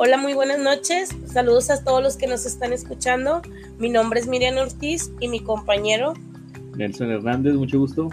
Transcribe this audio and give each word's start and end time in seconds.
Hola, 0.00 0.16
muy 0.16 0.32
buenas 0.32 0.60
noches. 0.60 1.08
Saludos 1.26 1.70
a 1.70 1.82
todos 1.82 2.00
los 2.00 2.16
que 2.16 2.28
nos 2.28 2.46
están 2.46 2.72
escuchando. 2.72 3.42
Mi 3.78 3.88
nombre 3.88 4.20
es 4.20 4.28
Miriam 4.28 4.56
Ortiz 4.56 5.10
y 5.18 5.26
mi 5.26 5.40
compañero 5.40 6.14
Nelson 6.76 7.10
Hernández, 7.10 7.54
mucho 7.54 7.80
gusto. 7.80 8.08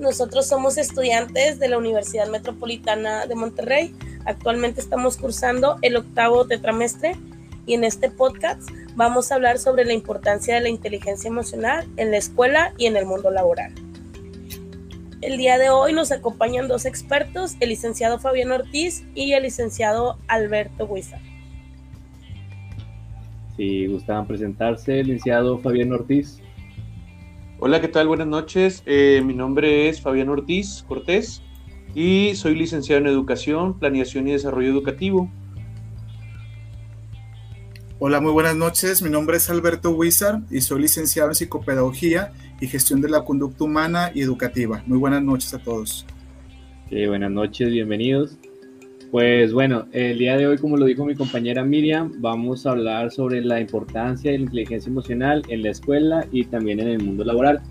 Nosotros 0.00 0.48
somos 0.48 0.78
estudiantes 0.78 1.60
de 1.60 1.68
la 1.68 1.78
Universidad 1.78 2.28
Metropolitana 2.28 3.26
de 3.26 3.36
Monterrey. 3.36 3.94
Actualmente 4.24 4.80
estamos 4.80 5.16
cursando 5.16 5.78
el 5.80 5.94
octavo 5.94 6.44
tetramestre 6.44 7.16
y 7.64 7.74
en 7.74 7.84
este 7.84 8.10
podcast 8.10 8.68
vamos 8.96 9.30
a 9.30 9.36
hablar 9.36 9.60
sobre 9.60 9.84
la 9.84 9.92
importancia 9.92 10.56
de 10.56 10.62
la 10.62 10.70
inteligencia 10.70 11.28
emocional 11.28 11.86
en 11.96 12.10
la 12.10 12.16
escuela 12.16 12.74
y 12.78 12.86
en 12.86 12.96
el 12.96 13.06
mundo 13.06 13.30
laboral. 13.30 13.72
El 15.22 15.38
día 15.38 15.56
de 15.56 15.70
hoy 15.70 15.92
nos 15.92 16.10
acompañan 16.10 16.66
dos 16.66 16.84
expertos, 16.84 17.56
el 17.60 17.68
licenciado 17.68 18.18
Fabián 18.18 18.50
Ortiz 18.50 19.06
y 19.14 19.34
el 19.34 19.44
licenciado 19.44 20.18
Alberto 20.26 20.84
Huiza. 20.84 21.20
Si 23.56 23.86
gustaban 23.86 24.26
presentarse, 24.26 25.04
licenciado 25.04 25.58
Fabián 25.58 25.92
Ortiz. 25.92 26.40
Hola, 27.60 27.80
¿qué 27.80 27.86
tal? 27.86 28.08
Buenas 28.08 28.26
noches. 28.26 28.82
Eh, 28.84 29.22
mi 29.24 29.32
nombre 29.32 29.88
es 29.88 30.00
Fabián 30.00 30.28
Ortiz 30.28 30.84
Cortés 30.88 31.40
y 31.94 32.34
soy 32.34 32.56
licenciado 32.56 33.00
en 33.02 33.06
Educación, 33.06 33.78
Planeación 33.78 34.26
y 34.26 34.32
Desarrollo 34.32 34.70
Educativo. 34.70 35.30
Hola, 38.04 38.20
muy 38.20 38.32
buenas 38.32 38.56
noches. 38.56 39.00
Mi 39.00 39.10
nombre 39.10 39.36
es 39.36 39.48
Alberto 39.48 39.90
Huizar 39.92 40.40
y 40.50 40.60
soy 40.60 40.82
licenciado 40.82 41.28
en 41.28 41.36
Psicopedagogía 41.36 42.32
y 42.60 42.66
Gestión 42.66 43.00
de 43.00 43.08
la 43.08 43.24
Conducta 43.24 43.62
Humana 43.62 44.10
y 44.12 44.22
Educativa. 44.22 44.82
Muy 44.88 44.98
buenas 44.98 45.22
noches 45.22 45.54
a 45.54 45.60
todos. 45.60 46.04
buenas 46.90 47.30
noches, 47.30 47.70
bienvenidos. 47.70 48.36
Pues 49.12 49.52
bueno, 49.52 49.86
el 49.92 50.18
día 50.18 50.36
de 50.36 50.48
hoy, 50.48 50.58
como 50.58 50.76
lo 50.76 50.86
dijo 50.86 51.04
mi 51.04 51.14
compañera 51.14 51.62
Miriam, 51.64 52.14
vamos 52.18 52.66
a 52.66 52.72
hablar 52.72 53.12
sobre 53.12 53.40
la 53.40 53.60
importancia 53.60 54.32
de 54.32 54.38
la 54.38 54.44
inteligencia 54.46 54.90
emocional 54.90 55.44
en 55.46 55.62
la 55.62 55.70
escuela 55.70 56.26
y 56.32 56.42
también 56.46 56.80
en 56.80 56.88
el 56.88 57.04
mundo 57.04 57.22
laboral. 57.22 57.62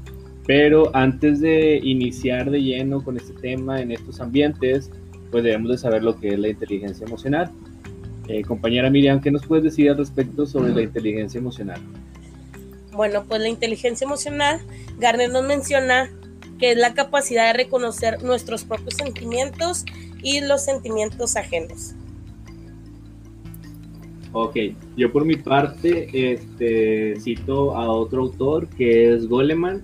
Pero 0.48 0.96
antes 0.96 1.42
de 1.42 1.82
iniciar 1.84 2.50
de 2.50 2.64
lleno 2.64 3.04
con 3.04 3.18
este 3.18 3.34
tema 3.34 3.82
en 3.82 3.92
estos 3.92 4.22
ambientes, 4.22 4.92
pues 5.30 5.44
debemos 5.44 5.72
de 5.72 5.78
saber 5.78 6.06
lo 6.06 6.18
que 6.18 6.30
es 6.30 6.40
la 6.40 6.48
inteligencia 6.48 7.06
emocional. 7.06 7.52
Eh, 8.28 8.44
compañera 8.44 8.90
Miriam, 8.90 9.20
¿qué 9.20 9.32
nos 9.32 9.46
puedes 9.46 9.64
decir 9.64 9.90
al 9.90 9.98
respecto 9.98 10.46
sobre 10.46 10.74
la 10.74 10.82
inteligencia 10.82 11.40
emocional? 11.40 11.82
Bueno, 12.94 13.24
pues 13.28 13.42
la 13.42 13.50
inteligencia 13.50 14.06
emocional, 14.06 14.62
Garner 15.00 15.32
nos 15.32 15.46
menciona 15.46 16.10
que 16.60 16.72
es 16.72 16.78
la 16.78 16.94
capacidad 16.94 17.48
de 17.48 17.54
reconocer 17.54 18.22
nuestros 18.24 18.64
propios 18.64 18.96
sentimientos 18.96 19.86
y 20.22 20.42
los 20.42 20.64
sentimientos 20.64 21.36
ajenos. 21.36 21.96
Ok, 24.34 24.58
yo 24.96 25.12
por 25.12 25.26
mi 25.26 25.36
parte 25.36 26.34
este, 26.34 27.20
cito 27.20 27.76
a 27.76 27.92
otro 27.92 28.22
autor 28.22 28.70
que 28.70 29.14
es 29.14 29.28
Goleman. 29.28 29.84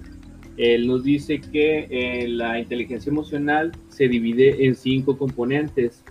Él 0.55 0.87
nos 0.87 1.03
dice 1.03 1.41
que 1.41 1.87
eh, 1.89 2.27
la 2.27 2.59
inteligencia 2.59 3.09
emocional 3.09 3.71
se 3.89 4.07
divide 4.07 4.65
en 4.65 4.75
cinco 4.75 5.17
componentes 5.17 6.03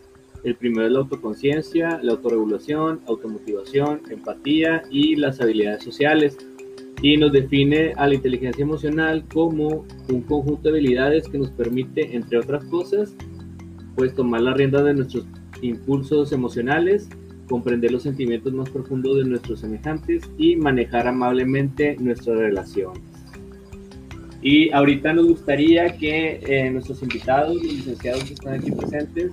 el 0.47 0.55
primero 0.55 0.87
es 0.87 0.93
la 0.93 1.01
autoconciencia, 1.01 1.99
la 2.03 2.13
autorregulación, 2.13 3.01
automotivación, 3.09 4.03
empatía 4.09 4.85
y 4.93 5.17
las 5.17 5.41
habilidades 5.41 5.83
sociales. 5.83 6.39
Y 7.03 7.17
nos 7.17 7.33
define 7.33 7.95
a 7.97 8.07
la 8.07 8.15
inteligencia 8.15 8.63
emocional 8.63 9.25
como 9.35 9.85
un 10.09 10.23
conjunto 10.23 10.63
de 10.63 10.79
habilidades 10.79 11.29
que 11.29 11.39
nos 11.39 11.51
permite, 11.51 12.15
entre 12.15 12.39
otras 12.39 12.65
cosas, 12.67 13.13
pues 13.97 14.15
tomar 14.15 14.43
la 14.43 14.55
rienda 14.55 14.85
de 14.85 14.95
nuestros 14.95 15.27
impulsos 15.63 16.31
emocionales, 16.31 17.09
comprender 17.49 17.91
los 17.91 18.05
sentimientos 18.05 18.53
más 18.53 18.71
profundos 18.71 19.17
de 19.17 19.25
nuestros 19.25 19.61
semejantes 19.61 20.31
y 20.39 20.55
manejar 20.55 21.09
amablemente 21.09 21.97
nuestras 21.99 22.39
relaciones. 22.39 23.03
Y 24.43 24.71
ahorita 24.71 25.13
nos 25.13 25.27
gustaría 25.27 25.97
que 25.97 26.41
eh, 26.47 26.71
nuestros 26.71 27.03
invitados, 27.03 27.57
los 27.57 27.65
licenciados 27.65 28.23
que 28.25 28.35
están 28.35 28.55
aquí 28.55 28.71
presentes, 28.71 29.33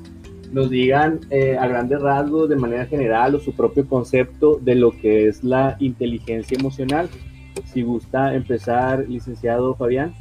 nos 0.53 0.69
digan 0.69 1.19
eh, 1.31 1.57
a 1.59 1.67
grandes 1.67 1.99
rasgos, 1.99 2.47
de 2.47 2.55
manera 2.55 2.85
general, 2.85 3.35
o 3.35 3.39
su 3.39 3.53
propio 3.53 3.87
concepto 3.87 4.59
de 4.61 4.75
lo 4.75 4.91
que 4.91 5.27
es 5.27 5.43
la 5.43 5.75
inteligencia 5.79 6.57
emocional. 6.57 7.09
Si 7.65 7.81
gusta 7.81 8.35
empezar, 8.35 9.05
licenciado 9.09 9.75
Fabián. 9.75 10.13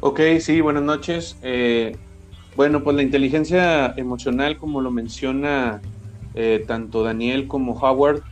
Ok, 0.00 0.20
sí, 0.40 0.60
buenas 0.60 0.82
noches. 0.82 1.38
Eh, 1.42 1.96
bueno, 2.56 2.84
pues 2.84 2.94
la 2.94 3.02
inteligencia 3.02 3.94
emocional, 3.96 4.58
como 4.58 4.82
lo 4.82 4.90
menciona 4.90 5.80
eh, 6.34 6.62
tanto 6.66 7.02
Daniel 7.02 7.48
como 7.48 7.72
Howard, 7.72 8.22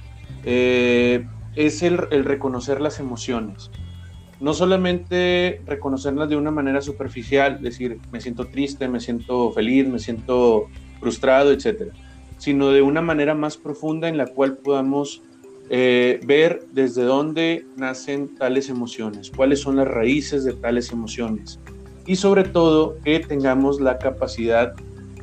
es 0.44 1.82
el 1.82 2.24
reconocer 2.24 2.80
las 2.80 3.00
emociones 3.00 3.70
no 4.40 4.54
solamente 4.54 5.62
reconocerlas 5.66 6.28
de 6.28 6.36
una 6.36 6.50
manera 6.50 6.80
superficial, 6.80 7.60
decir, 7.60 7.98
me 8.12 8.20
siento 8.20 8.46
triste, 8.46 8.88
me 8.88 9.00
siento 9.00 9.50
feliz, 9.52 9.88
me 9.88 9.98
siento 9.98 10.66
frustrado, 11.00 11.52
etcétera, 11.52 11.92
sino 12.38 12.70
de 12.70 12.82
una 12.82 13.02
manera 13.02 13.34
más 13.34 13.56
profunda 13.56 14.08
en 14.08 14.16
la 14.16 14.26
cual 14.26 14.58
podamos 14.58 15.22
eh, 15.70 16.20
ver 16.24 16.66
desde 16.72 17.02
dónde 17.02 17.66
nacen 17.76 18.34
tales 18.36 18.68
emociones, 18.68 19.30
cuáles 19.34 19.60
son 19.60 19.76
las 19.76 19.88
raíces 19.88 20.44
de 20.44 20.54
tales 20.54 20.92
emociones 20.92 21.58
y 22.06 22.16
sobre 22.16 22.44
todo 22.44 22.96
que 23.04 23.20
tengamos 23.20 23.80
la 23.80 23.98
capacidad 23.98 24.72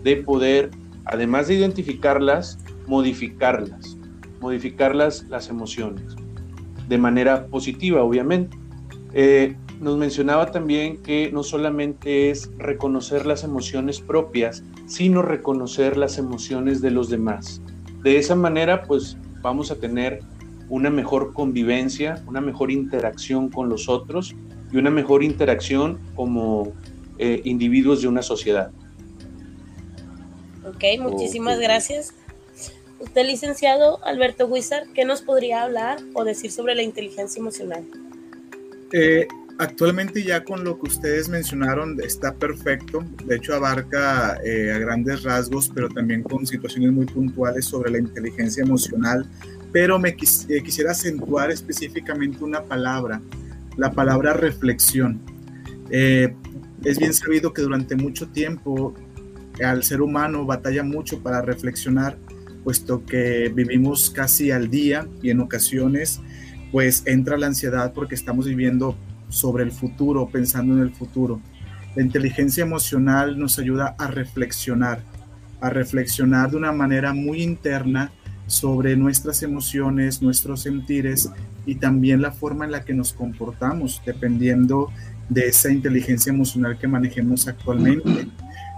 de 0.03 0.17
poder, 0.17 0.69
además 1.05 1.47
de 1.47 1.55
identificarlas, 1.55 2.59
modificarlas, 2.85 3.97
modificarlas 4.39 5.23
las 5.29 5.49
emociones 5.49 6.15
de 6.87 6.97
manera 6.99 7.47
positiva, 7.47 8.03
obviamente. 8.03 8.55
Eh, 9.17 9.55
nos 9.79 9.97
mencionaba 9.97 10.51
también 10.51 11.01
que 11.01 11.31
no 11.31 11.41
solamente 11.41 12.29
es 12.29 12.49
reconocer 12.57 13.25
las 13.25 13.45
emociones 13.45 14.01
propias, 14.01 14.61
sino 14.87 15.21
reconocer 15.21 15.95
las 15.95 16.17
emociones 16.17 16.81
de 16.81 16.91
los 16.91 17.09
demás. 17.09 17.61
De 18.03 18.17
esa 18.17 18.35
manera, 18.35 18.83
pues 18.83 19.17
vamos 19.41 19.71
a 19.71 19.77
tener 19.77 20.19
una 20.67 20.89
mejor 20.89 21.31
convivencia, 21.31 22.21
una 22.27 22.41
mejor 22.41 22.71
interacción 22.71 23.49
con 23.49 23.69
los 23.69 23.87
otros 23.87 24.35
y 24.69 24.77
una 24.77 24.89
mejor 24.89 25.23
interacción 25.23 25.97
como 26.13 26.73
eh, 27.17 27.41
individuos 27.45 28.01
de 28.01 28.09
una 28.09 28.21
sociedad. 28.21 28.71
Ok, 30.67 30.83
muchísimas 30.99 31.57
gracias. 31.59 32.13
Usted, 32.99 33.25
licenciado 33.25 34.03
Alberto 34.03 34.45
Huizar, 34.45 34.87
¿qué 34.93 35.05
nos 35.05 35.21
podría 35.21 35.63
hablar 35.63 35.99
o 36.15 36.25
decir 36.25 36.51
sobre 36.51 36.75
la 36.75 36.83
inteligencia 36.83 37.39
emocional? 37.39 37.85
Eh, 38.91 39.27
actualmente 39.57 40.23
ya 40.23 40.43
con 40.43 40.63
lo 40.63 40.79
que 40.79 40.87
ustedes 40.87 41.29
mencionaron 41.29 41.99
está 42.01 42.33
perfecto. 42.33 43.03
De 43.25 43.37
hecho 43.37 43.55
abarca 43.55 44.37
eh, 44.43 44.71
a 44.71 44.79
grandes 44.79 45.23
rasgos, 45.23 45.71
pero 45.73 45.89
también 45.89 46.23
con 46.23 46.45
situaciones 46.45 46.91
muy 46.91 47.05
puntuales 47.05 47.65
sobre 47.65 47.91
la 47.91 47.99
inteligencia 47.99 48.63
emocional. 48.63 49.29
Pero 49.71 49.99
me 49.99 50.09
eh, 50.09 50.15
quisiera 50.63 50.91
acentuar 50.91 51.51
específicamente 51.51 52.43
una 52.43 52.63
palabra, 52.63 53.21
la 53.77 53.91
palabra 53.91 54.33
reflexión. 54.33 55.21
es 55.89 56.99
bien 56.99 57.13
sabido 57.13 57.53
que 57.53 57.61
durante 57.61 57.95
mucho 57.95 58.27
tiempo 58.27 58.93
al 59.63 59.83
ser 59.83 60.01
humano 60.01 60.45
batalla 60.45 60.83
mucho 60.83 61.21
para 61.21 61.41
reflexionar, 61.41 62.17
puesto 62.63 63.05
que 63.05 63.51
vivimos 63.53 64.09
casi 64.09 64.51
al 64.51 64.69
día 64.69 65.07
y 65.21 65.29
en 65.29 65.39
ocasiones 65.39 66.19
pues 66.71 67.03
entra 67.05 67.37
la 67.37 67.47
ansiedad 67.47 67.93
porque 67.93 68.15
estamos 68.15 68.45
viviendo 68.45 68.95
sobre 69.29 69.63
el 69.63 69.71
futuro, 69.71 70.27
pensando 70.29 70.75
en 70.75 70.81
el 70.81 70.91
futuro. 70.91 71.41
La 71.95 72.03
inteligencia 72.03 72.63
emocional 72.63 73.39
nos 73.39 73.57
ayuda 73.57 73.95
a 73.97 74.07
reflexionar, 74.07 75.01
a 75.61 75.69
reflexionar 75.69 76.51
de 76.51 76.57
una 76.57 76.71
manera 76.71 77.13
muy 77.13 77.41
interna 77.41 78.11
sobre 78.47 78.95
nuestras 78.95 79.41
emociones, 79.43 80.21
nuestros 80.21 80.61
sentires 80.61 81.29
y 81.65 81.75
también 81.75 82.21
la 82.21 82.31
forma 82.31 82.65
en 82.65 82.71
la 82.71 82.83
que 82.83 82.93
nos 82.93 83.13
comportamos, 83.13 84.01
dependiendo 84.05 84.91
de 85.29 85.47
esa 85.47 85.71
inteligencia 85.71 86.31
emocional 86.31 86.77
que 86.77 86.87
manejemos 86.87 87.47
actualmente. 87.47 88.27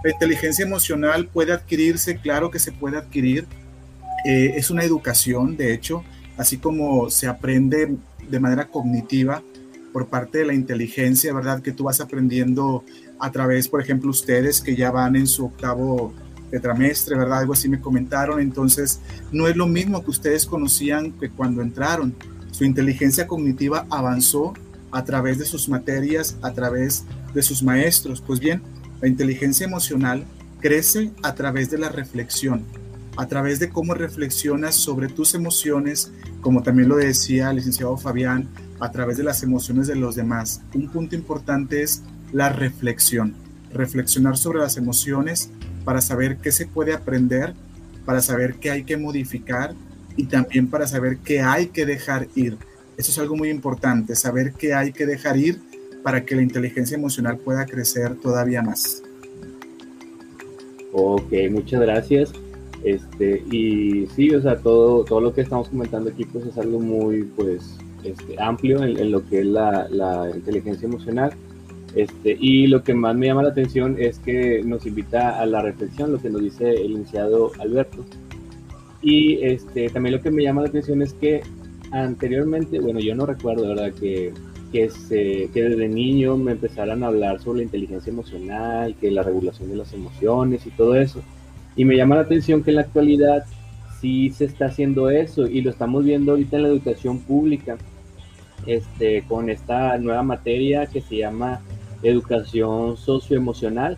La 0.04 0.12
inteligencia 0.12 0.64
emocional 0.64 1.26
puede 1.26 1.52
adquirirse, 1.52 2.18
claro 2.18 2.50
que 2.50 2.58
se 2.58 2.72
puede 2.72 2.96
adquirir, 2.96 3.46
eh, 4.24 4.54
es 4.56 4.70
una 4.70 4.84
educación, 4.84 5.56
de 5.56 5.74
hecho, 5.74 6.04
así 6.38 6.58
como 6.58 7.10
se 7.10 7.26
aprende 7.26 7.96
de 8.28 8.40
manera 8.40 8.68
cognitiva 8.68 9.42
por 9.92 10.06
parte 10.06 10.38
de 10.38 10.46
la 10.46 10.54
inteligencia, 10.54 11.34
¿verdad? 11.34 11.60
Que 11.60 11.72
tú 11.72 11.84
vas 11.84 12.00
aprendiendo 12.00 12.84
a 13.18 13.30
través, 13.32 13.68
por 13.68 13.80
ejemplo, 13.80 14.10
ustedes 14.10 14.60
que 14.60 14.76
ya 14.76 14.90
van 14.90 15.16
en 15.16 15.26
su 15.26 15.46
octavo 15.46 16.14
tetramestre, 16.50 17.16
¿verdad? 17.16 17.40
Algo 17.40 17.52
así 17.52 17.68
me 17.68 17.80
comentaron. 17.80 18.40
Entonces, 18.40 19.00
no 19.32 19.48
es 19.48 19.56
lo 19.56 19.66
mismo 19.66 20.02
que 20.04 20.10
ustedes 20.10 20.46
conocían 20.46 21.12
que 21.12 21.30
cuando 21.30 21.62
entraron. 21.62 22.14
Su 22.50 22.64
inteligencia 22.64 23.26
cognitiva 23.26 23.86
avanzó 23.90 24.54
a 24.90 25.04
través 25.04 25.38
de 25.38 25.44
sus 25.44 25.68
materias, 25.68 26.36
a 26.42 26.52
través 26.52 27.04
de 27.34 27.42
sus 27.42 27.62
maestros. 27.62 28.20
Pues 28.20 28.40
bien, 28.40 28.62
la 29.00 29.08
inteligencia 29.08 29.66
emocional 29.66 30.24
crece 30.60 31.10
a 31.22 31.34
través 31.34 31.70
de 31.70 31.78
la 31.78 31.88
reflexión, 31.88 32.64
a 33.18 33.26
través 33.26 33.58
de 33.58 33.68
cómo 33.68 33.94
reflexionas 33.94 34.76
sobre 34.76 35.08
tus 35.08 35.34
emociones, 35.34 36.12
como 36.40 36.62
también 36.62 36.88
lo 36.88 36.94
decía 36.94 37.50
el 37.50 37.56
licenciado 37.56 37.96
Fabián, 37.96 38.48
a 38.78 38.92
través 38.92 39.16
de 39.16 39.24
las 39.24 39.42
emociones 39.42 39.88
de 39.88 39.96
los 39.96 40.14
demás. 40.14 40.62
Un 40.72 40.88
punto 40.88 41.16
importante 41.16 41.82
es 41.82 42.04
la 42.32 42.48
reflexión, 42.48 43.34
reflexionar 43.72 44.36
sobre 44.36 44.60
las 44.60 44.76
emociones 44.76 45.50
para 45.84 46.00
saber 46.00 46.36
qué 46.36 46.52
se 46.52 46.66
puede 46.66 46.92
aprender, 46.92 47.54
para 48.06 48.20
saber 48.20 48.54
qué 48.60 48.70
hay 48.70 48.84
que 48.84 48.96
modificar 48.96 49.74
y 50.16 50.26
también 50.26 50.68
para 50.68 50.86
saber 50.86 51.18
qué 51.18 51.40
hay 51.40 51.66
que 51.66 51.86
dejar 51.86 52.28
ir. 52.36 52.56
Eso 52.96 53.10
es 53.10 53.18
algo 53.18 53.34
muy 53.34 53.50
importante, 53.50 54.14
saber 54.14 54.52
qué 54.52 54.74
hay 54.74 54.92
que 54.92 55.06
dejar 55.06 55.36
ir 55.36 55.60
para 56.04 56.24
que 56.24 56.36
la 56.36 56.42
inteligencia 56.42 56.96
emocional 56.96 57.36
pueda 57.38 57.66
crecer 57.66 58.14
todavía 58.14 58.62
más. 58.62 59.02
Ok, 60.92 61.32
muchas 61.50 61.80
gracias. 61.80 62.32
Este, 62.84 63.42
y 63.50 64.06
sí, 64.14 64.30
o 64.34 64.40
sea, 64.40 64.56
todo, 64.56 65.04
todo 65.04 65.20
lo 65.20 65.34
que 65.34 65.40
estamos 65.40 65.68
comentando 65.68 66.10
aquí 66.10 66.24
pues 66.24 66.46
es 66.46 66.56
algo 66.58 66.78
muy 66.78 67.24
pues 67.24 67.76
este, 68.04 68.40
amplio 68.40 68.82
en, 68.82 69.10
lo 69.10 69.26
que 69.28 69.40
es 69.40 69.46
la, 69.46 69.88
la, 69.90 70.30
inteligencia 70.34 70.86
emocional. 70.86 71.32
Este, 71.94 72.36
y 72.38 72.66
lo 72.66 72.82
que 72.84 72.94
más 72.94 73.16
me 73.16 73.26
llama 73.26 73.42
la 73.42 73.48
atención 73.48 73.96
es 73.98 74.18
que 74.18 74.62
nos 74.62 74.86
invita 74.86 75.40
a 75.40 75.46
la 75.46 75.62
reflexión, 75.62 76.12
lo 76.12 76.18
que 76.18 76.30
nos 76.30 76.42
dice 76.42 76.70
el 76.70 76.92
iniciado 76.92 77.50
Alberto. 77.58 78.04
Y 79.02 79.38
este, 79.44 79.88
también 79.88 80.16
lo 80.16 80.22
que 80.22 80.30
me 80.30 80.42
llama 80.42 80.62
la 80.62 80.68
atención 80.68 81.02
es 81.02 81.14
que 81.14 81.42
anteriormente, 81.90 82.78
bueno, 82.78 83.00
yo 83.00 83.14
no 83.14 83.26
recuerdo, 83.26 83.68
¿verdad? 83.68 83.92
Que, 83.92 84.32
que, 84.70 84.90
se, 84.90 85.48
que 85.52 85.62
desde 85.62 85.88
niño 85.88 86.36
me 86.36 86.52
empezaran 86.52 87.02
a 87.02 87.08
hablar 87.08 87.40
sobre 87.40 87.58
la 87.58 87.64
inteligencia 87.64 88.10
emocional, 88.10 88.94
que 89.00 89.10
la 89.10 89.22
regulación 89.22 89.70
de 89.70 89.76
las 89.76 89.92
emociones 89.92 90.66
y 90.66 90.70
todo 90.70 90.94
eso. 90.94 91.22
Y 91.78 91.84
me 91.84 91.96
llama 91.96 92.16
la 92.16 92.22
atención 92.22 92.64
que 92.64 92.70
en 92.70 92.76
la 92.76 92.82
actualidad 92.82 93.44
sí 94.00 94.30
se 94.30 94.46
está 94.46 94.66
haciendo 94.66 95.10
eso 95.10 95.46
y 95.46 95.62
lo 95.62 95.70
estamos 95.70 96.04
viendo 96.04 96.32
ahorita 96.32 96.56
en 96.56 96.64
la 96.64 96.68
educación 96.70 97.20
pública, 97.20 97.78
este, 98.66 99.22
con 99.28 99.48
esta 99.48 99.96
nueva 99.96 100.24
materia 100.24 100.86
que 100.86 101.00
se 101.00 101.18
llama 101.18 101.60
educación 102.02 102.96
socioemocional, 102.96 103.96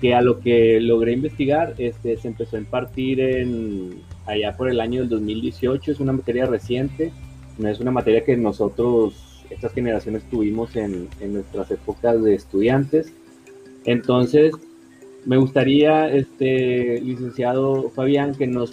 que 0.00 0.14
a 0.14 0.22
lo 0.22 0.38
que 0.38 0.80
logré 0.80 1.12
investigar 1.12 1.74
este, 1.78 2.16
se 2.16 2.28
empezó 2.28 2.54
a 2.54 2.60
impartir 2.60 3.18
en, 3.18 4.00
allá 4.24 4.56
por 4.56 4.70
el 4.70 4.80
año 4.80 5.00
del 5.00 5.08
2018, 5.08 5.90
es 5.90 5.98
una 5.98 6.12
materia 6.12 6.46
reciente, 6.46 7.10
no 7.58 7.68
es 7.68 7.80
una 7.80 7.90
materia 7.90 8.24
que 8.24 8.36
nosotros, 8.36 9.44
estas 9.50 9.72
generaciones 9.72 10.22
tuvimos 10.30 10.76
en, 10.76 11.08
en 11.18 11.32
nuestras 11.32 11.68
épocas 11.72 12.22
de 12.22 12.36
estudiantes. 12.36 13.12
Entonces, 13.84 14.52
me 15.28 15.36
gustaría, 15.36 16.08
este, 16.08 17.02
licenciado 17.02 17.90
Fabián, 17.90 18.34
que 18.34 18.46
nos 18.46 18.72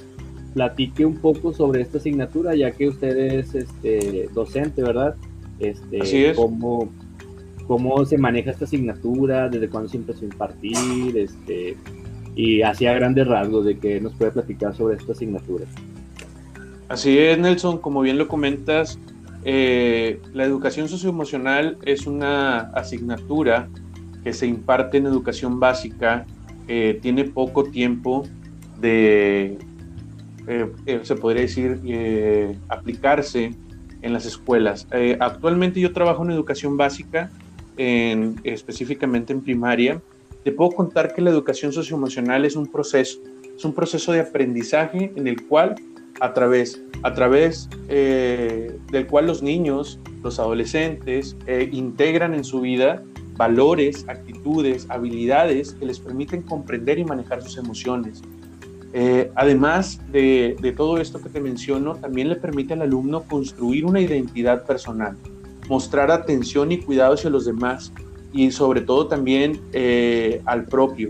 platique 0.53 1.05
un 1.05 1.17
poco 1.17 1.53
sobre 1.53 1.81
esta 1.81 1.97
asignatura, 1.97 2.55
ya 2.55 2.71
que 2.71 2.87
usted 2.87 3.17
es 3.17 3.53
este, 3.53 4.29
docente, 4.33 4.81
¿verdad? 4.81 5.15
Este, 5.59 6.01
Así 6.01 6.23
es. 6.23 6.37
Cómo, 6.37 6.89
cómo 7.67 8.05
se 8.05 8.17
maneja 8.17 8.51
esta 8.51 8.63
asignatura, 8.63 9.49
desde 9.49 9.67
cuándo 9.67 9.89
se 9.89 9.97
empezó 9.97 10.21
a 10.21 10.23
impartir, 10.23 11.17
este, 11.17 11.75
y 12.37 12.61
hacia 12.61 12.93
grandes 12.93 13.27
rasgos 13.27 13.65
de 13.65 13.77
que 13.77 13.99
nos 13.99 14.13
puede 14.13 14.31
platicar 14.31 14.73
sobre 14.73 14.95
esta 14.95 15.11
asignatura. 15.11 15.65
Así 16.87 17.17
es, 17.17 17.37
Nelson, 17.37 17.79
como 17.79 17.99
bien 17.99 18.17
lo 18.17 18.29
comentas, 18.29 18.97
eh, 19.43 20.21
la 20.33 20.45
educación 20.45 20.87
socioemocional 20.87 21.77
es 21.83 22.07
una 22.07 22.59
asignatura 22.71 23.67
que 24.23 24.31
se 24.31 24.47
imparte 24.47 24.99
en 24.99 25.05
educación 25.07 25.59
básica, 25.59 26.25
eh, 26.67 26.99
tiene 27.01 27.25
poco 27.25 27.65
tiempo 27.65 28.23
de 28.79 29.57
eh, 30.47 30.71
eh, 30.85 30.99
se 31.03 31.15
podría 31.15 31.43
decir, 31.43 31.79
aplicarse 32.69 33.51
en 34.01 34.13
las 34.13 34.25
escuelas. 34.25 34.87
actualmente 35.19 35.79
yo 35.79 35.91
trabajo 35.91 36.23
en 36.23 36.31
educación 36.31 36.77
básica, 36.77 37.31
en, 37.77 38.39
específicamente 38.43 39.33
en 39.33 39.41
primaria. 39.41 40.01
Te 40.43 40.51
puedo 40.51 40.71
contar 40.71 41.13
que 41.13 41.21
la 41.21 41.31
educación 41.31 41.71
socioemocional 41.71 42.45
es 42.45 42.55
un 42.55 42.67
proceso, 42.67 43.19
es 43.57 43.65
un 43.65 43.73
proceso 43.73 44.11
de 44.11 44.19
aprendizaje 44.19 45.11
en 45.15 45.27
el 45.27 45.43
cual 45.47 45.75
a 46.19 46.33
través, 46.33 46.81
a 47.01 47.13
través 47.13 47.67
del 47.87 49.07
cual 49.09 49.25
los 49.25 49.41
niños, 49.41 49.99
los 50.23 50.39
adolescentes, 50.39 51.35
integran 51.71 52.35
en 52.35 52.43
su 52.43 52.61
vida 52.61 53.03
valores, 53.35 54.05
actitudes, 54.07 54.87
habilidades 54.89 55.73
que 55.73 55.85
les 55.85 55.99
permiten 55.99 56.41
comprender 56.41 56.99
y 56.99 57.05
manejar 57.05 57.41
sus 57.41 57.57
emociones, 57.57 58.21
eh, 58.97 59.29
además 59.35 59.99
de, 60.09 60.73
todo 60.77 60.99
esto 60.99 61.21
que 61.21 61.27
te 61.27 61.41
menciono, 61.41 61.95
también 61.95 62.29
le 62.29 62.37
permite 62.37 62.75
al 62.75 62.81
alumno 62.81 63.23
construir 63.23 63.85
una 63.85 63.99
identidad 63.99 64.65
personal, 64.65 65.17
mostrar 65.67 66.11
atención 66.11 66.71
y 66.71 66.77
cuidado 66.77 67.15
hacia 67.15 67.29
los 67.29 67.43
demás 67.43 67.91
y 68.31 68.51
sobre 68.51 68.79
todo 68.79 69.07
también 69.07 69.59
eh, 69.73 70.41
al 70.45 70.63
propio. 70.63 71.09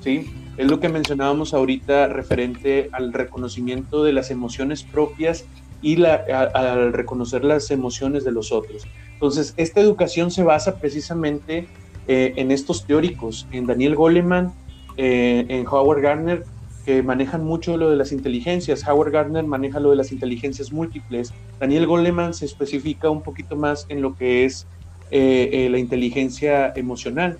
¿sí? 0.00 0.30
Es 0.56 0.70
lo 0.70 0.78
que 0.78 0.88
mencionábamos 0.88 1.54
ahorita 1.54 2.06
referente 2.06 2.88
al 2.92 3.12
reconocimiento 3.12 4.04
de 4.04 4.12
las 4.12 4.30
emociones 4.30 4.84
propias 4.84 5.44
y 5.82 6.00
al 6.04 6.92
reconocer 6.92 7.44
las 7.44 7.68
emociones 7.72 8.22
de 8.22 8.30
los 8.30 8.52
otros. 8.52 8.86
Entonces, 9.14 9.54
esta 9.56 9.80
educación 9.80 10.30
se 10.30 10.42
basa 10.42 10.78
precisamente 10.78 11.66
eh, 12.06 12.34
en 12.36 12.50
estos 12.50 12.86
teóricos, 12.86 13.46
en 13.50 13.66
Daniel 13.66 13.96
Goleman, 13.96 14.52
en 14.96 15.66
Howard 15.66 16.02
Gardner 16.02 16.44
que 16.84 17.02
manejan 17.02 17.44
mucho 17.44 17.76
lo 17.76 17.90
de 17.90 17.96
las 17.96 18.12
inteligencias. 18.12 18.86
Howard 18.86 19.10
Gardner 19.10 19.44
maneja 19.44 19.80
lo 19.80 19.90
de 19.90 19.96
las 19.96 20.12
inteligencias 20.12 20.72
múltiples. 20.72 21.32
Daniel 21.58 21.86
Goleman 21.86 22.34
se 22.34 22.44
especifica 22.44 23.08
un 23.10 23.22
poquito 23.22 23.56
más 23.56 23.86
en 23.88 24.02
lo 24.02 24.14
que 24.14 24.44
es 24.44 24.66
eh, 25.10 25.50
eh, 25.52 25.70
la 25.70 25.78
inteligencia 25.78 26.72
emocional. 26.76 27.38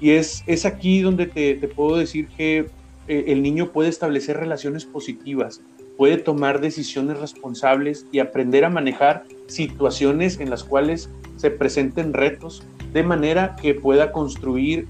Y 0.00 0.10
es, 0.10 0.44
es 0.46 0.64
aquí 0.66 1.00
donde 1.00 1.26
te, 1.26 1.56
puedo 1.68 1.96
decir 1.96 2.28
que 2.28 2.66
eh, 3.08 3.24
el 3.28 3.42
niño 3.42 3.72
puede 3.72 3.88
establecer 3.88 4.36
relaciones 4.36 4.84
positivas, 4.84 5.60
puede 5.96 6.18
tomar 6.18 6.60
decisiones 6.60 7.18
responsables 7.18 8.06
y 8.12 8.18
aprender 8.18 8.64
a 8.64 8.70
manejar 8.70 9.24
situaciones 9.46 10.40
en 10.40 10.50
las 10.50 10.64
cuales 10.64 11.10
se 11.36 11.50
presenten 11.50 12.12
retos 12.12 12.62
de 12.92 13.02
manera 13.02 13.56
que 13.60 13.74
pueda 13.74 14.12
construir 14.12 14.86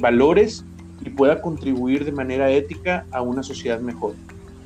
valores 0.00 0.64
y 1.04 1.10
pueda 1.10 1.42
contribuir 1.42 2.04
de 2.04 2.12
manera 2.12 2.50
ética 2.50 3.04
a 3.10 3.20
una 3.20 3.42
sociedad 3.42 3.80
mejor. 3.80 4.14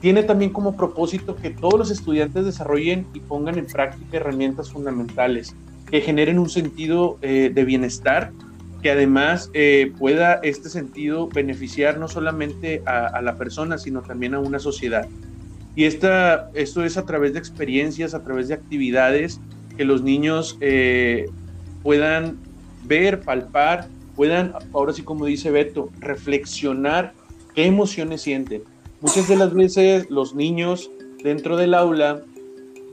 Tiene 0.00 0.22
también 0.22 0.52
como 0.52 0.76
propósito 0.76 1.34
que 1.34 1.50
todos 1.50 1.78
los 1.78 1.90
estudiantes 1.90 2.44
desarrollen 2.44 3.06
y 3.14 3.20
pongan 3.20 3.58
en 3.58 3.66
práctica 3.66 4.18
herramientas 4.18 4.70
fundamentales 4.70 5.54
que 5.90 6.00
generen 6.00 6.38
un 6.38 6.48
sentido 6.48 7.18
eh, 7.22 7.50
de 7.52 7.64
bienestar, 7.64 8.30
que 8.82 8.92
además 8.92 9.50
eh, 9.54 9.92
pueda 9.98 10.34
este 10.42 10.68
sentido 10.68 11.28
beneficiar 11.28 11.98
no 11.98 12.06
solamente 12.06 12.82
a, 12.86 13.20
la 13.22 13.36
persona, 13.36 13.76
sino 13.76 14.02
también 14.02 14.34
a 14.34 14.38
una 14.38 14.60
sociedad. 14.60 15.08
Y 15.78 15.84
esta, 15.84 16.50
esto 16.54 16.82
es 16.82 16.96
a 16.96 17.06
través 17.06 17.34
de 17.34 17.38
experiencias, 17.38 18.12
a 18.12 18.24
través 18.24 18.48
de 18.48 18.54
actividades 18.54 19.40
que 19.76 19.84
los 19.84 20.02
niños 20.02 20.58
eh, 20.60 21.26
puedan 21.84 22.38
ver, 22.84 23.20
palpar 23.20 23.86
puedan, 24.16 24.54
ahora 24.72 24.92
sí 24.92 25.02
como 25.02 25.26
dice 25.26 25.52
Beto, 25.52 25.90
reflexionar 26.00 27.14
qué 27.54 27.66
emociones 27.66 28.22
sienten. 28.22 28.64
Muchas 29.00 29.28
de 29.28 29.36
las 29.36 29.54
veces 29.54 30.10
los 30.10 30.34
niños 30.34 30.90
dentro 31.22 31.56
del 31.56 31.74
aula, 31.74 32.24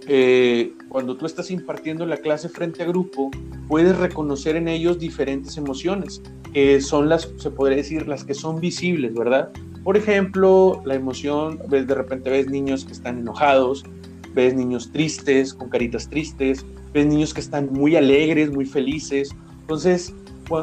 eh, 0.08 0.72
cuando 0.88 1.18
tú 1.18 1.26
estás 1.26 1.50
impartiendo 1.50 2.06
la 2.06 2.18
clase 2.18 2.50
frente 2.50 2.84
a 2.84 2.86
grupo, 2.86 3.32
puedes 3.68 3.98
reconocer 3.98 4.58
en 4.58 4.68
ellos 4.68 5.00
diferentes 5.00 5.58
emociones, 5.58 6.22
que 6.54 6.80
son 6.82 7.10
las, 7.10 7.32
se 7.38 7.50
podría 7.50 7.78
decir, 7.78 8.08
las 8.08 8.24
que 8.24 8.36
son 8.36 8.60
visibles, 8.60 9.16
¿verdad? 9.16 9.50
Por 9.86 9.98
ejemplo, 9.98 10.82
la 10.84 10.96
emoción, 10.96 11.60
de 11.70 11.86
repente 11.86 12.32
ves 12.32 12.50
niños 12.50 12.86
que 12.86 12.92
están 12.92 13.20
enojados, 13.20 13.86
ves 14.34 14.56
niños 14.56 14.92
tristes, 14.92 15.54
con 15.54 15.70
caritas 15.70 16.10
tristes, 16.10 16.66
ves 16.92 17.06
niños 17.06 17.36
que 17.36 17.40
están 17.40 17.72
muy 17.72 17.96
alegres, 17.96 18.52
muy 18.52 18.66
felices. 18.66 19.36
Entonces, 19.62 20.12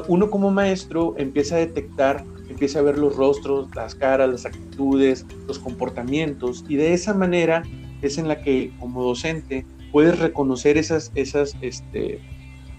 uno 0.09 0.29
como 0.29 0.51
maestro 0.51 1.15
empieza 1.19 1.55
a 1.55 1.59
detectar, 1.59 2.25
empieza 2.51 2.81
a 2.81 2.83
ver 2.83 2.99
los 2.99 3.15
rostros, 3.15 3.73
las 3.77 3.95
caras, 3.95 4.29
las 4.29 4.45
actitudes, 4.45 5.25
los 5.47 5.61
comportamientos 5.61 6.65
y 6.69 6.75
de 6.75 6.93
esa 6.93 7.15
manera 7.15 7.63
es 8.03 8.19
en 8.19 8.27
la 8.27 8.43
que 8.43 8.73
como 8.81 9.05
docente 9.05 9.65
puedes 9.93 10.19
reconocer 10.19 10.77
esas, 10.77 11.13
esas 11.15 11.57
este, 11.61 12.19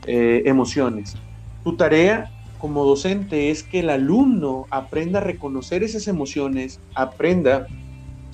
eh, 0.08 0.44
emociones. 0.46 1.16
Tu 1.64 1.78
tarea 1.78 2.30
como 2.64 2.86
docente 2.86 3.52
es 3.52 3.62
que 3.62 3.82
el 3.82 3.90
alumno 3.90 4.68
aprenda 4.70 5.20
a 5.20 5.22
reconocer 5.22 5.84
esas 5.84 6.08
emociones, 6.08 6.80
aprenda 6.96 7.68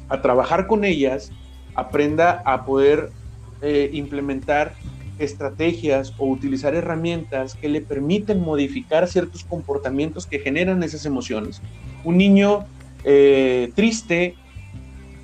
a 0.08 0.22
trabajar 0.22 0.68
con 0.68 0.86
ellas, 0.86 1.32
aprenda 1.74 2.44
a 2.46 2.64
poder 2.64 3.10
eh, 3.64 3.90
implementar 3.92 4.76
estrategias 5.18 6.14
o 6.20 6.28
utilizar 6.28 6.76
herramientas 6.76 7.56
que 7.56 7.70
le 7.70 7.82
permiten 7.82 8.40
modificar 8.40 9.08
ciertos 9.08 9.44
comportamientos 9.44 10.28
que 10.28 10.38
generan 10.38 10.84
esas 10.84 11.08
emociones. 11.08 11.60
Un 12.04 12.20
niño 12.20 12.68
eh, 13.06 13.72
triste 13.74 14.36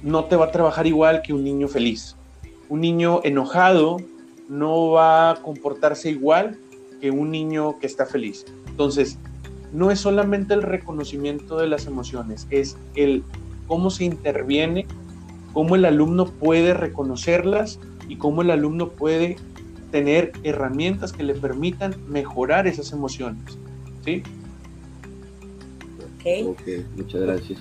no 0.02 0.26
te 0.26 0.36
va 0.36 0.46
a 0.46 0.52
trabajar 0.52 0.88
igual 0.88 1.22
que 1.22 1.32
un 1.32 1.44
niño 1.44 1.68
feliz. 1.68 2.16
Un 2.70 2.82
niño 2.82 3.22
enojado 3.24 3.98
no 4.50 4.90
va 4.90 5.30
a 5.30 5.36
comportarse 5.36 6.10
igual 6.10 6.58
que 7.00 7.12
un 7.12 7.30
niño 7.30 7.78
que 7.78 7.86
está 7.86 8.08
feliz. 8.08 8.48
Entonces, 8.76 9.18
no 9.72 9.90
es 9.90 10.02
solamente 10.02 10.54
el 10.54 10.62
reconocimiento 10.62 11.58
de 11.58 11.66
las 11.68 11.86
emociones, 11.86 12.46
es 12.50 12.76
el 12.96 13.24
cómo 13.68 13.90
se 13.90 14.04
interviene, 14.04 14.86
cómo 15.54 15.78
el 15.78 15.86
alumno 15.86 16.26
puede 16.26 16.74
reconocerlas 16.74 17.80
y 18.10 18.18
cómo 18.18 18.42
el 18.42 18.52
alumno 18.52 18.90
puede 18.90 19.38
tener 19.92 20.34
herramientas 20.44 21.14
que 21.14 21.24
le 21.24 21.36
permitan 21.36 21.96
mejorar 22.10 22.68
esas 22.68 22.92
emociones. 22.92 23.58
¿Sí? 24.04 24.24
Ok, 26.46 26.68
muchas 26.98 27.22
gracias. 27.22 27.60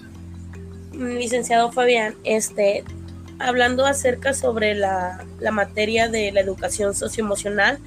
Licenciado 0.94 1.71
Fabián, 1.71 2.16
este, 2.25 2.83
hablando 3.38 3.87
acerca 3.87 4.35
sobre 4.35 4.75
la, 4.75 5.25
la 5.38 5.52
materia 5.52 6.09
de 6.09 6.33
la 6.33 6.40
educación 6.40 6.92
socioemocional, 6.92 7.78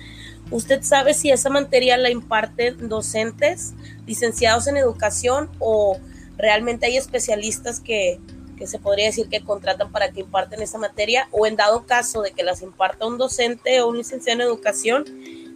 ¿usted 0.51 0.81
sabe 0.81 1.13
si 1.13 1.31
esa 1.31 1.49
materia 1.49 1.97
la 1.97 2.09
imparten 2.09 2.89
docentes 2.89 3.73
licenciados 4.05 4.67
en 4.67 4.77
educación 4.77 5.49
o 5.59 5.99
realmente 6.37 6.85
hay 6.85 6.97
especialistas 6.97 7.79
que, 7.79 8.19
que 8.57 8.67
se 8.67 8.79
podría 8.79 9.05
decir 9.05 9.29
que 9.29 9.41
contratan 9.41 9.91
para 9.91 10.11
que 10.11 10.21
imparten 10.21 10.61
esa 10.61 10.77
materia 10.77 11.27
o 11.31 11.45
en 11.45 11.55
dado 11.55 11.85
caso 11.85 12.21
de 12.21 12.31
que 12.31 12.43
las 12.43 12.61
imparta 12.61 13.05
un 13.05 13.17
docente 13.17 13.81
o 13.81 13.89
un 13.89 13.97
licenciado 13.97 14.41
en 14.41 14.47
educación, 14.47 15.05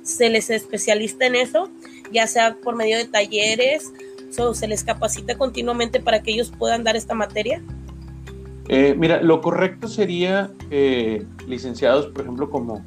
se 0.04 0.30
les 0.30 0.50
especialista 0.50 1.26
en 1.26 1.36
eso, 1.36 1.70
ya 2.12 2.28
sea 2.28 2.56
por 2.64 2.76
medio 2.76 2.98
de 2.98 3.06
talleres, 3.06 3.92
o 4.40 4.54
se 4.54 4.68
les 4.68 4.84
capacita 4.84 5.38
continuamente 5.38 6.00
para 6.00 6.24
que 6.24 6.32
ellos 6.32 6.52
puedan 6.58 6.84
dar 6.84 6.96
esta 6.96 7.14
materia. 7.14 7.62
Eh, 8.70 8.96
mira, 8.98 9.22
lo 9.22 9.42
correcto 9.42 9.88
sería 9.88 10.52
que 10.70 11.26
licenciados, 11.48 12.08
por 12.08 12.22
ejemplo, 12.22 12.50
como 12.50 12.86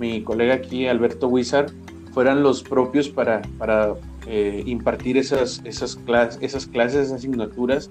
mi 0.00 0.22
colega 0.22 0.54
aquí, 0.54 0.88
Alberto 0.88 1.28
Wizard, 1.28 1.70
fueran 2.12 2.42
los 2.42 2.62
propios 2.62 3.08
para, 3.08 3.42
para 3.58 3.94
eh, 4.26 4.64
impartir 4.66 5.16
esas, 5.16 5.62
esas, 5.64 5.94
clases, 5.94 6.42
esas 6.42 6.66
clases, 6.66 7.06
esas 7.06 7.18
asignaturas 7.18 7.88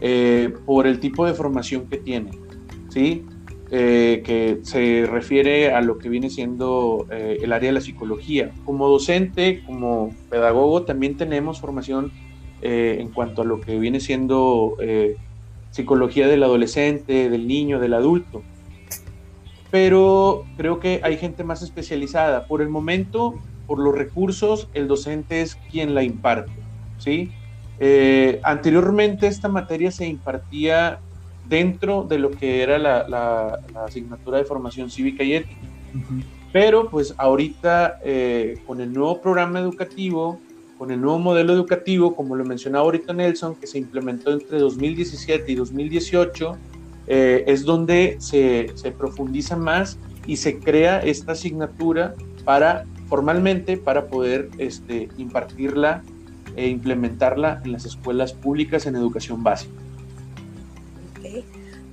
eh, 0.00 0.54
por 0.64 0.86
el 0.86 1.00
tipo 1.00 1.26
de 1.26 1.34
formación 1.34 1.86
que 1.88 1.96
tiene, 1.96 2.30
¿sí? 2.88 3.24
Eh, 3.70 4.22
que 4.24 4.60
se 4.62 5.06
refiere 5.10 5.72
a 5.72 5.80
lo 5.80 5.98
que 5.98 6.08
viene 6.08 6.30
siendo 6.30 7.06
eh, 7.10 7.38
el 7.42 7.52
área 7.52 7.70
de 7.70 7.74
la 7.74 7.80
psicología. 7.80 8.52
Como 8.64 8.88
docente, 8.88 9.62
como 9.66 10.14
pedagogo, 10.30 10.84
también 10.84 11.16
tenemos 11.16 11.60
formación 11.60 12.12
en 12.60 13.10
cuanto 13.10 13.42
a 13.42 13.44
lo 13.44 13.60
que 13.60 13.78
viene 13.78 14.00
siendo 14.00 14.76
psicología 15.70 16.26
del 16.26 16.42
adolescente, 16.42 17.30
del 17.30 17.46
niño, 17.46 17.78
del 17.78 17.94
adulto. 17.94 18.42
Pero 19.70 20.44
creo 20.56 20.80
que 20.80 21.00
hay 21.02 21.16
gente 21.18 21.44
más 21.44 21.62
especializada. 21.62 22.46
Por 22.46 22.62
el 22.62 22.68
momento, 22.68 23.34
por 23.66 23.78
los 23.78 23.94
recursos, 23.94 24.68
el 24.72 24.88
docente 24.88 25.42
es 25.42 25.56
quien 25.70 25.94
la 25.94 26.02
imparte, 26.02 26.52
¿sí? 26.98 27.30
Eh, 27.80 28.40
anteriormente 28.42 29.26
esta 29.26 29.48
materia 29.48 29.90
se 29.90 30.06
impartía 30.06 31.00
dentro 31.48 32.02
de 32.02 32.18
lo 32.18 32.30
que 32.30 32.62
era 32.62 32.78
la, 32.78 33.60
asignatura 33.86 34.38
de 34.38 34.44
formación 34.44 34.90
cívica 34.90 35.22
y 35.22 35.34
ética. 35.34 35.60
Pero 36.52 36.88
pues 36.88 37.14
ahorita 37.18 38.00
eh, 38.02 38.60
con 38.66 38.80
el 38.80 38.92
nuevo 38.92 39.20
programa 39.20 39.60
educativo, 39.60 40.40
con 40.78 40.90
el 40.90 41.00
nuevo 41.00 41.18
modelo 41.18 41.52
educativo, 41.52 42.14
como 42.14 42.36
lo 42.36 42.44
mencionaba 42.44 42.84
ahorita 42.84 43.12
Nelson, 43.12 43.56
que 43.56 43.66
se 43.66 43.78
implementó 43.78 44.32
entre 44.32 44.58
2017 44.58 45.52
y 45.52 45.54
2018, 45.56 46.56
eh, 47.08 47.44
es 47.46 47.64
donde 47.64 48.16
se, 48.20 48.70
se 48.74 48.92
profundiza 48.92 49.56
más 49.56 49.98
y 50.26 50.36
se 50.36 50.58
crea 50.58 51.00
esta 51.00 51.32
asignatura 51.32 52.14
para 52.44 52.84
formalmente 53.08 53.76
para 53.76 54.06
poder 54.06 54.50
este, 54.58 55.08
impartirla 55.16 56.02
e 56.56 56.68
implementarla 56.68 57.62
en 57.64 57.72
las 57.72 57.84
escuelas 57.86 58.32
públicas 58.32 58.86
en 58.86 58.96
educación 58.96 59.42
básica. 59.42 59.72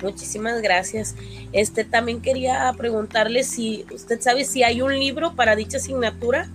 Muchísimas 0.03 0.62
gracias. 0.62 1.15
Este 1.51 1.84
también 1.86 2.22
quería 2.22 2.72
preguntarle 2.77 3.43
si 3.43 3.86
usted 3.93 4.19
sabe 4.19 4.43
si 4.43 4.62
hay 4.62 4.81
un 4.81 4.93
libro 4.93 5.36
para 5.36 5.55
dicha 5.55 5.77
asignatura. 5.77 6.50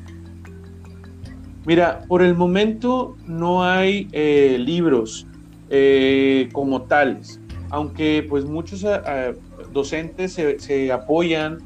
Mira, 1.64 2.04
por 2.06 2.22
el 2.22 2.34
momento 2.34 3.16
no 3.26 3.64
hay 3.64 4.08
eh, 4.12 4.56
libros 4.58 5.26
eh, 5.70 6.48
como 6.52 6.82
tales, 6.82 7.39
aunque 7.70 8.26
pues 8.28 8.44
muchos 8.44 8.84
eh, 8.84 9.34
docentes 9.72 10.34
se, 10.34 10.92
apoyan 10.92 11.58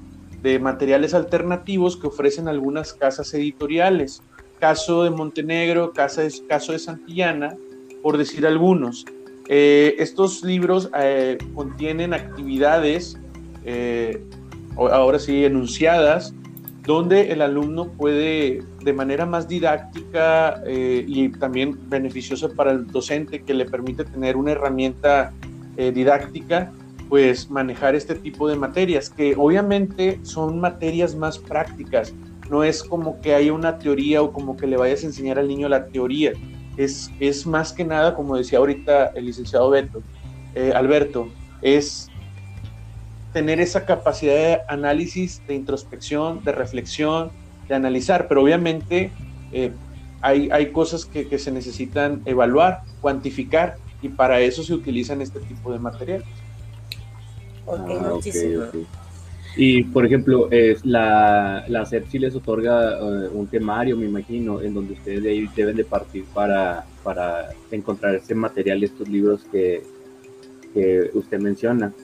de 0.42 0.58
materiales 0.58 1.14
alternativos 1.14 1.96
que 1.96 2.06
ofrecen 2.06 2.48
algunas 2.48 2.92
casas 2.92 3.32
editoriales. 3.34 4.22
Caso 4.60 5.04
de 5.04 5.10
Montenegro, 5.10 5.92
caso 5.92 6.20
de, 6.20 6.32
caso 6.48 6.72
de 6.72 6.78
Santillana, 6.78 7.56
por 8.02 8.18
decir 8.18 8.46
algunos. 8.46 9.06
Eh, 9.48 9.96
estos 9.98 10.42
libros 10.42 10.90
eh, 10.98 11.36
contienen 11.54 12.14
actividades, 12.14 13.18
eh, 13.64 14.22
ahora 14.76 15.18
sí, 15.18 15.44
enunciadas, 15.44 16.34
donde 16.82 17.32
el 17.32 17.42
alumno 17.42 17.88
puede 17.88 18.62
de 18.82 18.92
manera 18.92 19.24
más 19.24 19.48
didáctica 19.48 20.62
y 20.66 21.30
también 21.30 21.78
beneficiosa 21.88 22.50
para 22.50 22.72
el 22.72 22.86
docente 22.86 23.42
que 23.42 23.54
le 23.54 23.64
permite 23.64 24.04
tener 24.04 24.36
una 24.36 24.52
herramienta 24.52 25.32
didáctica 25.76 26.72
pues 27.08 27.50
manejar 27.50 27.94
este 27.94 28.14
tipo 28.14 28.48
de 28.48 28.56
materias, 28.56 29.10
que 29.10 29.34
obviamente 29.36 30.18
son 30.22 30.58
materias 30.60 31.14
más 31.14 31.38
prácticas, 31.38 32.12
no 32.50 32.64
es 32.64 32.82
como 32.82 33.20
que 33.20 33.34
haya 33.34 33.52
una 33.52 33.78
teoría 33.78 34.22
o 34.22 34.32
como 34.32 34.56
que 34.56 34.66
le 34.66 34.76
vayas 34.76 35.02
a 35.02 35.06
enseñar 35.06 35.38
al 35.38 35.48
niño 35.48 35.68
la 35.68 35.86
teoría, 35.86 36.32
es, 36.76 37.10
es 37.20 37.46
más 37.46 37.72
que 37.72 37.84
nada, 37.84 38.14
como 38.14 38.36
decía 38.36 38.58
ahorita 38.58 39.12
el 39.14 39.26
licenciado 39.26 39.70
Beto, 39.70 40.02
eh, 40.54 40.72
Alberto, 40.74 41.28
es 41.62 42.08
tener 43.32 43.60
esa 43.60 43.84
capacidad 43.84 44.34
de 44.34 44.60
análisis, 44.68 45.42
de 45.46 45.54
introspección, 45.54 46.42
de 46.44 46.52
reflexión, 46.52 47.30
de 47.68 47.74
analizar, 47.74 48.28
pero 48.28 48.42
obviamente 48.42 49.10
eh, 49.52 49.72
hay, 50.20 50.48
hay 50.50 50.72
cosas 50.72 51.04
que 51.04 51.38
se 51.38 51.50
necesitan 51.50 52.22
evaluar, 52.24 52.82
cuantificar, 53.00 53.76
y 54.04 54.10
para 54.10 54.38
eso 54.38 54.62
se 54.62 54.74
utilizan 54.74 55.22
este 55.22 55.40
tipo 55.40 55.72
de 55.72 55.78
materiales. 55.78 56.26
Ah, 57.66 58.18
y 59.56 59.84
por 59.84 60.04
ejemplo, 60.04 60.50
es 60.50 60.84
la, 60.84 61.64
la 61.68 61.86
sí 61.86 62.18
les 62.18 62.34
otorga 62.34 62.98
eh, 62.98 63.28
un 63.32 63.46
temario, 63.46 63.96
me 63.96 64.04
imagino, 64.04 64.60
en 64.60 64.74
donde 64.74 64.92
ustedes 64.92 65.22
de 65.22 65.30
ahí 65.30 65.48
deben 65.56 65.76
de 65.76 65.84
partir 65.84 66.24
para, 66.34 66.84
para 67.02 67.48
encontrar 67.70 68.14
este 68.14 68.34
material, 68.34 68.84
estos 68.84 69.08
libros 69.08 69.40
que, 69.50 69.82
que 70.74 71.10
usted 71.14 71.40
menciona. 71.40 71.94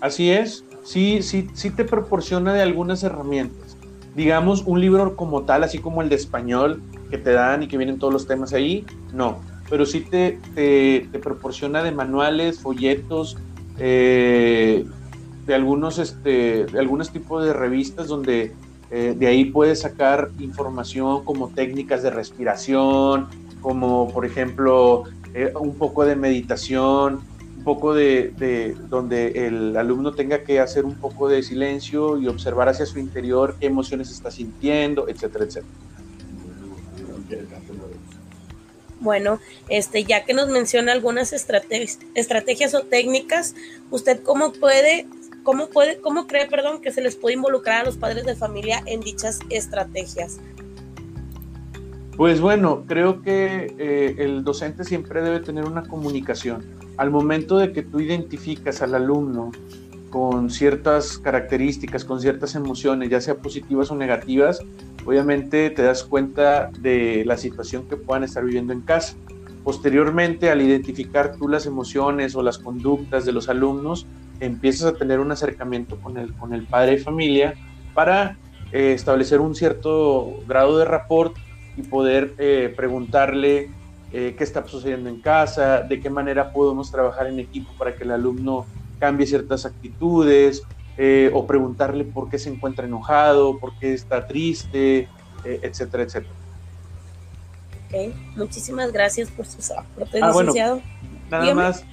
Así 0.00 0.30
es, 0.30 0.64
sí, 0.82 1.22
sí, 1.22 1.48
sí 1.54 1.70
te 1.70 1.86
proporciona 1.86 2.52
de 2.52 2.60
algunas 2.60 3.02
herramientas. 3.02 3.78
Digamos, 4.14 4.64
un 4.66 4.78
libro 4.78 5.16
como 5.16 5.44
tal, 5.44 5.64
así 5.64 5.78
como 5.78 6.02
el 6.02 6.10
de 6.10 6.16
español 6.16 6.82
que 7.08 7.16
te 7.16 7.30
dan 7.32 7.62
y 7.62 7.68
que 7.68 7.78
vienen 7.78 7.98
todos 7.98 8.12
los 8.12 8.26
temas 8.26 8.52
ahí, 8.52 8.84
no. 9.14 9.40
Pero 9.70 9.86
sí 9.86 10.00
te, 10.00 10.38
te, 10.54 11.08
te 11.10 11.18
proporciona 11.18 11.82
de 11.82 11.92
manuales, 11.92 12.60
folletos, 12.60 13.38
eh, 13.78 14.84
de 15.46 15.54
algunos, 15.54 15.98
este, 15.98 16.66
de 16.66 16.78
algunos 16.78 17.10
tipos 17.10 17.44
de 17.44 17.52
revistas 17.52 18.08
donde 18.08 18.52
eh, 18.90 19.14
de 19.16 19.26
ahí 19.26 19.46
puedes 19.46 19.80
sacar 19.80 20.30
información 20.38 21.24
como 21.24 21.48
técnicas 21.48 22.02
de 22.02 22.10
respiración, 22.10 23.28
como 23.60 24.12
por 24.12 24.26
ejemplo 24.26 25.04
eh, 25.32 25.52
un 25.58 25.76
poco 25.76 26.04
de 26.04 26.16
meditación, 26.16 27.20
un 27.56 27.64
poco 27.64 27.94
de, 27.94 28.34
de, 28.36 28.76
donde 28.88 29.46
el 29.46 29.76
alumno 29.76 30.12
tenga 30.12 30.42
que 30.42 30.60
hacer 30.60 30.84
un 30.84 30.96
poco 30.96 31.28
de 31.28 31.42
silencio 31.42 32.18
y 32.18 32.26
observar 32.26 32.68
hacia 32.68 32.84
su 32.86 32.98
interior 32.98 33.56
qué 33.60 33.66
emociones 33.66 34.10
está 34.10 34.30
sintiendo, 34.30 35.08
etcétera, 35.08 35.44
etcétera. 35.44 35.72
Bueno, 39.00 39.40
este, 39.68 40.04
ya 40.04 40.24
que 40.24 40.34
nos 40.34 40.48
menciona 40.48 40.92
algunas 40.92 41.32
estrategias, 41.32 42.74
o 42.74 42.82
técnicas, 42.82 43.54
¿usted 43.90 44.22
cómo 44.22 44.52
puede, 44.52 45.06
cómo 45.42 45.68
puede, 45.68 45.98
cómo 46.00 46.26
cree, 46.26 46.46
perdón, 46.46 46.82
que 46.82 46.92
se 46.92 47.00
les 47.00 47.16
puede 47.16 47.34
involucrar 47.34 47.80
a 47.80 47.84
los 47.84 47.96
padres 47.96 48.26
de 48.26 48.36
familia 48.36 48.82
en 48.86 49.00
dichas 49.00 49.40
estrategias? 49.48 50.38
Pues 52.16 52.42
bueno, 52.42 52.84
creo 52.86 53.22
que 53.22 53.74
eh, 53.78 54.16
el 54.18 54.44
docente 54.44 54.84
siempre 54.84 55.22
debe 55.22 55.40
tener 55.40 55.64
una 55.64 55.84
comunicación. 55.84 56.62
Al 56.98 57.10
momento 57.10 57.56
de 57.56 57.72
que 57.72 57.82
tú 57.82 58.00
identificas 58.00 58.82
al 58.82 58.94
alumno 58.94 59.52
con 60.10 60.50
ciertas 60.50 61.16
características, 61.18 62.04
con 62.04 62.20
ciertas 62.20 62.54
emociones, 62.54 63.08
ya 63.08 63.22
sea 63.22 63.36
positivas 63.36 63.90
o 63.90 63.94
negativas, 63.94 64.60
obviamente 65.04 65.70
te 65.70 65.82
das 65.82 66.04
cuenta 66.04 66.70
de 66.80 67.24
la 67.24 67.36
situación 67.36 67.88
que 67.88 67.96
puedan 67.96 68.24
estar 68.24 68.44
viviendo 68.44 68.72
en 68.72 68.82
casa. 68.82 69.16
Posteriormente, 69.64 70.50
al 70.50 70.62
identificar 70.62 71.36
tú 71.36 71.48
las 71.48 71.66
emociones 71.66 72.34
o 72.34 72.42
las 72.42 72.58
conductas 72.58 73.24
de 73.24 73.32
los 73.32 73.48
alumnos, 73.48 74.06
empiezas 74.40 74.92
a 74.92 74.96
tener 74.96 75.20
un 75.20 75.32
acercamiento 75.32 76.00
con 76.00 76.16
el, 76.16 76.34
con 76.34 76.54
el 76.54 76.66
padre 76.66 76.92
de 76.92 76.98
familia 76.98 77.54
para 77.94 78.38
eh, 78.72 78.92
establecer 78.94 79.40
un 79.40 79.54
cierto 79.54 80.38
grado 80.46 80.78
de 80.78 80.84
rapport 80.84 81.36
y 81.76 81.82
poder 81.82 82.34
eh, 82.38 82.72
preguntarle 82.74 83.70
eh, 84.12 84.34
qué 84.36 84.44
está 84.44 84.66
sucediendo 84.66 85.08
en 85.08 85.20
casa, 85.20 85.82
de 85.82 86.00
qué 86.00 86.10
manera 86.10 86.52
podemos 86.52 86.90
trabajar 86.90 87.26
en 87.26 87.38
equipo 87.38 87.72
para 87.78 87.94
que 87.94 88.04
el 88.04 88.12
alumno 88.12 88.66
cambie 88.98 89.26
ciertas 89.26 89.66
actitudes, 89.66 90.62
o 91.32 91.46
preguntarle 91.46 92.04
por 92.04 92.28
qué 92.28 92.38
se 92.38 92.50
encuentra 92.50 92.86
enojado, 92.86 93.58
por 93.58 93.78
qué 93.78 93.94
está 93.94 94.26
triste, 94.26 95.08
etcétera, 95.44 96.02
etcétera. 96.02 96.34
Ok, 97.88 98.14
muchísimas 98.36 98.92
gracias 98.92 99.30
por 99.30 99.46
sus 99.46 99.70
aportes, 99.70 100.22
ah, 100.22 100.28
licenciado. 100.28 100.82
nada 101.30 101.54
más 101.54 101.84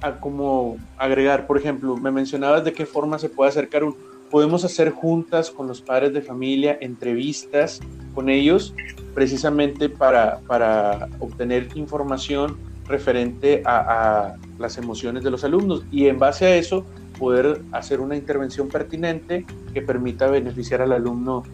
a 0.00 0.20
como 0.20 0.78
agregar, 0.96 1.46
por 1.46 1.58
ejemplo, 1.58 1.96
me 1.96 2.10
mencionabas 2.10 2.64
de 2.64 2.72
qué 2.72 2.86
forma 2.86 3.18
se 3.18 3.28
puede 3.28 3.50
acercar 3.50 3.84
un 3.84 3.96
podemos 4.32 4.64
hacer 4.64 4.90
juntas 4.90 5.50
con 5.50 5.68
los 5.68 5.82
padres 5.82 6.14
de 6.14 6.22
familia 6.22 6.78
entrevistas 6.80 7.80
con 8.14 8.30
ellos 8.30 8.74
precisamente 9.12 9.90
para, 9.90 10.40
para 10.46 11.10
obtener 11.20 11.68
información 11.74 12.56
referente 12.86 13.62
a, 13.66 14.34
las 14.58 14.78
emociones 14.78 15.22
de 15.22 15.30
los 15.30 15.44
alumnos 15.44 15.84
y 15.90 16.06
en 16.06 16.18
base 16.18 16.46
a 16.46 16.56
eso 16.56 16.86
poder 17.22 17.62
hacer 17.70 18.00
una 18.00 18.16
intervención 18.16 18.68
pertinente 18.68 19.46
que 19.72 19.80
permita 19.80 20.26
beneficiar 20.26 20.82
al 20.82 20.90
alumno 20.90 21.44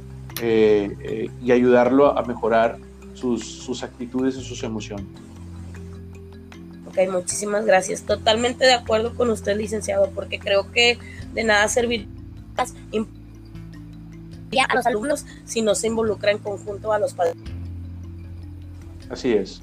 eh, 0.41 0.97
eh, 1.03 1.31
y 1.43 1.53
ayudarlo 1.53 2.17
a 2.17 2.23
mejorar 2.23 2.79
sus, 3.13 3.45
sus 3.45 3.83
actitudes 3.83 4.35
y 4.37 4.43
sus 4.43 4.63
emociones. 4.63 5.05
Ok, 6.87 6.97
muchísimas 7.13 7.67
gracias. 7.67 8.01
Totalmente 8.01 8.65
de 8.65 8.73
acuerdo 8.73 9.15
con 9.15 9.29
usted, 9.29 9.59
licenciado, 9.59 10.11
porque 10.15 10.39
creo 10.39 10.73
que 10.73 10.99
de 11.35 11.45
nada 11.45 11.69
servir 11.69 12.09
a 12.57 12.65
los 14.75 14.87
alumnos 14.87 15.27
si 15.45 15.61
no 15.61 15.75
se 15.75 15.89
involucra 15.89 16.31
en 16.31 16.39
conjunto 16.39 16.95
a 16.95 16.99
los 16.99 17.13
padres. 17.13 17.37
Así 19.11 19.35
es. 19.35 19.61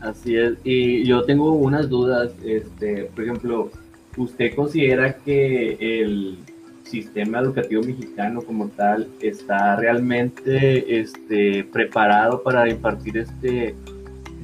Así 0.00 0.34
es. 0.34 0.54
Y 0.64 1.04
yo 1.04 1.24
tengo 1.24 1.52
unas 1.52 1.90
dudas. 1.90 2.32
Este, 2.42 3.10
por 3.14 3.24
ejemplo, 3.24 3.70
¿usted 4.16 4.54
considera 4.54 5.16
que 5.16 5.76
el 5.80 6.38
sistema 6.82 7.40
educativo 7.40 7.82
mexicano 7.82 8.42
como 8.42 8.68
tal 8.68 9.08
está 9.20 9.76
realmente 9.76 11.00
este, 11.00 11.64
preparado 11.64 12.42
para 12.42 12.68
impartir 12.68 13.18
este 13.18 13.74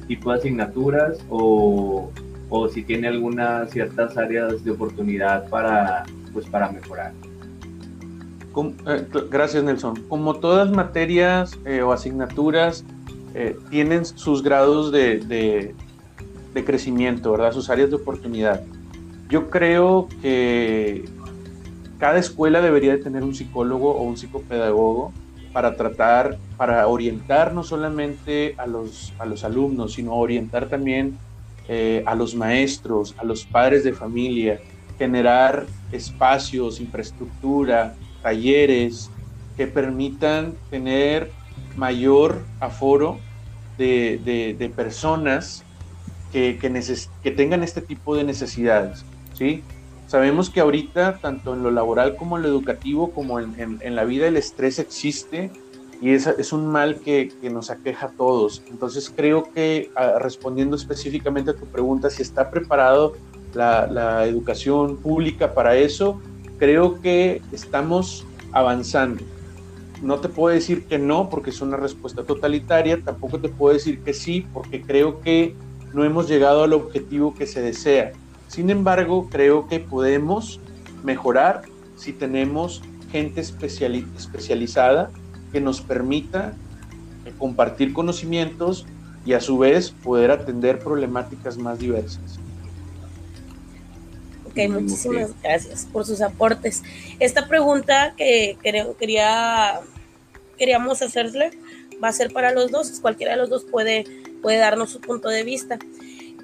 tipo 0.07 0.31
de 0.31 0.39
asignaturas 0.39 1.23
o, 1.29 2.11
o 2.49 2.69
si 2.69 2.83
tiene 2.83 3.07
algunas 3.07 3.71
ciertas 3.71 4.17
áreas 4.17 4.63
de 4.63 4.71
oportunidad 4.71 5.49
para, 5.49 6.03
pues, 6.33 6.45
para 6.47 6.71
mejorar? 6.71 7.13
Eh, 8.87 9.07
gracias, 9.29 9.63
Nelson. 9.63 10.03
Como 10.07 10.35
todas 10.35 10.69
materias 10.71 11.57
eh, 11.65 11.81
o 11.81 11.91
asignaturas 11.91 12.85
eh, 13.33 13.57
tienen 13.69 14.05
sus 14.05 14.43
grados 14.43 14.91
de, 14.91 15.73
crecimiento, 16.65 17.31
¿verdad? 17.31 17.51
Sus 17.51 17.69
áreas 17.69 17.89
de 17.89 17.95
oportunidad. 17.95 18.61
Yo 19.33 19.49
creo 19.49 20.09
que 20.21 21.05
cada 21.97 22.19
escuela 22.19 22.61
debería 22.61 22.91
de 22.91 22.99
tener 22.99 23.23
un 23.23 23.33
psicólogo 23.33 23.89
o 23.89 24.03
un 24.03 24.15
psicopedagogo 24.15 25.11
para 25.51 25.75
tratar, 25.75 26.37
para 26.55 26.85
orientar 26.87 27.51
no 27.51 27.63
solamente 27.63 28.53
a 28.59 28.67
los, 28.67 29.11
a 29.17 29.25
los 29.25 29.43
alumnos, 29.43 29.93
sino 29.93 30.13
orientar 30.13 30.69
también 30.69 31.17
a 32.05 32.13
los 32.13 32.35
maestros, 32.35 33.15
a 33.17 33.23
los 33.23 33.43
padres 33.43 33.83
de 33.83 33.93
familia, 33.93 34.59
generar 34.99 35.65
espacios, 35.91 36.79
infraestructura, 36.79 37.95
talleres 38.21 39.09
que 39.57 39.65
permitan 39.65 40.53
tener 40.69 41.31
mayor 41.75 42.43
aforo 42.59 43.17
de, 43.79 44.71
personas 44.75 45.63
que, 46.31 46.59
que, 46.59 47.31
tengan 47.31 47.63
este 47.63 47.81
tipo 47.81 48.15
de 48.15 48.25
necesidades. 48.25 49.03
¿Sí? 49.33 49.63
Sabemos 50.07 50.49
que 50.49 50.59
ahorita, 50.59 51.17
tanto 51.19 51.53
en 51.53 51.63
lo 51.63 51.71
laboral 51.71 52.15
como 52.15 52.37
en 52.37 52.43
lo 52.43 52.49
educativo, 52.49 53.11
como 53.11 53.39
en, 53.39 53.95
la 53.95 54.03
vida, 54.03 54.27
el 54.27 54.37
estrés 54.37 54.77
existe 54.79 55.49
y 56.01 56.11
es, 56.11 56.27
es 56.27 56.53
un 56.53 56.67
mal 56.67 56.99
que, 56.99 57.31
nos 57.51 57.69
aqueja 57.69 58.07
a 58.07 58.09
todos. 58.09 58.61
Entonces 58.69 59.11
creo 59.15 59.51
que 59.53 59.89
ah, 59.95 60.19
respondiendo 60.19 60.75
específicamente 60.75 61.51
a 61.51 61.55
tu 61.55 61.65
pregunta, 61.65 62.09
si 62.09 62.21
está 62.21 62.51
preparado 62.51 63.13
la, 63.53 63.87
la 63.87 64.25
educación 64.25 64.97
pública 64.97 65.53
para 65.53 65.75
eso, 65.77 66.21
creo 66.57 67.01
que 67.01 67.41
estamos 67.51 68.25
avanzando. 68.51 69.23
No 70.01 70.19
te 70.19 70.29
puedo 70.29 70.53
decir 70.53 70.85
que 70.85 70.99
no 70.99 71.29
porque 71.29 71.49
es 71.49 71.61
una 71.61 71.77
respuesta 71.77 72.23
totalitaria, 72.23 73.01
tampoco 73.01 73.39
te 73.39 73.49
puedo 73.49 73.73
decir 73.73 74.01
que 74.01 74.13
sí 74.13 74.45
porque 74.53 74.81
creo 74.81 75.21
que 75.21 75.55
no 75.93 76.03
hemos 76.03 76.27
llegado 76.27 76.63
al 76.63 76.73
objetivo 76.73 77.33
que 77.33 77.47
se 77.47 77.61
desea. 77.61 78.11
Sin 78.53 78.69
embargo, 78.69 79.29
creo 79.31 79.67
que 79.67 79.79
podemos 79.79 80.59
mejorar 81.03 81.63
si 81.95 82.13
tenemos 82.13 82.83
gente 83.11 83.41
especializada 83.41 85.09
que 85.51 85.59
nos 85.59 85.81
permita 85.81 86.53
eh, 87.25 87.33
compartir 87.39 87.93
conocimientos 87.93 88.85
y 89.25 89.33
a 89.33 89.41
su 89.41 89.57
vez 89.57 89.89
poder 89.89 90.29
atender 90.29 90.77
problemáticas 90.77 91.57
más 91.57 91.79
diversas. 91.79 92.37
Ok, 94.45 94.69
muchísimas 94.69 95.31
gracias 95.41 95.87
por 95.91 96.05
sus 96.05 96.21
aportes. 96.21 96.83
Esta 97.19 97.47
pregunta 97.47 98.13
que 98.15 98.59
quería, 98.99 99.81
queríamos 100.59 101.01
hacerle 101.01 101.49
va 102.03 102.09
a 102.09 102.13
ser 102.13 102.31
para 102.31 102.51
los 102.51 102.69
dos, 102.69 102.99
cualquiera 102.99 103.33
de 103.33 103.37
los 103.37 103.49
dos 103.49 103.63
puede, 103.63 104.03
puede 104.41 104.57
darnos 104.57 104.91
su 104.91 105.01
punto 105.01 105.29
de 105.29 105.43
vista. 105.43 105.79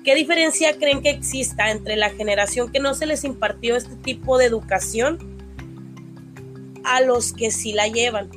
¿Qué 0.09 0.15
diferencia 0.15 0.75
creen 0.75 1.03
que 1.03 1.11
exista 1.11 1.69
entre 1.69 1.95
la 1.95 2.09
generación 2.09 2.71
que 2.71 2.79
no 2.79 2.95
se 2.95 3.05
les 3.05 3.23
impartió 3.23 3.75
este 3.75 3.95
tipo 3.97 4.39
de 4.39 4.45
educación 4.45 5.19
a 6.83 6.99
los 7.01 7.31
que 7.31 7.51
sí 7.51 7.73
la 7.73 7.87
llevan? 7.87 8.27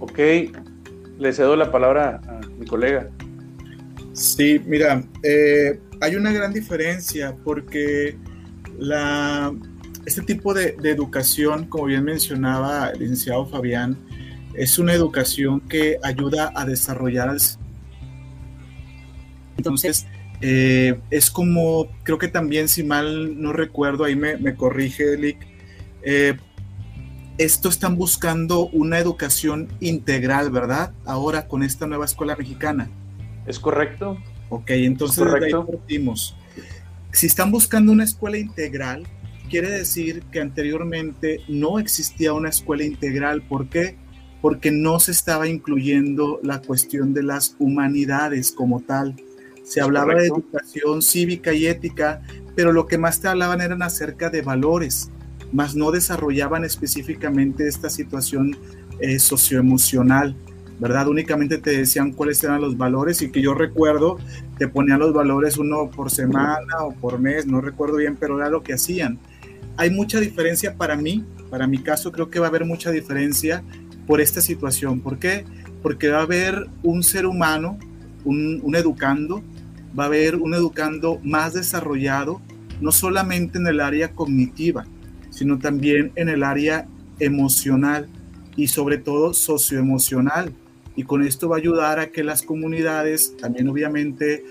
Ok, 0.00 0.18
le 1.16 1.32
cedo 1.32 1.54
la 1.54 1.70
palabra 1.70 2.20
a 2.26 2.40
mi 2.58 2.66
colega. 2.66 3.08
Sí, 4.14 4.60
mira, 4.66 5.04
eh, 5.22 5.78
hay 6.00 6.16
una 6.16 6.32
gran 6.32 6.52
diferencia 6.52 7.36
porque 7.44 8.18
la, 8.80 9.54
este 10.06 10.22
tipo 10.22 10.52
de, 10.54 10.74
educación, 10.82 11.66
como 11.68 11.84
bien 11.84 12.02
mencionaba 12.02 12.88
el 12.88 12.98
licenciado 12.98 13.46
Fabián, 13.46 13.96
es 14.54 14.76
una 14.80 14.92
educación 14.92 15.60
que 15.60 16.00
ayuda 16.02 16.50
a 16.56 16.64
desarrollar 16.64 17.28
al... 17.28 17.38
Entonces, 19.56 20.06
eh, 20.40 21.00
es 21.10 21.30
como, 21.30 21.88
creo 22.02 22.18
que 22.18 22.28
también, 22.28 22.68
si 22.68 22.82
mal 22.82 23.40
no 23.40 23.52
recuerdo, 23.52 24.04
ahí 24.04 24.16
me, 24.16 24.54
corrige 24.56 25.16
Lick, 25.16 25.38
eh, 26.02 26.36
esto 27.38 27.68
están 27.68 27.96
buscando 27.96 28.68
una 28.68 28.98
educación 28.98 29.68
integral, 29.80 30.50
¿verdad? 30.50 30.92
Ahora 31.04 31.48
con 31.48 31.62
esta 31.62 31.86
nueva 31.86 32.04
escuela 32.04 32.36
mexicana. 32.36 32.88
¿Es 33.46 33.58
correcto? 33.58 34.18
Ok, 34.50 34.70
entonces 34.70 35.24
ahí 35.26 35.50
partimos. 35.50 36.36
Si 37.12 37.26
están 37.26 37.50
buscando 37.50 37.92
una 37.92 38.04
escuela 38.04 38.38
integral, 38.38 39.04
quiere 39.48 39.70
decir 39.70 40.22
que 40.30 40.40
anteriormente 40.40 41.40
no 41.48 41.78
existía 41.78 42.32
una 42.32 42.48
escuela 42.48 42.84
integral. 42.84 43.42
¿Por 43.42 43.68
qué? 43.68 43.96
Porque 44.40 44.70
no 44.70 45.00
se 45.00 45.12
estaba 45.12 45.48
incluyendo 45.48 46.40
la 46.42 46.60
cuestión 46.60 47.14
de 47.14 47.22
las 47.22 47.56
humanidades 47.58 48.52
como 48.52 48.80
tal. 48.80 49.16
Se 49.64 49.80
hablaba 49.80 50.14
de 50.14 50.26
educación 50.26 51.02
cívica 51.02 51.52
y 51.52 51.66
ética, 51.66 52.22
pero 52.54 52.72
lo 52.72 52.86
que 52.86 52.98
más 52.98 53.20
te 53.20 53.28
hablaban 53.28 53.60
eran 53.60 53.82
acerca 53.82 54.30
de 54.30 54.42
valores, 54.42 55.10
más 55.52 55.74
no 55.74 55.90
desarrollaban 55.90 56.64
específicamente 56.64 57.66
esta 57.66 57.90
situación 57.90 58.56
eh, 59.00 59.18
socioemocional. 59.18 60.36
¿verdad? 60.78 61.08
Únicamente 61.08 61.58
te 61.58 61.70
decían 61.70 62.12
cuáles 62.12 62.42
eran 62.42 62.60
los 62.60 62.76
valores 62.76 63.22
y 63.22 63.30
que 63.30 63.40
yo 63.40 63.54
recuerdo, 63.54 64.18
te 64.58 64.68
ponían 64.68 64.98
los 64.98 65.12
valores 65.12 65.56
uno 65.56 65.90
por 65.90 66.10
semana 66.10 66.78
o 66.82 66.92
por 66.92 67.18
mes, 67.18 67.46
no 67.46 67.60
recuerdo 67.60 67.96
bien, 67.96 68.16
pero 68.18 68.38
era 68.38 68.50
lo 68.50 68.62
que 68.62 68.74
hacían. 68.74 69.18
Hay 69.76 69.90
mucha 69.90 70.20
diferencia 70.20 70.74
para 70.76 70.96
mí, 70.96 71.24
para 71.50 71.66
mi 71.66 71.78
caso 71.78 72.12
creo 72.12 72.30
que 72.30 72.38
va 72.38 72.46
a 72.46 72.48
haber 72.48 72.64
mucha 72.64 72.90
diferencia 72.90 73.62
por 74.06 74.20
esta 74.20 74.40
situación. 74.40 75.00
¿Por 75.00 75.18
qué? 75.18 75.44
Porque 75.82 76.08
va 76.08 76.18
a 76.18 76.22
haber 76.22 76.66
un 76.82 77.02
ser 77.02 77.26
humano, 77.26 77.78
un, 78.24 78.60
un 78.62 78.74
educando, 78.74 79.42
va 79.98 80.04
a 80.04 80.06
haber 80.06 80.36
un 80.36 80.54
educando 80.54 81.20
más 81.22 81.54
desarrollado, 81.54 82.40
no 82.80 82.92
solamente 82.92 83.58
en 83.58 83.66
el 83.66 83.80
área 83.80 84.12
cognitiva, 84.12 84.86
sino 85.30 85.58
también 85.58 86.12
en 86.16 86.28
el 86.28 86.42
área 86.42 86.86
emocional 87.18 88.08
y 88.56 88.68
sobre 88.68 88.98
todo 88.98 89.34
socioemocional. 89.34 90.52
Y 90.96 91.04
con 91.04 91.24
esto 91.24 91.48
va 91.48 91.56
a 91.56 91.58
ayudar 91.58 91.98
a 91.98 92.10
que 92.10 92.22
las 92.22 92.42
comunidades, 92.42 93.36
también 93.36 93.68
obviamente 93.68 94.44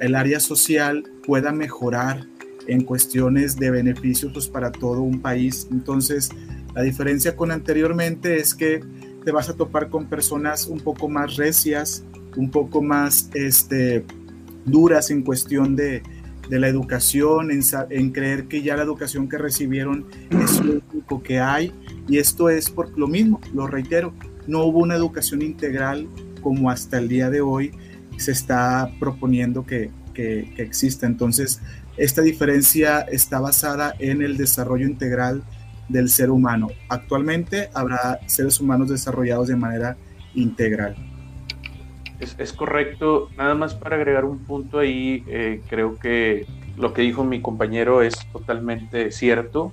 el 0.00 0.14
área 0.14 0.40
social, 0.40 1.04
pueda 1.24 1.52
mejorar 1.52 2.26
en 2.66 2.82
cuestiones 2.82 3.56
de 3.56 3.70
beneficios 3.70 4.32
pues, 4.32 4.48
para 4.48 4.72
todo 4.72 5.02
un 5.02 5.20
país. 5.20 5.68
Entonces, 5.70 6.30
la 6.74 6.82
diferencia 6.82 7.36
con 7.36 7.50
anteriormente 7.50 8.36
es 8.36 8.54
que 8.54 8.80
te 9.24 9.32
vas 9.32 9.48
a 9.48 9.54
topar 9.54 9.88
con 9.88 10.06
personas 10.06 10.66
un 10.66 10.80
poco 10.80 11.08
más 11.08 11.36
recias, 11.36 12.04
un 12.36 12.50
poco 12.50 12.82
más 12.82 13.30
este, 13.34 14.04
duras 14.66 15.10
en 15.10 15.22
cuestión 15.22 15.74
de, 15.76 16.02
de 16.50 16.60
la 16.60 16.68
educación, 16.68 17.50
en, 17.50 17.62
en, 17.90 18.10
creer 18.10 18.46
que 18.46 18.62
ya 18.62 18.76
la 18.76 18.82
educación 18.82 19.28
que 19.28 19.38
recibieron 19.38 20.06
es 20.30 20.62
lo 20.64 20.82
único 20.92 21.22
que 21.22 21.40
hay. 21.40 21.72
Y 22.08 22.18
esto 22.18 22.50
es 22.50 22.70
por 22.70 22.96
lo 22.98 23.08
mismo, 23.08 23.40
lo 23.54 23.66
reitero, 23.66 24.12
no 24.46 24.64
hubo 24.64 24.80
una 24.80 24.94
educación 24.94 25.42
integral 25.42 26.06
como 26.42 26.70
hasta 26.70 26.98
el 26.98 27.08
día 27.08 27.30
de 27.30 27.40
hoy 27.40 27.72
se 28.18 28.32
está 28.32 28.90
proponiendo 29.00 29.66
que, 29.66 29.90
que, 30.14 30.52
que 30.54 30.62
exista. 30.62 31.06
Entonces, 31.06 31.60
esta 31.96 32.22
diferencia 32.22 33.00
está 33.00 33.40
basada 33.40 33.94
en 33.98 34.22
el 34.22 34.36
desarrollo 34.36 34.86
integral 34.86 35.42
del 35.88 36.08
ser 36.08 36.30
humano. 36.30 36.68
Actualmente 36.88 37.70
habrá 37.74 38.20
seres 38.26 38.60
humanos 38.60 38.90
desarrollados 38.90 39.48
de 39.48 39.56
manera 39.56 39.96
integral. 40.34 40.96
Es, 42.18 42.52
correcto. 42.52 43.28
Nada 43.36 43.54
más 43.54 43.74
para 43.74 43.96
agregar 43.96 44.24
un 44.24 44.38
punto 44.38 44.78
ahí, 44.78 45.22
eh, 45.26 45.60
creo 45.68 45.98
que 45.98 46.46
lo 46.76 46.92
que 46.92 47.02
dijo 47.02 47.24
mi 47.24 47.40
compañero 47.40 48.02
es 48.02 48.14
totalmente 48.32 49.10
cierto 49.10 49.72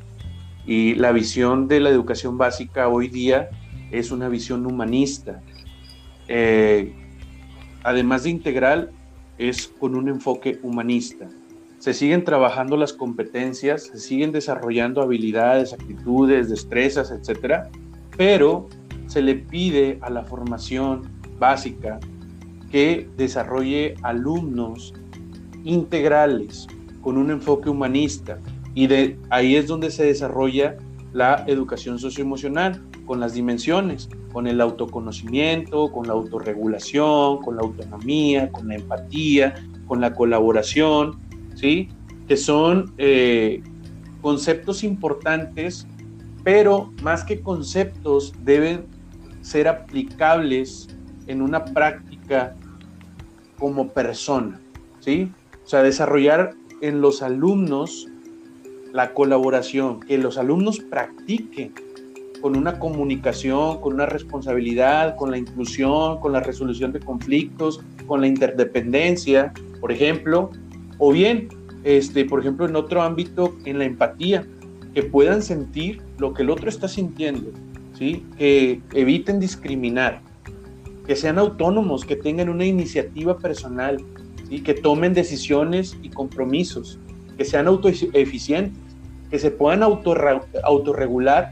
y 0.65 0.95
la 0.95 1.12
visión 1.12 1.67
de 1.67 1.79
la 1.79 1.89
educación 1.89 2.38
básica 2.38 2.88
hoy 2.88 3.08
día 3.08 3.49
es 3.91 4.12
una 4.12 4.27
visión 4.29 4.65
humanista. 4.65 5.41
Eh, 6.27 6.93
además 7.84 8.23
de 8.23 8.29
integral, 8.29 8.91
es 9.38 9.67
con 9.67 9.95
un 9.95 10.10
enfoque 10.10 10.60
humanista. 10.63 11.27
Se 11.79 11.93
siguen 11.93 12.23
trabajando 12.23 12.77
las 12.77 12.93
competencias, 12.93 13.84
se 13.84 13.97
siguen 13.97 14.32
desarrollando 14.32 15.01
habilidades, 15.01 15.73
actitudes, 15.73 16.49
destrezas, 16.49 17.12
etcétera, 17.12 17.69
pero 18.15 18.69
se 19.08 19.21
le 19.21 19.36
pide 19.36 19.97
a 20.01 20.10
la 20.10 20.23
formación 20.23 21.10
básica 21.39 21.99
que 22.73 23.07
desarrolle 23.17 23.93
alumnos 24.01 24.95
integrales 25.63 26.65
con 27.01 27.19
un 27.19 27.29
enfoque 27.29 27.69
humanista 27.69 28.39
y 28.73 28.88
de 28.88 29.19
ahí 29.29 29.55
es 29.55 29.67
donde 29.67 29.91
se 29.91 30.05
desarrolla 30.05 30.77
la 31.13 31.43
educación 31.45 31.99
socioemocional 31.99 32.81
con 33.05 33.19
las 33.19 33.36
dimensiones, 33.36 34.09
con 34.31 34.47
el 34.47 34.59
autoconocimiento, 34.59 35.91
con 35.91 36.07
la 36.07 36.13
autorregulación, 36.13 37.43
con 37.43 37.57
la 37.57 37.62
autonomía, 37.62 38.51
con 38.51 38.67
la 38.67 38.75
empatía, 38.77 39.53
con 39.86 40.01
la 40.01 40.15
colaboración, 40.15 41.19
¿sí? 41.53 41.89
Que 42.27 42.38
son 42.38 42.91
eh, 42.97 43.62
conceptos 44.19 44.83
importantes, 44.83 45.86
pero 46.43 46.91
más 47.03 47.23
que 47.23 47.39
conceptos 47.39 48.33
deben 48.43 48.88
ser 49.41 49.67
aplicables 49.67 50.88
en 51.27 51.43
una 51.43 51.63
práctica 51.65 52.55
como 53.63 53.88
persona, 53.93 54.60
¿sí? 54.99 55.32
O 55.63 55.69
sea, 55.69 55.84
desarrollar 55.84 56.54
en 56.82 56.99
los 56.99 57.21
alumnos 57.21 58.10
la 58.91 59.13
colaboración, 59.13 60.02
que 60.02 60.17
los 60.17 60.38
alumnos 60.38 60.82
practiquen 60.82 61.71
con 62.41 62.58
una 62.58 62.78
comunicación, 62.78 63.80
con 63.80 63.93
una 63.93 64.06
responsabilidad, 64.06 65.15
con 65.15 65.32
la 65.32 65.38
inclusión, 65.38 66.19
con 66.19 66.34
la 66.34 66.41
resolución 66.41 66.91
de 66.91 66.99
conflictos, 66.99 67.80
con 68.06 68.19
la 68.19 68.28
interdependencia, 68.28 69.54
por 69.80 69.93
ejemplo, 69.93 70.52
o 70.97 71.13
bien, 71.13 71.47
este, 71.86 72.26
por 72.26 72.41
ejemplo, 72.41 72.65
en 72.65 72.76
otro 72.76 73.02
ámbito, 73.02 73.56
en 73.63 73.80
la 73.80 73.86
empatía, 73.86 74.45
que 74.93 75.04
puedan 75.04 75.41
sentir 75.41 76.02
lo 76.17 76.34
que 76.34 76.41
el 76.41 76.49
otro 76.49 76.67
está 76.67 76.89
sintiendo, 76.89 77.49
¿sí? 77.97 78.26
que 78.38 78.82
eviten 78.91 79.39
discriminar, 79.39 80.21
que 81.05 81.15
sean 81.15 81.37
autónomos, 81.37 82.05
que 82.05 82.15
tengan 82.15 82.49
una 82.49 82.65
iniciativa 82.65 83.37
personal, 83.37 83.97
y 84.53 84.61
que 84.61 84.75
tomen 84.75 85.15
decisiones 85.15 85.97
y 86.03 86.09
compromisos, 86.09 86.99
que 87.37 87.43
sean 87.43 87.65
autoeficientes, 87.65 88.79
que 89.31 89.39
se 89.39 89.49
puedan 89.49 89.81
autorregular 89.81 91.51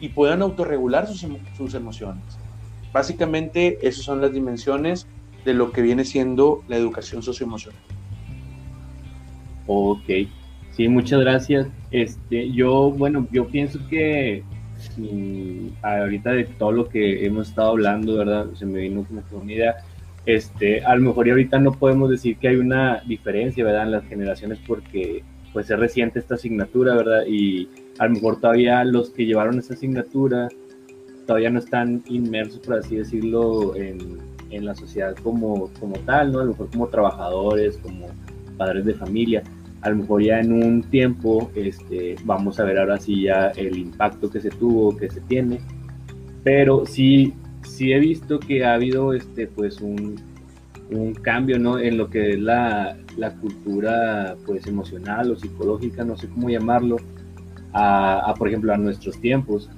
y 0.00 0.08
puedan 0.08 0.40
autorregular 0.40 1.06
sus, 1.06 1.26
sus 1.58 1.74
emociones. 1.74 2.24
Básicamente, 2.90 3.78
esas 3.86 4.04
son 4.04 4.22
las 4.22 4.32
dimensiones 4.32 5.06
de 5.44 5.52
lo 5.52 5.72
que 5.72 5.82
viene 5.82 6.06
siendo 6.06 6.62
la 6.68 6.76
educación 6.76 7.22
socioemocional. 7.22 7.82
Ok, 9.66 10.08
sí, 10.70 10.88
muchas 10.88 11.20
gracias. 11.20 11.68
Este, 11.90 12.50
yo, 12.52 12.90
bueno, 12.90 13.28
yo 13.30 13.46
pienso 13.48 13.78
que 13.90 14.42
ahorita 15.82 16.32
de 16.32 16.44
todo 16.44 16.72
lo 16.72 16.88
que 16.88 17.24
hemos 17.24 17.48
estado 17.48 17.70
hablando, 17.70 18.16
¿verdad? 18.16 18.46
Se 18.54 18.66
me 18.66 18.80
vino 18.80 19.04
como 19.04 19.42
una 19.42 19.52
idea. 19.52 19.76
Este, 20.26 20.84
a 20.84 20.94
lo 20.94 21.02
mejor 21.02 21.28
ahorita 21.28 21.58
no 21.58 21.72
podemos 21.72 22.10
decir 22.10 22.36
que 22.38 22.48
hay 22.48 22.56
una 22.56 23.02
diferencia, 23.06 23.64
¿verdad? 23.64 23.84
En 23.84 23.92
las 23.92 24.04
generaciones 24.04 24.58
porque 24.66 25.22
pues 25.52 25.70
es 25.70 25.78
reciente 25.78 26.18
esta 26.18 26.34
asignatura, 26.34 26.94
¿verdad? 26.94 27.24
Y 27.26 27.68
a 27.98 28.06
lo 28.06 28.14
mejor 28.14 28.40
todavía 28.40 28.84
los 28.84 29.10
que 29.10 29.24
llevaron 29.24 29.58
esa 29.58 29.74
asignatura 29.74 30.48
todavía 31.26 31.50
no 31.50 31.58
están 31.58 32.02
inmersos, 32.08 32.58
por 32.60 32.78
así 32.78 32.96
decirlo, 32.96 33.76
en, 33.76 34.18
en 34.50 34.64
la 34.64 34.74
sociedad 34.74 35.14
como, 35.22 35.70
como 35.78 35.98
tal, 36.00 36.32
¿no? 36.32 36.40
A 36.40 36.44
lo 36.44 36.50
mejor 36.52 36.70
como 36.70 36.88
trabajadores, 36.88 37.76
como 37.78 38.06
padres 38.56 38.86
de 38.86 38.94
familia 38.94 39.42
a 39.82 39.90
lo 39.90 39.96
mejor 39.96 40.22
ya 40.22 40.40
en 40.40 40.52
un 40.52 40.82
tiempo 40.82 41.50
este, 41.54 42.16
vamos 42.24 42.58
a 42.58 42.64
ver 42.64 42.78
ahora 42.78 42.98
sí 42.98 43.22
ya 43.22 43.48
el 43.48 43.76
impacto 43.76 44.30
que 44.30 44.40
se 44.40 44.50
tuvo, 44.50 44.96
que 44.96 45.10
se 45.10 45.20
tiene, 45.22 45.60
pero 46.42 46.84
sí, 46.86 47.32
sí 47.62 47.92
he 47.92 47.98
visto 47.98 48.40
que 48.40 48.64
ha 48.64 48.74
habido 48.74 49.12
este, 49.12 49.46
pues 49.46 49.80
un, 49.80 50.16
un 50.90 51.14
cambio 51.14 51.58
¿no? 51.58 51.78
en 51.78 51.96
lo 51.96 52.10
que 52.10 52.30
es 52.30 52.40
la, 52.40 52.96
la, 53.16 53.34
cultura 53.34 54.36
pues 54.46 54.66
emocional 54.66 55.30
o 55.30 55.36
psicológica, 55.36 56.04
no 56.04 56.16
sé 56.16 56.28
cómo 56.28 56.48
llamarlo, 56.48 56.96
a, 57.72 58.34
por 58.38 58.48
ejemplo 58.48 58.72
a 58.72 58.78
nuestros 58.78 59.20
tiempos. 59.20 59.70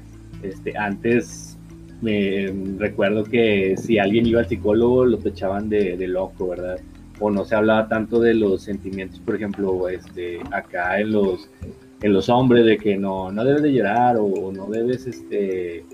Este, 0.43 0.77
antes 0.79 1.59
me 2.01 2.51
recuerdo 2.79 3.25
que 3.25 3.77
si 3.77 3.99
alguien 3.99 4.27
iba 4.27 4.41
al 4.41 4.49
psicólogo 4.49 5.05
lo 5.05 5.19
echaban 5.23 5.69
de, 5.69 5.97
de 5.99 6.09
loco, 6.09 6.49
¿verdad? 6.49 6.81
O 7.21 7.31
no 7.31 7.45
se 7.45 7.55
hablaba 7.55 7.87
tanto 7.87 8.19
de 8.19 8.35
los 8.35 8.63
sentimientos, 8.63 9.21
por 9.21 9.37
ejemplo, 9.37 9.89
este, 9.89 10.41
acá 10.51 10.99
en 10.99 11.13
los, 11.13 11.49
en 12.03 12.13
los 12.13 12.29
hombres, 12.29 12.65
de 12.65 12.79
que 12.79 12.97
no, 12.97 13.31
no 13.31 13.45
debes 13.45 13.63
de 13.63 13.73
llorar 13.73 14.17
o 14.19 14.51
no 14.51 14.67
debes 14.67 15.07
este, 15.07 15.85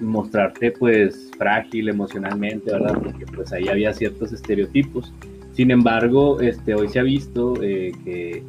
mostrarte 0.00 0.72
pues 0.72 1.30
frágil 1.36 1.88
emocionalmente, 1.88 2.70
¿verdad? 2.70 2.94
Porque 3.02 3.26
pues 3.26 3.52
ahí 3.52 3.68
había 3.68 3.92
ciertos 3.92 4.32
estereotipos. 4.32 5.12
Sin 5.52 5.70
embargo, 5.70 6.40
este, 6.40 6.74
hoy 6.74 6.88
se 6.88 7.00
ha 7.00 7.02
visto 7.02 7.54
eh, 7.62 7.92
que, 8.04 8.44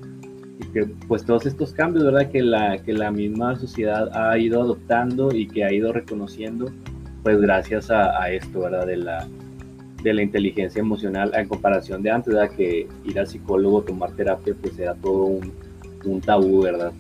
pues 1.08 1.26
todos 1.26 1.46
estos 1.46 1.74
cambios, 1.74 2.04
¿verdad? 2.04 2.30
Que 2.30 2.42
la, 2.42 2.78
que 2.84 2.94
la 2.94 3.10
misma 3.10 3.56
sociedad 3.56 4.10
ha 4.14 4.38
ido 4.38 4.62
adoptando 4.62 5.34
y 5.34 5.48
que 5.48 5.64
ha 5.64 5.74
ido 5.74 5.94
reconociendo, 5.94 6.72
pues 7.24 7.40
gracias 7.40 7.90
a, 7.90 8.22
a 8.22 8.32
esto, 8.32 8.60
¿verdad? 8.60 8.86
De 8.86 8.98
la, 8.98 9.28
de 10.04 10.14
la 10.14 10.22
inteligencia 10.22 10.80
emocional 10.80 11.32
en 11.36 11.48
comparación 11.48 12.02
de 12.02 12.12
antes, 12.12 12.34
¿verdad? 12.34 12.56
que 12.56 12.88
ir 13.06 13.20
al 13.20 13.28
psicólogo, 13.28 13.82
tomar 13.82 14.12
terapia, 14.12 14.56
pues 14.60 14.78
era 14.80 14.96
todo 14.96 15.26
un, 15.26 15.54
un 16.06 16.22
tabú, 16.22 16.62
¿verdad? 16.64 16.94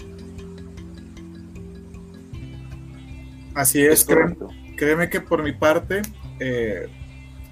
Así 3.53 3.81
es, 3.81 4.05
créeme, 4.77 5.09
que 5.09 5.21
por 5.21 5.43
mi 5.43 5.51
parte, 5.51 6.01
eh, 6.39 6.88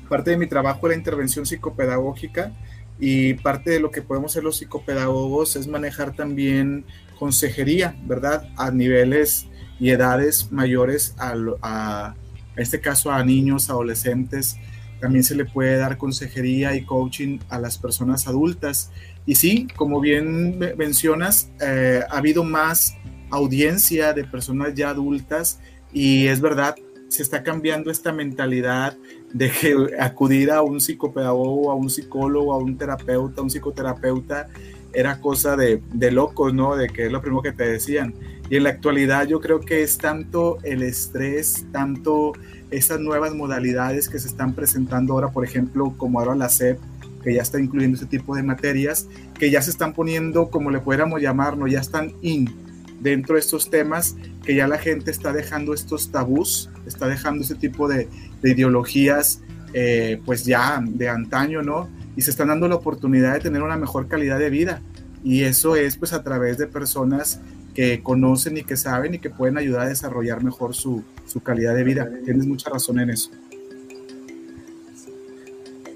parte 0.07 0.31
de 0.31 0.38
mi 0.38 0.47
trabajo 0.47 0.88
es 0.88 0.91
la 0.91 0.97
intervención 0.97 1.45
psicopedagógica 1.45 2.53
y 2.99 3.33
parte 3.36 3.71
de 3.71 3.79
lo 3.79 3.91
que 3.91 4.01
podemos 4.01 4.31
hacer 4.31 4.43
los 4.43 4.57
psicopedagogos 4.57 5.55
es 5.55 5.67
manejar 5.67 6.15
también 6.15 6.86
consejería, 7.19 7.95
¿verdad? 8.05 8.49
A 8.57 8.71
niveles 8.71 9.47
y 9.79 9.89
edades 9.89 10.51
mayores, 10.51 11.15
a, 11.17 11.36
a 11.62 12.15
este 12.55 12.79
caso 12.79 13.12
a 13.12 13.23
niños, 13.23 13.69
adolescentes, 13.69 14.57
también 14.99 15.23
se 15.23 15.36
le 15.36 15.45
puede 15.45 15.77
dar 15.77 15.97
consejería 15.97 16.75
y 16.75 16.83
coaching 16.83 17.39
a 17.49 17.60
las 17.60 17.77
personas 17.77 18.27
adultas. 18.27 18.91
Y 19.25 19.36
sí, 19.36 19.67
como 19.75 19.99
bien 19.99 20.60
mencionas, 20.77 21.49
eh, 21.62 22.01
ha 22.10 22.17
habido 22.17 22.43
más 22.43 22.95
audiencia 23.29 24.13
de 24.13 24.23
personas 24.23 24.73
ya 24.73 24.89
adultas 24.89 25.60
y 25.91 26.27
es 26.27 26.41
verdad, 26.41 26.75
se 27.10 27.23
está 27.23 27.43
cambiando 27.43 27.89
esta 27.91 28.12
mentalidad 28.12 28.97
de 29.33 29.51
que 29.51 29.75
acudir 29.99 30.51
a 30.51 30.62
un 30.62 30.81
psicopedagogo, 30.81 31.71
a 31.71 31.75
un 31.75 31.89
psicólogo, 31.89 32.53
a 32.53 32.57
un 32.57 32.77
terapeuta, 32.77 33.41
a 33.41 33.43
un 33.43 33.49
psicoterapeuta 33.49 34.47
era 34.93 35.19
cosa 35.19 35.55
de, 35.55 35.81
de 35.93 36.12
locos, 36.12 36.53
¿no? 36.53 36.75
De 36.75 36.88
que 36.88 37.05
es 37.05 37.12
lo 37.12 37.21
primero 37.21 37.41
que 37.41 37.51
te 37.51 37.69
decían. 37.69 38.13
Y 38.49 38.55
en 38.55 38.63
la 38.63 38.69
actualidad 38.69 39.27
yo 39.27 39.39
creo 39.39 39.60
que 39.60 39.83
es 39.83 39.97
tanto 39.97 40.57
el 40.63 40.81
estrés, 40.81 41.65
tanto 41.71 42.33
esas 42.71 42.99
nuevas 42.99 43.34
modalidades 43.34 44.10
que 44.10 44.19
se 44.19 44.27
están 44.27 44.53
presentando 44.53 45.13
ahora, 45.13 45.30
por 45.30 45.43
ejemplo, 45.45 45.93
como 45.97 46.19
ahora 46.19 46.36
la 46.36 46.49
SEP, 46.49 46.80
que 47.23 47.34
ya 47.34 47.41
está 47.41 47.60
incluyendo 47.60 47.97
ese 47.97 48.06
tipo 48.06 48.36
de 48.36 48.43
materias, 48.43 49.08
que 49.38 49.51
ya 49.51 49.62
se 49.62 49.69
están 49.69 49.93
poniendo, 49.93 50.49
como 50.49 50.71
le 50.71 50.80
pudiéramos 50.80 51.21
llamar, 51.21 51.58
¿no? 51.58 51.67
ya 51.67 51.80
están 51.80 52.13
in 52.21 52.53
dentro 52.99 53.36
de 53.36 53.41
estos 53.41 53.69
temas, 53.69 54.15
que 54.43 54.56
ya 54.56 54.67
la 54.67 54.77
gente 54.77 55.12
está 55.12 55.34
dejando 55.34 55.73
estos 55.73 56.12
tabús, 56.12 56.69
está 56.86 57.08
dejando 57.08 57.43
ese 57.43 57.56
tipo 57.56 57.88
de, 57.88 58.08
de 58.41 58.51
ideologías, 58.51 59.41
eh, 59.73 60.21
pues 60.25 60.45
ya 60.45 60.82
de 60.84 61.10
antaño, 61.10 61.62
¿no? 61.62 61.89
Y 62.15 62.21
se 62.21 62.32
están 62.32 62.47
dando 62.47 62.67
la 62.67 62.75
oportunidad 62.75 63.34
de 63.34 63.41
tener 63.41 63.62
una 63.62 63.77
mejor 63.77 64.08
calidad 64.08 64.39
de 64.39 64.49
vida. 64.49 64.82
Y 65.23 65.43
eso 65.43 65.75
es 65.75 65.97
pues 65.97 66.13
a 66.13 66.23
través 66.23 66.58
de 66.58 66.67
personas 66.67 67.41
que 67.77 68.01
conocen 68.01 68.57
y 68.57 68.63
que 68.63 68.75
saben 68.75 69.13
y 69.13 69.19
que 69.19 69.29
pueden 69.29 69.55
ayudar 69.55 69.83
a 69.83 69.89
desarrollar 69.89 70.43
mejor 70.43 70.73
su, 70.73 71.03
su 71.27 71.41
calidad 71.41 71.75
de 71.75 71.83
vida. 71.83 72.09
Tienes 72.25 72.47
mucha 72.47 72.71
razón 72.71 72.99
en 72.99 73.11
eso. 73.11 73.29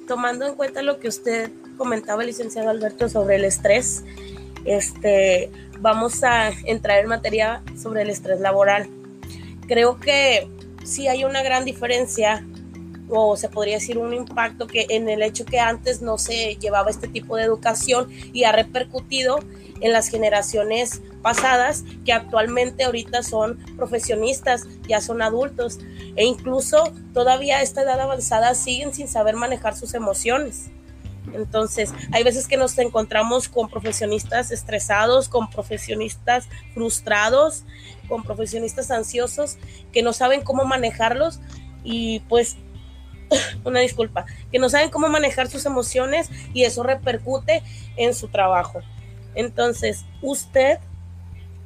Tomando 0.08 0.46
en 0.46 0.54
cuenta 0.54 0.84
lo 0.84 1.00
que 1.00 1.08
usted 1.08 1.50
comentaba, 1.78 2.24
licenciado 2.24 2.70
Alberto, 2.70 3.10
sobre 3.10 3.38
el 3.38 3.46
estrés, 3.46 4.04
este, 4.64 5.50
vamos 5.80 6.24
a 6.24 6.50
entrar 6.66 7.00
en 7.00 7.08
materia 7.08 7.64
sobre 7.82 8.04
el 8.04 8.12
estrés 8.12 8.40
laboral. 8.40 8.88
Creo 9.68 10.00
que 10.00 10.48
sí 10.84 11.08
hay 11.08 11.24
una 11.24 11.42
gran 11.42 11.66
diferencia 11.66 12.46
o 13.10 13.36
se 13.38 13.50
podría 13.50 13.78
decir 13.78 13.98
un 13.98 14.14
impacto 14.14 14.68
que 14.68 14.86
en 14.90 15.10
el 15.10 15.24
hecho 15.24 15.46
que 15.46 15.60
antes 15.60 16.04
no 16.04 16.20
se 16.20 16.58
llevaba 16.58 16.92
este 16.92 17.08
tipo 17.08 17.38
de 17.38 17.44
educación 17.44 18.08
y 18.34 18.44
ha 18.44 18.52
repercutido 18.52 19.40
en 19.80 19.94
las 19.94 20.10
generaciones 20.10 21.02
pasadas 21.22 21.84
que 22.06 22.14
actualmente 22.14 22.84
ahorita 22.84 23.24
son 23.24 23.58
profesionistas, 23.78 24.68
ya 24.88 25.02
son 25.02 25.22
adultos 25.22 25.80
e 26.16 26.26
incluso 26.26 26.94
todavía 27.14 27.58
a 27.58 27.62
esta 27.62 27.82
edad 27.82 28.00
avanzada 28.00 28.56
siguen 28.56 28.94
sin 28.94 29.08
saber 29.08 29.36
manejar 29.36 29.76
sus 29.76 29.94
emociones. 29.94 30.72
Entonces, 31.34 31.94
hay 32.12 32.24
veces 32.24 32.48
que 32.48 32.58
nos 32.58 32.78
encontramos 32.78 33.48
con 33.48 33.70
profesionistas 33.70 34.52
estresados, 34.52 35.30
con 35.30 35.50
profesionistas 35.50 36.48
frustrados, 36.74 37.64
con 38.08 38.24
profesionistas 38.24 38.92
ansiosos 38.92 39.58
que 39.94 40.02
no 40.02 40.14
saben 40.14 40.42
cómo 40.42 40.66
manejarlos 40.66 41.40
y 41.84 42.20
pues 42.22 42.58
una 43.64 43.80
disculpa, 43.80 44.26
que 44.52 44.60
no 44.60 44.70
saben 44.70 44.90
cómo 44.90 45.08
manejar 45.10 45.48
sus 45.48 45.66
emociones 45.66 46.30
y 46.54 46.64
eso 46.64 46.84
repercute 46.84 47.64
en 47.98 48.14
su 48.14 48.28
trabajo. 48.28 48.82
Entonces, 49.36 50.06
usted, 50.22 50.80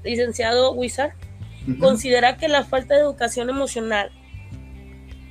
licenciado 0.05 0.71
Wizard, 0.71 1.11
considera 1.79 2.37
que 2.37 2.47
la 2.47 2.63
falta 2.63 2.95
de 2.95 3.01
educación 3.01 3.49
emocional, 3.49 4.11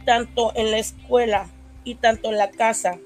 tanto 0.04 0.52
en 0.56 0.70
la 0.70 0.78
escuela 0.78 1.48
y 1.84 1.94
tanto 1.94 2.30
en 2.30 2.38
la 2.38 2.50
casa, 2.50 2.98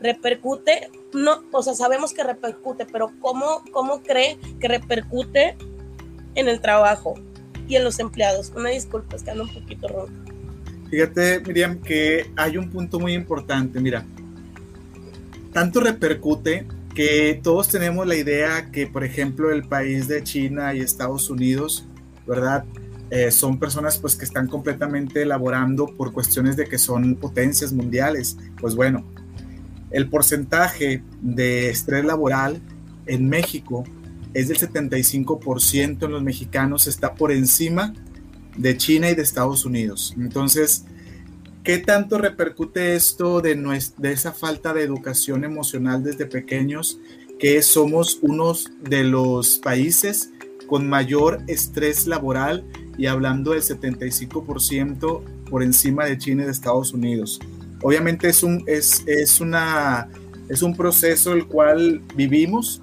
repercute, 0.00 0.90
no, 1.12 1.44
o 1.52 1.62
sea, 1.62 1.74
sabemos 1.74 2.12
que 2.12 2.24
repercute, 2.24 2.86
pero 2.86 3.12
¿cómo, 3.20 3.62
cómo 3.72 4.02
cree 4.02 4.38
que 4.58 4.68
repercute 4.68 5.56
en 6.34 6.48
el 6.48 6.60
trabajo 6.60 7.14
y 7.68 7.76
en 7.76 7.84
los 7.84 7.98
empleados? 7.98 8.52
Una 8.56 8.70
disculpa, 8.70 9.16
es 9.16 9.22
que 9.22 9.30
ando 9.30 9.44
un 9.44 9.54
poquito 9.54 9.88
ronca. 9.88 10.32
Fíjate, 10.90 11.40
Miriam, 11.40 11.80
que 11.80 12.30
hay 12.36 12.56
un 12.56 12.70
punto 12.70 12.98
muy 12.98 13.12
importante. 13.12 13.80
Mira, 13.80 14.04
tanto 15.52 15.80
repercute 15.80 16.66
todos 17.42 17.68
tenemos 17.68 18.06
la 18.06 18.16
idea 18.16 18.70
que, 18.70 18.86
por 18.86 19.04
ejemplo, 19.04 19.50
el 19.50 19.64
país 19.64 20.08
de 20.08 20.22
China 20.22 20.74
y 20.74 20.80
Estados 20.80 21.30
Unidos, 21.30 21.86
¿verdad? 22.26 22.64
Eh, 23.10 23.30
son 23.30 23.58
personas 23.58 23.98
pues 23.98 24.14
que 24.14 24.24
están 24.24 24.46
completamente 24.46 25.22
elaborando 25.22 25.86
por 25.86 26.12
cuestiones 26.12 26.56
de 26.56 26.66
que 26.66 26.78
son 26.78 27.16
potencias 27.16 27.72
mundiales. 27.72 28.36
Pues 28.60 28.74
bueno, 28.76 29.04
el 29.90 30.08
porcentaje 30.08 31.02
de 31.20 31.70
estrés 31.70 32.04
laboral 32.04 32.60
en 33.06 33.28
México 33.28 33.84
es 34.32 34.48
del 34.48 34.58
75% 34.58 36.04
en 36.04 36.12
los 36.12 36.22
mexicanos, 36.22 36.86
está 36.86 37.14
por 37.14 37.32
encima 37.32 37.94
de 38.56 38.76
China 38.76 39.10
y 39.10 39.14
de 39.14 39.22
Estados 39.22 39.64
Unidos. 39.64 40.14
Entonces, 40.16 40.84
¿qué 41.64 41.78
tanto 41.78 42.18
repercute 42.18 42.94
esto 42.94 43.40
de, 43.40 43.58
esa 44.04 44.32
falta 44.32 44.72
de 44.72 44.82
educación 44.82 45.44
emocional 45.44 46.02
desde 46.02 46.26
pequeños? 46.26 46.98
Que 47.38 47.62
somos 47.62 48.18
unos 48.22 48.70
de 48.82 49.04
los 49.04 49.58
países 49.58 50.30
con 50.66 50.88
mayor 50.88 51.42
estrés 51.48 52.06
laboral 52.06 52.64
y 52.96 53.06
hablando 53.06 53.52
del 53.52 53.62
75% 53.62 55.22
por 55.48 55.62
encima 55.62 56.04
de 56.04 56.18
China 56.18 56.42
y 56.42 56.44
de 56.46 56.52
Estados 56.52 56.92
Unidos. 56.92 57.40
Obviamente 57.82 58.28
es 58.28 58.42
un, 58.42 58.64
proceso 60.76 61.32
el 61.32 61.46
cual 61.46 62.02
vivimos. 62.14 62.82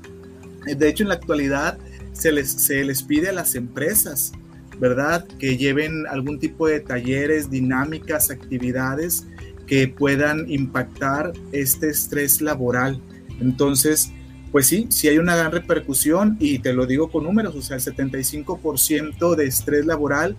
De 0.65 0.89
hecho, 0.89 1.03
en 1.03 1.09
la 1.09 1.15
actualidad 1.15 1.77
se 2.13 2.31
les 2.31 3.03
pide 3.03 3.29
a 3.29 3.33
las 3.33 3.53
empresas 3.55 4.33
¿verdad? 4.79 5.25
Que 5.39 5.57
lleven 5.57 6.05
algún 6.07 6.39
tipo 6.39 6.67
de 6.67 6.79
talleres, 6.79 7.49
dinámicas, 7.49 8.29
actividades 8.29 9.27
que 9.65 9.87
puedan 9.87 10.49
impactar 10.49 11.33
este 11.51 11.89
estrés 11.89 12.41
laboral. 12.41 13.01
Entonces, 13.39 14.11
pues 14.51 14.67
sí, 14.67 14.87
sí 14.89 15.07
hay 15.07 15.17
una 15.17 15.35
gran 15.35 15.51
repercusión 15.51 16.37
y 16.39 16.59
te 16.59 16.73
lo 16.73 16.85
digo 16.85 17.11
con 17.11 17.25
números, 17.25 17.55
o 17.55 17.61
sea, 17.61 17.77
el 17.77 17.83
75% 17.83 19.35
de 19.35 19.45
estrés 19.45 19.85
laboral 19.85 20.37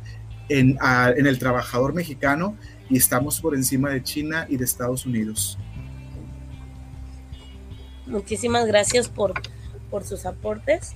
en, 0.49 0.79
el 1.27 1.39
trabajador 1.39 1.95
mexicano 1.95 2.57
y 2.89 2.97
estamos 2.97 3.41
por 3.41 3.55
encima 3.55 3.91
de 3.91 4.03
China 4.03 4.47
y 4.49 4.57
de 4.57 4.65
Estados 4.65 5.05
Unidos. 5.05 5.59
Muchísimas 8.07 8.67
gracias 8.67 9.11
por 9.11 9.35
sus 10.05 10.25
aportes. 10.25 10.95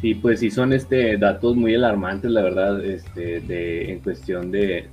Sí, 0.00 0.14
pues 0.14 0.40
sí 0.40 0.50
son 0.50 0.72
este 0.72 1.18
datos 1.18 1.56
muy 1.56 1.74
alarmantes, 1.74 2.30
la 2.30 2.42
verdad, 2.42 2.82
este, 2.82 3.40
de, 3.40 3.92
en 3.92 3.98
cuestión 4.00 4.50
de, 4.50 4.86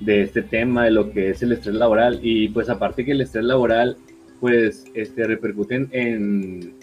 de 0.00 0.22
este 0.22 0.42
tema, 0.42 0.84
de 0.84 0.92
lo 0.92 1.10
que 1.10 1.30
es 1.30 1.42
el 1.42 1.52
estrés 1.52 1.74
laboral. 1.74 2.20
Y 2.22 2.48
pues 2.48 2.70
aparte 2.70 3.04
que 3.04 3.12
el 3.12 3.20
estrés 3.20 3.44
laboral, 3.44 3.98
pues 4.40 4.86
este, 4.94 5.24
repercute 5.24 5.86
en, 5.92 6.74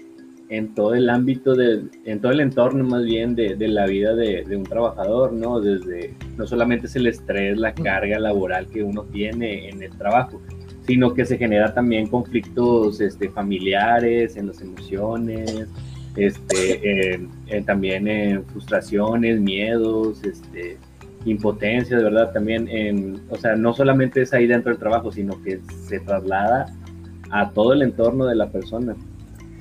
en 0.49 0.75
todo 0.75 0.93
el 0.93 1.09
ámbito, 1.09 1.55
de, 1.55 1.81
en 2.05 2.21
todo 2.21 2.31
el 2.31 2.41
entorno 2.41 2.83
más 2.83 3.03
bien 3.03 3.33
de, 3.33 3.55
de 3.55 3.67
la 3.67 3.87
vida 3.87 4.13
de, 4.13 4.43
de, 4.43 4.55
un 4.55 4.63
trabajador, 4.63 5.33
¿no? 5.33 5.59
Desde, 5.59 6.13
no 6.37 6.45
solamente 6.45 6.85
es 6.85 6.95
el 6.95 7.07
estrés, 7.07 7.57
la 7.57 7.73
carga 7.73 8.19
laboral 8.19 8.67
que 8.67 8.83
uno 8.83 9.03
tiene 9.05 9.67
en 9.69 9.81
el 9.81 9.97
trabajo, 9.97 10.39
sino 10.85 11.13
que 11.13 11.25
se 11.25 11.39
genera 11.39 11.73
también 11.73 12.07
conflictos 12.07 13.01
este, 13.01 13.29
familiares, 13.29 14.37
en 14.37 14.47
las 14.47 14.61
emociones, 14.61 15.67
este, 16.17 17.21
también 17.65 18.07
en 18.07 18.45
frustraciones, 18.45 19.39
miedos, 19.39 20.23
este, 20.23 20.77
impotencia, 21.25 21.97
de 21.97 22.03
verdad, 22.03 22.31
también 22.31 22.67
en, 22.67 23.21
o 23.29 23.37
sea, 23.37 23.55
no 23.55 23.73
solamente 23.73 24.21
es 24.21 24.33
ahí 24.33 24.47
dentro 24.47 24.71
del 24.71 24.79
trabajo, 24.79 25.11
sino 25.11 25.41
que 25.43 25.59
se 25.87 25.99
traslada 25.99 26.73
a 27.29 27.51
todo 27.51 27.73
el 27.73 27.81
entorno 27.81 28.25
de 28.25 28.35
la 28.35 28.49
persona. 28.49 28.95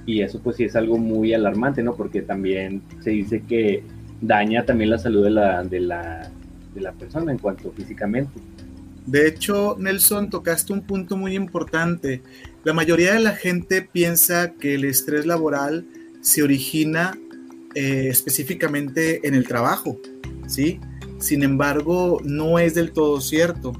Y 0.07 0.23
eso 0.23 0.41
pues 0.41 0.57
sí 0.57 0.65
es 0.65 0.77
algo 0.77 0.99
muy 0.99 1.35
alarmante, 1.35 1.83
¿no? 1.83 1.95
Porque 1.95 2.23
también 2.23 2.83
se 3.01 3.11
dice 3.11 3.43
que 3.43 3.83
daña 4.21 4.65
también 4.65 4.91
la 4.91 4.99
salud 4.99 5.25
de 5.25 5.31
la, 5.31 5.65
de 5.65 5.81
la, 5.81 6.31
de 6.75 6.81
la 6.81 6.93
persona 6.93 7.33
en 7.33 7.39
cuanto 7.39 7.73
físicamente. 7.73 8.41
De 9.05 9.29
hecho, 9.29 9.77
Nelson, 9.79 10.31
tocaste 10.31 10.73
un 10.73 10.83
punto 10.83 11.17
muy 11.17 11.35
importante. 11.35 12.23
La 12.65 12.73
mayoría 12.73 13.15
de 13.15 13.21
la 13.21 13.33
gente 13.33 13.83
piensa 13.83 14.53
que 14.53 14.75
el 14.75 14.85
estrés 14.85 15.27
laboral 15.27 15.87
se 16.27 16.43
origina 16.43 17.17
eh, 17.77 18.09
específicamente 18.11 19.29
en 19.29 19.37
el 19.37 19.47
trabajo, 19.47 20.01
¿sí? 20.49 20.81
Sin 21.21 21.45
embargo, 21.45 22.21
no 22.25 22.59
es 22.59 22.75
del 22.75 22.91
todo 22.91 23.21
cierto. 23.21 23.73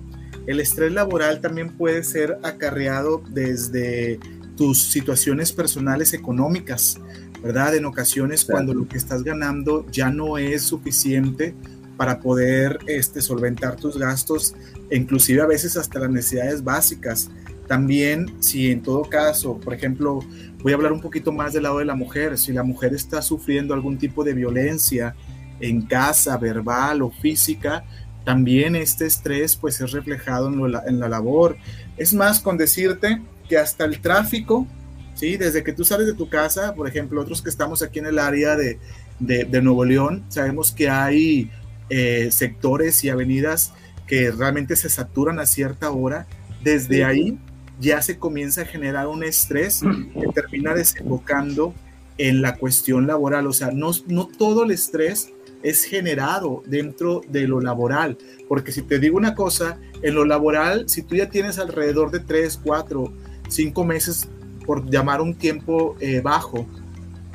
El 0.47 0.61
estrés 0.61 0.93
laboral 0.93 1.41
también 1.41 1.77
puede 1.77 2.05
ser 2.05 2.39
acarreado 2.45 3.21
desde 3.31 4.21
tus 4.57 4.81
situaciones 4.81 5.51
personales 5.51 6.15
económicas, 6.15 7.01
¿verdad? 7.43 7.75
En 7.75 7.85
ocasiones 7.85 8.45
cuando 8.45 8.75
lo 8.75 8.87
que 8.87 8.97
estás 8.97 9.25
ganando 9.25 9.85
ya 9.91 10.11
no 10.11 10.39
es 10.39 10.63
suficiente 10.63 11.53
para 11.97 12.21
poder 12.21 12.79
este, 12.87 13.23
solventar 13.23 13.75
tus 13.75 13.99
gastos, 13.99 14.55
inclusive 14.93 15.43
a 15.43 15.47
veces 15.47 15.77
hasta 15.77 15.99
las 15.99 16.11
necesidades 16.11 16.63
básicas. 16.63 17.29
También, 17.67 18.41
si 18.41 18.71
en 18.71 18.83
todo 18.83 19.03
caso, 19.03 19.59
por 19.59 19.75
ejemplo, 19.75 20.21
voy 20.63 20.73
a 20.73 20.77
hablar 20.77 20.93
un 20.93 21.01
poquito 21.01 21.33
más 21.33 21.53
del 21.53 21.65
lado 21.65 21.79
de 21.79 21.85
la 21.85 21.95
mujer, 21.95 22.39
si 22.39 22.53
la 22.53 22.63
mujer 22.63 22.95
está 22.95 23.23
sufriendo 23.23 23.75
algún 23.75 23.99
tipo 23.99 24.25
de 24.25 24.35
violencia 24.35 25.15
en 25.61 25.83
casa, 25.83 26.37
verbal 26.37 27.03
o 27.03 27.11
física, 27.11 27.85
también 28.25 28.75
este 28.75 29.07
estrés 29.07 29.57
pues 29.57 29.81
es 29.81 29.93
reflejado 29.93 30.49
en, 30.49 30.73
la, 30.73 30.83
en 30.87 30.99
la 30.99 31.09
labor. 31.09 31.57
Es 31.97 32.13
más, 32.13 32.41
con 32.41 32.59
decirte 32.59 33.23
que 33.49 33.57
hasta 33.57 33.85
el 33.85 34.01
tráfico, 34.01 34.67
¿sí? 35.15 35.37
Desde 35.37 35.63
que 35.63 35.73
tú 35.73 35.85
sales 35.85 36.07
de 36.07 36.15
tu 36.15 36.29
casa, 36.29 36.75
por 36.75 36.89
ejemplo, 36.89 37.21
otros 37.21 37.43
que 37.43 37.51
estamos 37.51 37.83
aquí 37.83 38.01
en 38.01 38.07
el 38.07 38.19
área 38.19 38.57
de, 38.57 38.79
de, 39.19 39.63
Nuevo 39.63 39.85
León, 39.85 40.25
sabemos 40.29 40.73
que 40.73 40.91
hay 40.91 41.51
eh, 41.89 42.29
sectores 42.31 43.03
y 43.05 43.09
avenidas 43.09 43.73
que 44.07 44.31
realmente 44.31 44.77
se 44.77 44.89
saturan 44.89 45.39
a 45.39 45.47
cierta 45.47 45.91
hora. 45.91 46.27
Desde 46.63 47.05
ahí 47.05 47.39
ya 47.81 48.03
se 48.03 48.19
comienza 48.19 48.63
a 48.63 48.65
generar 48.65 49.07
un 49.07 49.23
estrés 49.23 49.83
que 50.15 50.29
termina 50.35 50.75
desembocando 50.75 51.75
en 52.19 52.43
la 52.43 52.57
cuestión 52.57 53.07
laboral. 53.07 53.47
O 53.47 53.53
sea, 53.53 53.71
no, 53.71 53.91
no 54.07 54.27
todo 54.27 54.65
el 54.65 54.71
estrés 54.71 55.33
es 55.63 55.85
generado 55.85 56.63
dentro 56.67 57.23
de 57.29 57.49
lo 57.49 57.61
laboral. 57.61 58.17
Porque 58.49 58.73
si 58.73 58.83
te 58.83 58.99
digo 58.99 59.17
una 59.17 59.35
cosa, 59.35 59.79
en 60.03 60.15
lo 60.15 60.25
laboral, 60.25 60.89
si 60.89 61.03
tú 61.03 61.17
ya 61.17 61.29
tienes 61.29 61.59
alrededor 61.59 62.11
de 62.11 62.21
3, 62.21 62.61
4, 62.63 63.13
5 63.49 63.85
meses, 63.85 64.29
por 64.65 64.91
llamar 64.91 65.21
un 65.21 65.35
tiempo 65.35 65.97
eh, 66.01 66.21
bajo, 66.21 66.67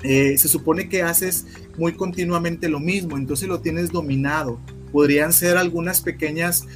eh, 0.03 0.37
se 0.37 0.47
supone 0.47 0.89
que 0.89 1.03
haces 1.03 1.45
muy 1.77 1.93
continuamente 1.93 2.67
lo 2.69 2.79
mismo, 2.79 3.17
entonces 3.17 3.47
lo 3.47 3.61
tienes 3.61 3.91
dominado. 3.91 4.59
Podrían 4.91 5.31
ser 5.31 5.57
algunas 5.57 6.01
pequeñas 6.01 6.67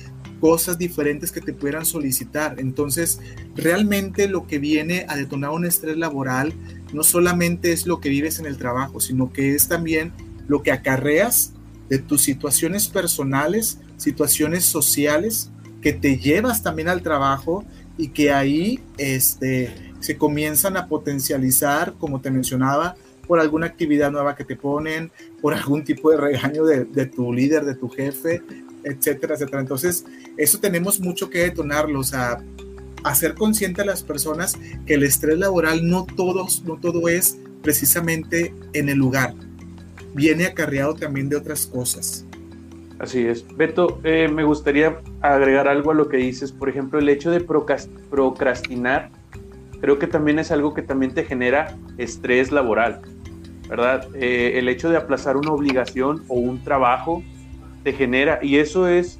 cosas 0.45 0.77
diferentes 0.77 1.31
que 1.31 1.41
te 1.41 1.53
pudieran 1.53 1.87
solicitar. 1.87 2.59
Entonces, 2.59 3.19
realmente 3.55 4.27
lo 4.27 4.45
que 4.45 4.59
viene 4.59 5.07
a 5.09 5.15
detonar 5.15 5.49
un 5.49 5.65
estrés 5.65 5.97
laboral 5.97 6.53
no 6.93 7.01
solamente 7.01 7.71
es 7.71 7.87
lo 7.87 7.99
que 7.99 8.09
vives 8.09 8.37
en 8.37 8.45
el 8.45 8.55
trabajo, 8.55 8.99
sino 8.99 9.33
que 9.33 9.55
es 9.55 9.67
también 9.67 10.13
lo 10.47 10.61
que 10.61 10.71
acarreas 10.71 11.53
de 11.89 11.97
tus 11.97 12.21
situaciones 12.21 12.87
personales, 12.87 13.79
situaciones 13.97 14.65
sociales 14.65 15.49
que 15.81 15.93
te 15.93 16.19
llevas 16.19 16.61
también 16.61 16.89
al 16.89 17.01
trabajo 17.01 17.65
y 17.97 18.09
que 18.09 18.31
ahí 18.31 18.79
este, 18.99 19.73
se 19.99 20.15
comienzan 20.15 20.77
a 20.77 20.87
potencializar, 20.87 21.95
como 21.97 22.21
te 22.21 22.29
mencionaba, 22.29 22.95
por 23.25 23.39
alguna 23.39 23.65
actividad 23.65 24.11
nueva 24.11 24.35
que 24.35 24.45
te 24.45 24.55
ponen, 24.55 25.11
por 25.41 25.55
algún 25.55 25.83
tipo 25.83 26.11
de 26.11 26.17
regaño 26.17 26.65
de, 26.65 26.85
de 26.85 27.07
tu 27.07 27.33
líder, 27.33 27.65
de 27.65 27.73
tu 27.73 27.89
jefe, 27.89 28.43
etcétera, 28.85 29.35
etcétera. 29.35 29.61
Entonces, 29.61 30.05
eso 30.37 30.59
tenemos 30.59 30.99
mucho 30.99 31.29
que 31.29 31.39
detonarlo, 31.39 31.99
o 31.99 32.03
sea, 32.03 32.41
hacer 33.03 33.35
consciente 33.35 33.81
a 33.81 33.85
las 33.85 34.03
personas 34.03 34.57
que 34.85 34.95
el 34.95 35.03
estrés 35.03 35.37
laboral 35.37 35.87
no, 35.87 36.05
todos, 36.05 36.63
no 36.63 36.77
todo 36.77 37.07
es 37.09 37.37
precisamente 37.61 38.53
en 38.73 38.89
el 38.89 38.97
lugar, 38.97 39.33
viene 40.13 40.45
acarreado 40.45 40.95
también 40.95 41.29
de 41.29 41.35
otras 41.35 41.65
cosas. 41.65 42.25
Así 42.99 43.25
es. 43.25 43.45
Beto, 43.55 43.99
eh, 44.03 44.29
me 44.29 44.43
gustaría 44.43 44.99
agregar 45.21 45.67
algo 45.67 45.91
a 45.91 45.93
lo 45.93 46.07
que 46.07 46.17
dices. 46.17 46.51
Por 46.51 46.69
ejemplo, 46.69 46.97
el 46.97 47.09
hecho 47.09 47.29
de 47.29 47.41
procrastinar, 47.41 49.11
creo 49.81 49.99
que 49.99 50.07
también 50.07 50.39
es 50.39 50.51
algo 50.51 50.73
que 50.73 50.81
también 50.81 51.13
te 51.13 51.25
genera 51.25 51.77
estrés 51.97 52.51
laboral, 52.51 53.01
¿verdad? 53.67 54.07
Eh, 54.15 54.53
el 54.55 54.69
hecho 54.69 54.89
de 54.89 54.97
aplazar 54.97 55.35
una 55.35 55.51
obligación 55.51 56.23
o 56.29 56.35
un 56.35 56.63
trabajo 56.63 57.21
te 57.85 57.93
genera, 57.93 58.39
y 58.41 58.57
eso 58.57 58.87
es, 58.87 59.19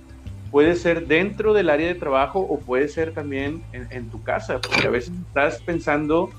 puede 0.50 0.74
ser 0.74 1.06
dentro 1.06 1.54
del 1.54 1.70
área 1.70 1.88
de 1.88 1.94
trabajo 1.94 2.40
o 2.40 2.58
puede 2.58 2.88
ser 2.88 3.14
también 3.14 3.62
en, 3.72 4.10
tu 4.10 4.24
casa, 4.24 4.60
porque 4.60 4.88
a 4.88 4.90
veces 4.90 5.14
estás 5.28 5.62
pensando 5.62 6.32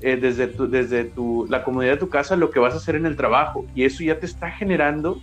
eh, 0.00 0.16
desde, 0.16 0.46
tu, 0.46 0.70
desde 0.70 1.02
tu, 1.02 1.48
la 1.50 1.64
comodidad 1.64 1.94
de 1.94 1.98
tu 1.98 2.08
casa 2.08 2.36
lo 2.36 2.52
que 2.52 2.60
vas 2.60 2.74
a 2.74 2.76
hacer 2.76 2.94
en 2.94 3.06
el 3.06 3.16
trabajo, 3.16 3.66
y 3.74 3.82
eso 3.82 4.04
ya 4.04 4.20
te 4.20 4.26
está 4.26 4.52
generando 4.52 5.20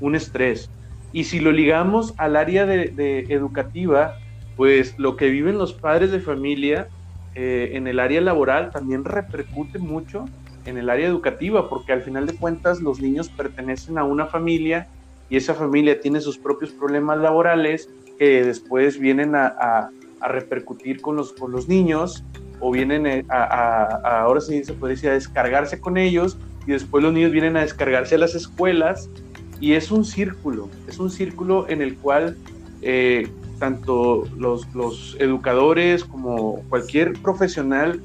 un 0.00 0.14
estrés. 0.14 0.70
Y 1.12 1.24
si 1.24 1.40
lo 1.40 1.50
ligamos 1.50 2.14
al 2.16 2.36
área 2.36 2.64
de, 2.64 3.26
educativa, 3.28 4.18
pues 4.54 4.96
lo 5.00 5.16
que 5.16 5.30
viven 5.30 5.58
los 5.58 5.72
padres 5.72 6.12
de 6.12 6.20
familia 6.20 6.86
eh, 7.34 7.70
en 7.72 7.88
el 7.88 7.98
área 7.98 8.20
laboral 8.20 8.70
también 8.70 9.04
repercute 9.04 9.80
mucho 9.80 10.26
en 10.64 10.78
el 10.78 10.88
área 10.90 11.08
educativa, 11.08 11.68
porque 11.68 11.92
al 11.92 12.02
final 12.02 12.24
de 12.24 12.36
cuentas 12.36 12.80
los 12.80 13.00
niños 13.00 13.28
pertenecen 13.30 13.98
a 13.98 14.04
una 14.04 14.26
familia 14.26 14.86
y 15.28 15.36
esa 15.36 15.54
familia 15.54 16.00
tiene 16.00 16.20
sus 16.20 16.38
propios 16.38 16.70
problemas 16.70 17.18
laborales 17.18 17.90
que 18.18 18.44
después 18.44 18.98
vienen 18.98 19.34
a, 19.34 19.90
repercutir 20.28 21.02
con 21.02 21.14
los, 21.14 21.32
con 21.34 21.52
los 21.52 21.68
niños 21.68 22.24
o 22.58 22.72
vienen 22.72 23.06
eh, 23.06 23.24
a, 23.28 24.22
ahora 24.22 24.40
sí 24.40 24.64
se 24.64 24.72
puede 24.72 24.94
decir, 24.94 25.10
a 25.10 25.12
descargarse 25.12 25.78
con 25.78 25.98
ellos 25.98 26.36
y 26.66 26.72
después 26.72 27.04
los 27.04 27.12
niños 27.12 27.30
vienen 27.30 27.56
a 27.56 27.60
descargarse 27.60 28.16
a 28.16 28.18
las 28.18 28.34
escuelas 28.34 29.08
y 29.60 29.74
es 29.74 29.90
un 29.90 30.04
círculo, 30.04 30.68
es 30.88 30.98
un 30.98 31.10
círculo 31.10 31.68
en 31.68 31.80
el 31.80 31.96
cual 31.96 32.36
eh, 32.82 33.28
tanto 33.58 34.24
los, 34.36 34.74
los, 34.74 35.16
educadores 35.20 36.04
como 36.04 36.62
cualquier 36.68 37.12
profesional 37.14 38.00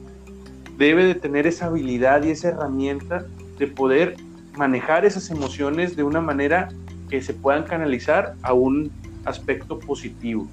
debe 0.78 1.06
de 1.06 1.16
tener 1.16 1.48
esa 1.48 1.68
habilidad 1.68 2.24
y 2.24 2.32
esa 2.32 2.50
herramienta 2.50 3.26
de 3.58 3.68
poder 3.68 4.16
manejar 4.58 5.06
esas 5.06 5.30
emociones 5.32 5.96
de 5.96 6.04
una 6.04 6.22
manera 6.22 6.70
que 7.12 7.22
se 7.22 7.34
puedan 7.34 7.64
canalizar 7.64 8.36
a 8.42 8.54
un 8.54 8.90
aspecto 9.26 9.78
positivo. 9.78 10.48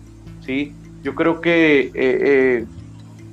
¿sí? 0.44 0.74
Yo 1.04 1.14
creo 1.14 1.40
que 1.40 1.80
eh, 1.80 1.92
eh, 1.94 2.66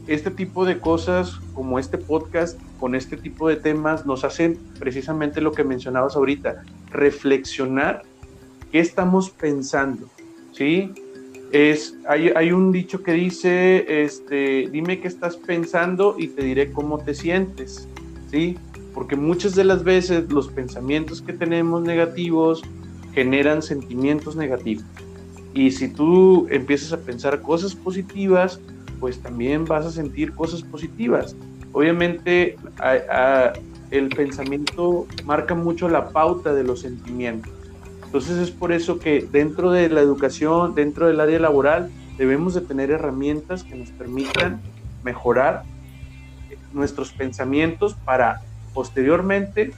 este 0.07 0.29
tipo 0.29 0.63
de 0.63 0.79
cosas, 0.79 1.39
como 1.55 1.79
este 1.79 1.97
podcast, 1.97 2.59
con 2.79 2.93
este 2.93 3.17
tipo 3.17 3.49
de 3.49 3.55
temas, 3.55 4.05
nos 4.05 4.23
hacen 4.23 4.59
precisamente 4.79 5.41
lo 5.41 5.51
que 5.51 5.63
mencionabas 5.63 6.15
ahorita, 6.15 6.63
reflexionar 6.91 8.03
qué 8.71 8.79
estamos 8.79 9.31
pensando, 9.31 10.07
¿sí? 10.51 10.93
Es, 11.51 11.95
hay, 12.07 12.29
hay, 12.35 12.51
un 12.51 12.71
dicho 12.71 13.01
que 13.01 13.13
dice, 13.13 14.03
este, 14.03 14.67
dime 14.71 14.99
qué 14.99 15.07
estás 15.07 15.37
pensando 15.37 16.15
y 16.19 16.27
te 16.27 16.43
diré 16.43 16.71
cómo 16.71 16.99
te 16.99 17.15
sientes, 17.15 17.87
¿sí? 18.29 18.57
Porque 18.93 19.15
muchas 19.15 19.55
de 19.55 19.63
las 19.63 19.83
veces 19.83 20.31
los 20.31 20.49
pensamientos 20.49 21.21
que 21.21 21.33
tenemos 21.33 21.81
negativos 21.81 22.61
generan 23.15 23.63
sentimientos 23.63 24.35
negativos. 24.35 24.85
Y 25.53 25.71
si 25.71 25.87
tú 25.87 26.47
empiezas 26.51 26.91
a 26.91 26.97
pensar 26.97 27.41
cosas 27.41 27.73
positivas, 27.73 28.59
pues 28.99 29.21
también 29.21 29.65
vas 29.65 29.85
a 29.85 29.91
sentir 29.91 30.33
cosas 30.33 30.61
positivas. 30.61 31.35
Obviamente 31.71 32.57
el 33.89 34.09
pensamiento 34.09 35.07
marca 35.23 35.55
mucho 35.55 35.87
la 35.89 36.09
pauta 36.09 36.53
de 36.53 36.63
los 36.63 36.81
sentimientos. 36.81 37.51
Entonces 38.05 38.37
es 38.37 38.51
por 38.51 38.71
eso 38.71 38.99
que 38.99 39.27
dentro 39.31 39.71
de 39.71 39.89
la 39.89 40.01
educación, 40.01 40.75
dentro 40.75 41.07
del 41.07 41.19
área 41.19 41.39
laboral, 41.39 41.89
debemos 42.17 42.53
de 42.53 42.61
tener 42.61 42.91
herramientas 42.91 43.63
que 43.63 43.75
nos 43.75 43.91
permitan 43.91 44.61
mejorar 45.03 45.63
nuestros 46.73 47.11
pensamientos 47.11 47.93
para 48.05 48.41
posteriormente 48.73 49.71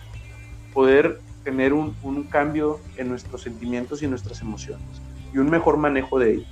poder 0.73 1.19
tener 1.47 1.71
un, 1.71 1.95
cambio 2.29 2.81
en 2.97 3.07
nuestros 3.07 3.43
sentimientos 3.43 4.03
y 4.03 4.07
nuestras 4.07 4.41
emociones 4.41 4.85
y 5.33 5.37
un 5.37 5.49
mejor 5.49 5.77
manejo 5.77 6.19
de 6.19 6.33
ellos. 6.33 6.47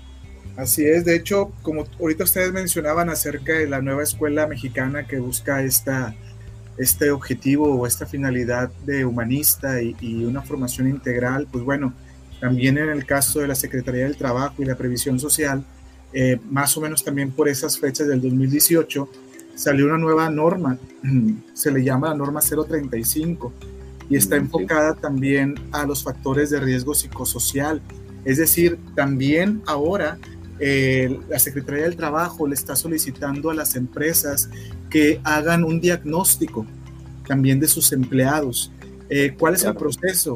Así 0.56 0.86
es, 0.86 1.04
de 1.04 1.18
hecho, 1.18 1.52
como 1.64 1.84
ahorita 2.00 2.24
ustedes 2.24 2.54
mencionaban 2.54 3.10
acerca 3.10 3.52
de 3.52 3.68
la 3.68 3.82
nueva 3.82 4.04
escuela 4.04 4.48
mexicana 4.48 5.06
que 5.06 5.20
busca 5.20 5.62
esta, 5.64 6.16
este 6.78 7.12
objetivo 7.12 7.76
o 7.76 7.86
esta 7.86 8.06
finalidad 8.06 8.70
de 8.86 9.04
humanista 9.04 9.82
y, 9.82 10.24
una 10.24 10.42
formación 10.42 10.88
integral, 10.88 11.46
pues 11.52 11.66
bueno, 11.66 11.94
también 12.40 12.78
en 12.78 12.88
el 12.88 13.06
caso 13.06 13.42
de 13.42 13.50
la 13.50 13.56
Secretaría 13.56 14.06
del 14.06 14.16
Trabajo 14.16 14.64
y 14.64 14.66
la 14.66 14.76
Previsión 14.76 15.20
Social, 15.20 15.62
eh, 16.14 16.40
más 16.50 16.78
o 16.78 16.80
menos 16.80 17.04
también 17.04 17.32
por 17.32 17.50
esas 17.50 17.78
fechas 17.78 18.08
del 18.08 18.22
2018, 18.22 19.10
salió 19.56 19.88
una 19.88 19.98
nueva 19.98 20.30
norma, 20.30 20.78
se 21.54 21.70
le 21.70 21.84
llama 21.84 22.08
la 22.08 22.16
norma 22.16 22.40
035 22.40 23.75
y 24.10 24.16
está 24.16 24.36
enfocada 24.36 24.96
también 24.96 25.56
a 25.72 25.86
los 25.86 26.04
factores 26.04 26.50
de 26.50 26.60
riesgo 26.60 26.94
psicosocial. 26.94 27.82
Es 28.24 28.38
decir, 28.38 28.80
también 28.96 29.62
ahora 29.66 30.18
eh, 30.60 31.20
la 31.30 31.40
Secretaría 31.40 31.84
del 31.84 31.96
Trabajo 31.96 32.48
le 32.48 32.56
está 32.56 32.76
solicitando 32.76 33.50
a 33.50 33.54
las 33.54 33.76
empresas 33.76 34.50
que 34.90 35.20
hagan 35.24 35.64
un 35.64 35.82
diagnóstico 35.82 36.66
también 37.28 37.60
de 37.60 37.68
sus 37.68 37.92
empleados. 37.92 38.72
Eh, 39.10 39.36
¿Cuál 39.38 39.56
es 39.56 39.64
el 39.64 39.76
proceso? 39.76 40.36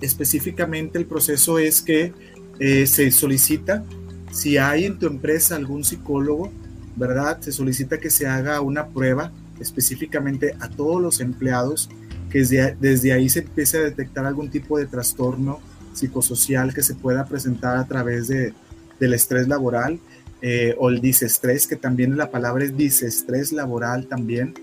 Específicamente 0.00 0.98
el 0.98 1.06
proceso 1.06 1.58
es 1.58 1.82
que 1.82 2.12
eh, 2.58 2.86
se 2.86 3.10
solicita, 3.10 3.84
si 4.30 4.56
hay 4.56 4.84
en 4.84 4.98
tu 4.98 5.06
empresa 5.06 5.56
algún 5.56 5.84
psicólogo, 5.84 6.52
¿verdad? 6.96 7.40
Se 7.40 7.52
solicita 7.52 7.98
que 7.98 8.10
se 8.10 8.26
haga 8.26 8.60
una 8.60 8.88
prueba 8.88 9.32
específicamente 9.60 10.54
a 10.60 10.68
todos 10.68 11.00
los 11.00 11.20
empleados, 11.20 11.88
que 12.32 12.74
desde, 12.80 13.12
ahí 13.12 13.28
se 13.28 13.40
empiece 13.40 13.76
a 13.76 13.82
detectar 13.82 14.24
algún 14.24 14.48
tipo 14.48 14.78
de 14.78 14.86
trastorno 14.86 15.60
psicosocial 15.92 16.72
que 16.72 16.82
se 16.82 16.94
pueda 16.94 17.26
presentar 17.26 17.76
a 17.76 17.86
través 17.86 18.28
de, 18.28 18.54
del 18.98 19.12
estrés 19.12 19.48
laboral 19.48 20.00
eh, 20.40 20.74
o 20.78 20.88
el 20.88 21.02
disestrés, 21.02 21.66
que 21.66 21.76
también 21.76 22.16
la 22.16 22.30
palabra 22.30 22.64
es 22.64 22.74
disestrés 22.74 23.52
laboral 23.52 24.06
también, 24.06 24.54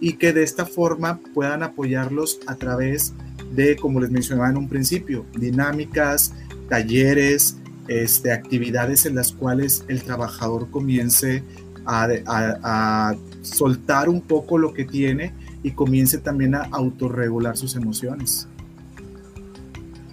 y 0.00 0.14
que 0.14 0.32
de 0.32 0.44
esta 0.44 0.66
forma 0.66 1.18
puedan 1.34 1.64
apoyarlos 1.64 2.38
a 2.46 2.54
través 2.54 3.12
de, 3.52 3.76
como 3.76 4.00
les 4.00 4.10
mencionaba 4.10 4.50
en 4.50 4.58
un 4.58 4.68
principio, 4.68 5.26
dinámicas, 5.36 6.32
talleres, 6.68 7.56
este, 7.88 8.32
actividades 8.32 9.04
en 9.04 9.16
las 9.16 9.32
cuales 9.32 9.84
el 9.88 10.02
trabajador 10.02 10.70
comience 10.70 11.42
a, 11.86 13.14
soltar 13.42 14.08
un 14.08 14.20
poco 14.20 14.58
lo 14.58 14.74
que 14.74 14.84
tiene 14.84 15.32
y 15.66 15.72
comience 15.72 16.18
también 16.18 16.54
a 16.54 16.68
autorregular 16.70 17.56
sus 17.56 17.74
emociones. 17.74 18.48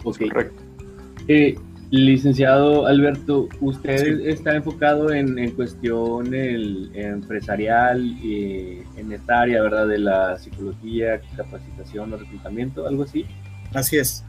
Ok. 0.04 0.24
Eh, 1.28 1.56
licenciado 1.91 2.88
Alberto, 2.88 3.47
usted 3.62 4.22
está 4.22 4.56
enfocado 4.56 5.14
en, 5.14 5.38
en 5.38 5.51
cuestión 5.51 6.34
el, 6.34 6.89
empresarial 6.95 8.04
y 8.04 8.82
en 8.97 9.12
esta 9.12 9.41
área, 9.41 9.62
¿verdad? 9.62 9.88
De 9.88 9.99
la 9.99 10.39
psicología, 10.39 11.22
capacitación 11.38 12.12
o 12.14 12.18
reclutamiento, 12.18 12.88
algo 12.88 13.04
así. 13.04 13.24
Así 13.76 13.97
es. 13.97 14.26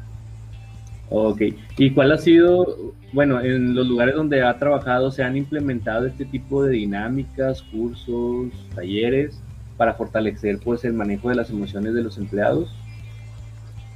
Ok. 1.08 1.40
¿Y 1.78 1.90
cuál 1.92 2.12
ha 2.12 2.18
sido, 2.18 2.92
bueno, 3.14 3.40
en 3.40 3.74
los 3.74 3.86
lugares 3.86 4.14
donde 4.14 4.42
ha 4.42 4.58
trabajado, 4.58 5.10
se 5.10 5.22
han 5.22 5.38
implementado 5.38 6.06
este 6.06 6.26
tipo 6.26 6.62
de 6.64 6.72
dinámicas, 6.72 7.62
cursos, 7.62 8.52
talleres 8.74 9.40
para 9.76 9.94
fortalecer 9.94 10.58
pues 10.58 10.84
el 10.84 10.92
manejo 10.92 11.28
de 11.28 11.36
las 11.36 11.50
emociones 11.50 11.94
de 11.94 12.02
los 12.02 12.18
empleados? 12.18 12.70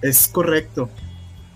Es 0.03 0.29
correcto. 0.29 0.91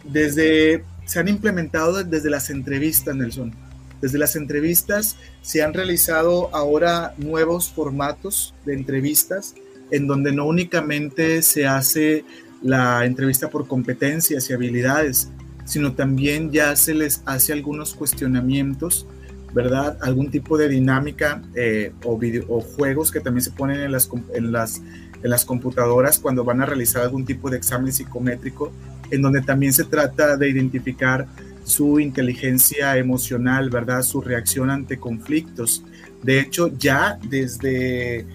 Desde, 0.04 0.84
se 1.04 1.20
han 1.20 1.28
implementado 1.28 2.02
desde 2.02 2.30
las 2.30 2.50
entrevistas, 2.50 3.14
Nelson. 3.14 3.54
Desde 4.00 4.18
las 4.18 4.34
entrevistas 4.34 5.16
se 5.42 5.62
han 5.62 5.74
realizado 5.74 6.54
ahora 6.54 7.14
nuevos 7.18 7.70
formatos 7.70 8.52
de 8.64 8.74
entrevistas 8.74 9.54
en 9.92 10.06
donde 10.06 10.32
no 10.32 10.46
únicamente 10.46 11.42
se 11.42 11.66
hace 11.66 12.24
la 12.62 13.04
entrevista 13.04 13.48
por 13.48 13.68
competencias 13.68 14.48
y 14.48 14.52
habilidades, 14.54 15.30
sino 15.64 15.92
también 15.92 16.50
ya 16.50 16.74
se 16.76 16.94
les 16.94 17.22
hace 17.26 17.52
algunos 17.52 17.94
cuestionamientos, 17.94 19.06
¿verdad? 19.54 19.98
Algún 20.00 20.30
tipo 20.30 20.56
de 20.56 20.68
dinámica 20.68 21.42
eh, 21.54 21.92
o, 22.04 22.18
o, 22.48 22.60
juegos 22.60 23.10
que 23.10 23.20
también 23.20 23.42
se 23.42 23.50
ponen 23.50 23.80
en 23.80 23.92
las, 23.92 24.08
en, 24.34 24.52
las, 24.52 24.82
en 25.22 25.30
las 25.30 25.44
computadoras 25.44 26.18
cuando 26.18 26.44
van 26.44 26.62
a 26.62 26.66
realizar 26.66 27.02
algún 27.02 27.24
tipo 27.24 27.50
de 27.50 27.58
examen 27.58 27.92
psicométrico, 27.92 28.72
en 29.10 29.22
donde 29.22 29.42
también 29.42 29.72
se 29.72 29.84
trata 29.84 30.36
de 30.36 30.48
identificar 30.48 31.26
su 31.64 32.00
inteligencia 32.00 32.96
emocional, 32.96 33.70
¿verdad? 33.70 34.02
Su 34.02 34.20
reacción 34.20 34.70
ante 34.70 34.98
conflictos. 34.98 35.84
De 36.22 36.40
hecho, 36.40 36.70
ya 36.78 37.18
desde 37.28 38.26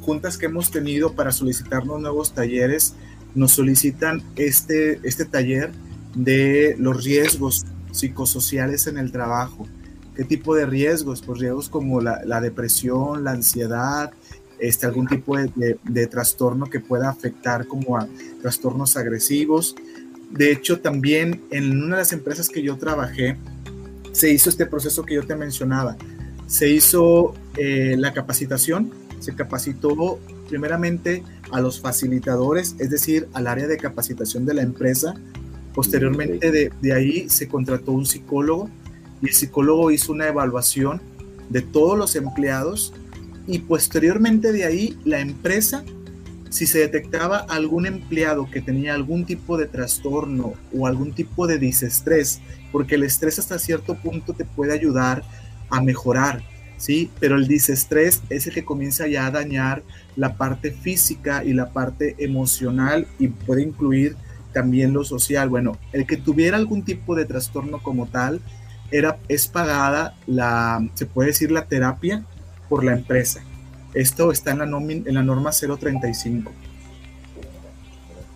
juntas 0.00 0.38
que 0.38 0.46
hemos 0.46 0.70
tenido 0.70 1.14
para 1.14 1.32
solicitarnos 1.32 2.00
nuevos 2.00 2.32
talleres, 2.32 2.94
nos 3.34 3.52
solicitan 3.52 4.22
este, 4.36 5.00
este 5.02 5.24
taller 5.24 5.70
de 6.14 6.76
los 6.78 7.04
riesgos 7.04 7.64
psicosociales 7.90 8.86
en 8.86 8.98
el 8.98 9.12
trabajo. 9.12 9.66
¿Qué 10.14 10.24
tipo 10.24 10.54
de 10.54 10.66
riesgos? 10.66 11.22
Pues 11.22 11.40
riesgos 11.40 11.68
como 11.68 12.00
la, 12.00 12.40
depresión, 12.40 13.24
la 13.24 13.32
ansiedad, 13.32 14.12
este, 14.58 14.86
algún 14.86 15.06
tipo 15.06 15.36
de, 15.36 15.78
de, 15.82 16.06
trastorno 16.06 16.66
que 16.66 16.80
pueda 16.80 17.08
afectar 17.08 17.66
como 17.66 17.96
a 17.96 18.06
trastornos 18.40 18.96
agresivos. 18.96 19.74
De 20.30 20.52
hecho, 20.52 20.80
también 20.80 21.42
en 21.50 21.82
una 21.82 21.96
de 21.96 22.02
las 22.02 22.12
empresas 22.12 22.48
que 22.48 22.62
yo 22.62 22.76
trabajé, 22.76 23.36
se 24.12 24.30
hizo 24.30 24.48
este 24.48 24.66
proceso 24.66 25.04
que 25.04 25.14
yo 25.14 25.26
te 25.26 25.34
mencionaba. 25.34 25.96
Se 26.46 26.68
hizo 26.68 27.34
eh, 27.56 27.96
la 27.98 28.12
capacitación, 28.12 28.92
se 29.18 29.34
capacitó 29.34 30.20
primeramente 30.48 31.24
a 31.50 31.60
los 31.60 31.80
facilitadores, 31.80 32.76
es 32.78 32.90
decir, 32.90 33.28
al 33.32 33.48
área 33.48 33.66
de 33.66 33.76
capacitación 33.76 34.46
de 34.46 34.54
la 34.54 34.62
empresa, 34.62 35.14
Posteriormente 35.74 36.52
de, 36.52 36.92
ahí 36.92 37.28
se 37.28 37.48
contrató 37.48 37.90
un 37.92 38.06
psicólogo 38.06 38.70
y 39.24 39.28
el 39.28 39.34
psicólogo 39.34 39.90
hizo 39.90 40.12
una 40.12 40.28
evaluación 40.28 41.00
de 41.48 41.62
todos 41.62 41.96
los 41.96 42.14
empleados 42.14 42.92
y 43.46 43.60
posteriormente 43.60 44.52
de 44.52 44.64
ahí 44.64 44.98
la 45.04 45.20
empresa, 45.20 45.82
si 46.50 46.66
se 46.66 46.80
detectaba 46.80 47.38
algún 47.38 47.86
empleado 47.86 48.50
que 48.50 48.60
tenía 48.60 48.94
algún 48.94 49.24
tipo 49.24 49.56
de 49.56 49.66
trastorno 49.66 50.52
o 50.76 50.86
algún 50.86 51.12
tipo 51.12 51.46
de 51.46 51.58
disestrés, 51.58 52.40
porque 52.70 52.96
el 52.96 53.02
estrés 53.02 53.38
hasta 53.38 53.58
cierto 53.58 53.94
punto 53.94 54.34
te 54.34 54.44
puede 54.44 54.74
ayudar 54.74 55.24
a 55.70 55.80
mejorar, 55.80 56.42
¿sí? 56.76 57.10
Pero 57.18 57.36
el 57.36 57.48
disestrés 57.48 58.22
es 58.28 58.46
el 58.46 58.52
que 58.52 58.64
comienza 58.64 59.06
ya 59.06 59.26
a 59.26 59.30
dañar 59.30 59.82
la 60.16 60.36
parte 60.36 60.70
física 60.70 61.44
y 61.44 61.54
la 61.54 61.72
parte 61.72 62.14
emocional 62.18 63.06
y 63.18 63.28
puede 63.28 63.62
incluir 63.62 64.16
también 64.52 64.92
lo 64.92 65.02
social. 65.02 65.48
Bueno, 65.48 65.78
el 65.92 66.06
que 66.06 66.18
tuviera 66.18 66.58
algún 66.58 66.84
tipo 66.84 67.14
de 67.14 67.24
trastorno 67.24 67.82
como 67.82 68.06
tal, 68.06 68.40
era, 68.96 69.18
es 69.28 69.48
pagada 69.48 70.14
la, 70.26 70.86
se 70.94 71.06
puede 71.06 71.28
decir, 71.28 71.50
la 71.50 71.66
terapia 71.66 72.24
por 72.68 72.84
la 72.84 72.92
empresa. 72.92 73.42
Esto 73.92 74.30
está 74.30 74.52
en 74.52 74.58
la, 74.58 74.64
en 74.64 75.14
la 75.14 75.22
norma 75.22 75.50
035. 75.50 76.52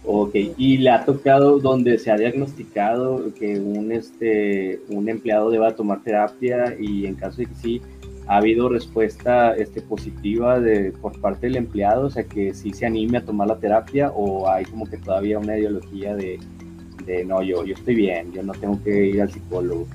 Ok, 0.05 0.35
y 0.35 0.79
le 0.79 0.91
ha 0.91 1.05
tocado 1.05 1.61
donde 1.61 1.99
se 1.99 2.11
ha 2.11 2.17
diagnosticado 2.17 3.33
que 3.39 3.61
un, 3.61 3.93
este, 3.93 4.81
un 4.89 5.09
empleado 5.09 5.51
deba 5.51 5.77
tomar 5.77 6.03
terapia 6.03 6.75
y 6.81 7.07
en 7.07 7.15
caso 7.15 7.37
de 7.37 7.47
que 7.47 7.55
sí, 7.55 7.83
ha 8.27 8.39
habido 8.39 8.69
respuesta 8.69 9.55
este, 9.55 9.81
positiva 9.81 10.61
de, 10.61 10.93
por 10.93 11.21
parte 11.21 11.47
del 11.47 11.57
empleado, 11.57 12.07
o 12.07 12.11
sea, 12.11 12.25
que 12.25 12.53
sí 12.53 12.73
se 12.73 12.87
anime 12.87 13.19
a 13.19 13.25
tomar 13.25 13.49
la 13.49 13.59
terapia 13.59 14.11
o 14.11 14.49
hay 14.51 14.65
como 14.65 14.87
que 14.87 14.97
todavía 14.97 15.39
una 15.39 15.57
ideología 15.57 16.17
de, 16.17 16.39
de 17.05 17.25
no, 17.25 17.43
yo, 17.43 17.65
yo 17.65 17.75
estoy 17.75 17.95
bien, 17.95 18.33
yo 18.33 18.43
no 18.43 18.53
tengo 18.55 18.83
que 18.83 19.07
ir 19.07 19.23
al 19.23 19.31
psicólogo. 19.31 19.87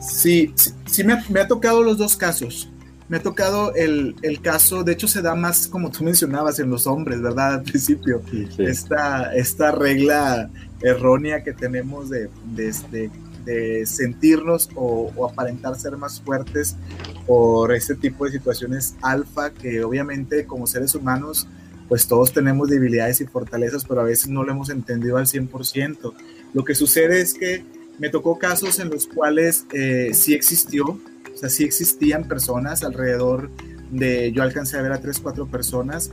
Sí, 0.00 0.54
sí, 0.86 1.04
me, 1.04 1.14
ha, 1.14 1.24
me, 1.28 1.40
ha, 1.40 1.48
tocado 1.48 1.82
los 1.82 1.98
dos 1.98 2.16
casos. 2.16 2.68
Me 3.08 3.16
ha 3.16 3.22
tocado 3.22 3.74
el, 3.74 4.14
el, 4.22 4.40
caso, 4.40 4.84
de 4.84 4.92
hecho 4.92 5.08
se 5.08 5.20
da 5.20 5.34
más 5.34 5.66
como 5.66 5.90
tú 5.90 6.04
mencionabas 6.04 6.60
en 6.60 6.70
los 6.70 6.86
hombres, 6.86 7.20
¿verdad? 7.20 7.54
Al 7.54 7.62
principio, 7.62 8.22
Esta, 8.58 9.34
esta 9.34 9.72
regla 9.72 10.48
errónea 10.80 11.42
que 11.42 11.52
tenemos 11.52 12.08
de, 12.08 12.30
de, 12.54 12.72
de 12.90 13.10
de 13.44 13.86
sentirnos 13.86 14.68
o, 14.74 15.10
aparentar 15.26 15.76
ser 15.76 15.96
más 15.96 16.20
fuertes 16.20 16.76
por 17.26 17.72
este 17.72 17.94
tipo 17.94 18.24
de 18.24 18.32
situaciones 18.32 18.94
alfa 19.02 19.50
que 19.50 19.82
obviamente 19.82 20.46
como 20.46 20.66
seres 20.66 20.94
humanos 20.94 21.48
pues 21.88 22.06
todos 22.06 22.32
tenemos 22.32 22.68
debilidades 22.68 23.20
y 23.20 23.26
fortalezas, 23.26 23.84
pero 23.84 24.00
a 24.00 24.04
veces 24.04 24.28
no 24.28 24.44
lo 24.44 24.52
hemos 24.52 24.70
entendido 24.70 25.16
al 25.16 25.26
100%. 25.26 26.14
Lo 26.54 26.64
que 26.64 26.76
sucede 26.76 27.20
es 27.20 27.34
que 27.34 27.64
me 28.00 28.08
tocó 28.08 28.38
casos 28.38 28.80
en 28.80 28.90
los 28.90 29.06
cuales 29.06 29.66
eh, 29.72 30.10
sí 30.12 30.34
existió, 30.34 30.86
o 30.86 31.36
sea, 31.36 31.48
sí 31.48 31.62
existían 31.62 32.24
personas 32.24 32.82
alrededor 32.82 33.50
de, 33.90 34.32
yo 34.32 34.42
alcancé 34.42 34.78
a 34.78 34.82
ver 34.82 34.92
a 34.92 35.00
tres, 35.00 35.20
cuatro 35.20 35.46
personas, 35.46 36.10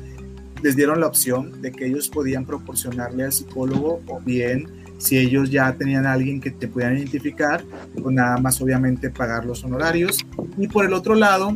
les 0.61 0.75
dieron 0.75 0.99
la 0.99 1.07
opción 1.07 1.61
de 1.61 1.71
que 1.71 1.88
ellos 1.88 2.09
podían 2.09 2.45
proporcionarle 2.45 3.23
al 3.23 3.33
psicólogo 3.33 4.01
o 4.07 4.19
bien 4.19 4.67
si 4.97 5.17
ellos 5.17 5.51
ya 5.51 5.73
tenían 5.73 6.05
alguien 6.05 6.41
que 6.41 6.51
te 6.51 6.67
pudieran 6.67 6.97
identificar, 6.97 7.63
pues 7.93 8.13
nada 8.15 8.38
más 8.38 8.59
obviamente 8.61 9.09
pagar 9.09 9.45
los 9.45 9.63
honorarios. 9.63 10.25
Y 10.57 10.67
por 10.67 10.85
el 10.85 10.93
otro 10.93 11.13
lado, 11.13 11.55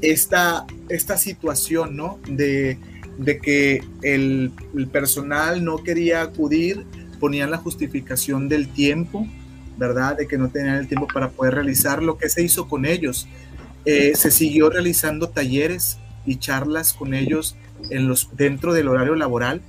esta, 0.00 0.66
esta 0.88 1.16
situación, 1.16 1.96
¿no? 1.96 2.20
De, 2.28 2.78
de 3.18 3.38
que 3.38 3.84
el, 4.02 4.52
personal 4.90 5.64
no 5.64 5.82
quería 5.82 6.22
acudir, 6.22 6.84
ponían 7.20 7.50
la 7.50 7.58
justificación 7.58 8.48
del 8.48 8.68
tiempo, 8.68 9.26
¿verdad? 9.76 10.16
De 10.16 10.26
que 10.26 10.38
no 10.38 10.48
tenían 10.48 10.76
el 10.76 10.88
tiempo 10.88 11.06
para 11.12 11.30
poder 11.30 11.54
realizar 11.54 12.02
lo 12.02 12.18
que 12.18 12.28
se 12.28 12.42
hizo 12.42 12.68
con 12.68 12.84
ellos. 12.84 13.28
Eh, 13.84 14.12
se 14.14 14.30
siguió 14.30 14.70
realizando 14.70 15.28
talleres 15.28 15.98
y 16.24 16.36
charlas 16.36 16.92
con 16.92 17.14
ellos 17.14 17.56
en 17.90 18.08
los, 18.08 18.28
dentro 18.36 18.72
del 18.72 18.88
horario 18.88 19.14
laboral 19.14 19.60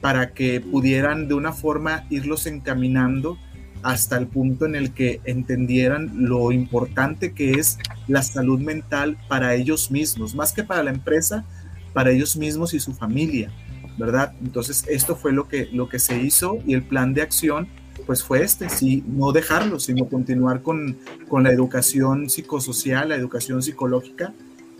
para 0.00 0.32
que 0.32 0.60
pudieran 0.60 1.28
de 1.28 1.34
una 1.34 1.52
forma 1.52 2.06
irlos 2.08 2.46
encaminando 2.46 3.38
hasta 3.82 4.16
el 4.16 4.26
punto 4.26 4.66
en 4.66 4.74
el 4.74 4.92
que 4.92 5.20
entendieran 5.24 6.10
lo 6.14 6.52
importante 6.52 7.32
que 7.32 7.52
es 7.52 7.78
la 8.06 8.22
salud 8.22 8.60
mental 8.60 9.16
para 9.28 9.54
ellos 9.54 9.90
mismos, 9.90 10.34
más 10.34 10.52
que 10.52 10.64
para 10.64 10.82
la 10.82 10.90
empresa, 10.90 11.44
para 11.92 12.10
ellos 12.10 12.36
mismos 12.36 12.74
y 12.74 12.80
su 12.80 12.92
familia, 12.92 13.50
¿verdad? 13.96 14.34
Entonces, 14.42 14.84
esto 14.88 15.16
fue 15.16 15.32
lo 15.32 15.48
que, 15.48 15.68
lo 15.72 15.88
que 15.88 15.98
se 15.98 16.20
hizo 16.20 16.58
y 16.66 16.74
el 16.74 16.82
plan 16.82 17.14
de 17.14 17.22
acción, 17.22 17.68
pues 18.08 18.24
fue 18.24 18.42
este, 18.42 18.70
sí, 18.70 19.04
no 19.06 19.32
dejarlo, 19.32 19.78
sino 19.78 20.08
continuar 20.08 20.62
con, 20.62 20.96
con 21.28 21.42
la 21.42 21.52
educación 21.52 22.30
psicosocial, 22.30 23.10
la 23.10 23.16
educación 23.16 23.62
psicológica, 23.62 24.32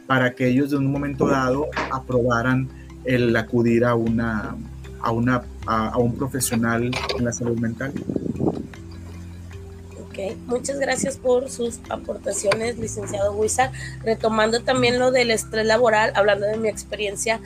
para 0.06 0.34
que 0.34 0.48
ellos 0.48 0.70
de 0.70 0.78
un 0.78 0.90
momento 0.90 1.28
dado 1.28 1.66
aprobaran 1.92 2.70
el 3.04 3.36
acudir 3.36 3.84
a 3.84 3.94
una, 3.94 4.56
a, 5.02 5.10
una, 5.12 5.42
a, 5.66 5.98
un 5.98 6.16
profesional 6.16 6.90
en 7.18 7.24
la 7.26 7.30
salud 7.30 7.58
mental. 7.58 7.92
Ok, 10.00 10.34
muchas 10.46 10.78
gracias 10.78 11.18
por 11.18 11.50
sus 11.50 11.80
aportaciones, 11.90 12.78
licenciado 12.78 13.34
Huiza. 13.34 13.72
Retomando 14.04 14.62
también 14.62 14.98
lo 14.98 15.10
del 15.10 15.32
estrés 15.32 15.66
laboral, 15.66 16.12
hablando 16.14 16.46
de 16.46 16.56
mi 16.56 16.70
experiencia, 16.70 17.40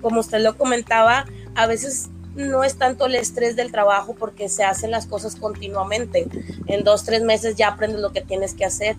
como 0.00 0.20
usted 0.20 0.40
lo 0.40 0.56
comentaba, 0.56 1.26
a 1.54 1.66
veces 1.66 2.08
no 2.34 2.64
es 2.64 2.76
tanto 2.76 3.06
el 3.06 3.14
estrés 3.14 3.56
del 3.56 3.72
trabajo 3.72 4.14
porque 4.14 4.48
se 4.48 4.64
hacen 4.64 4.90
las 4.90 5.06
cosas 5.06 5.36
continuamente. 5.36 6.28
En 6.66 6.84
dos, 6.84 7.04
tres 7.04 7.22
meses 7.22 7.56
ya 7.56 7.68
aprendes 7.68 8.00
lo 8.00 8.12
que 8.12 8.20
tienes 8.20 8.54
que 8.54 8.64
hacer. 8.64 8.96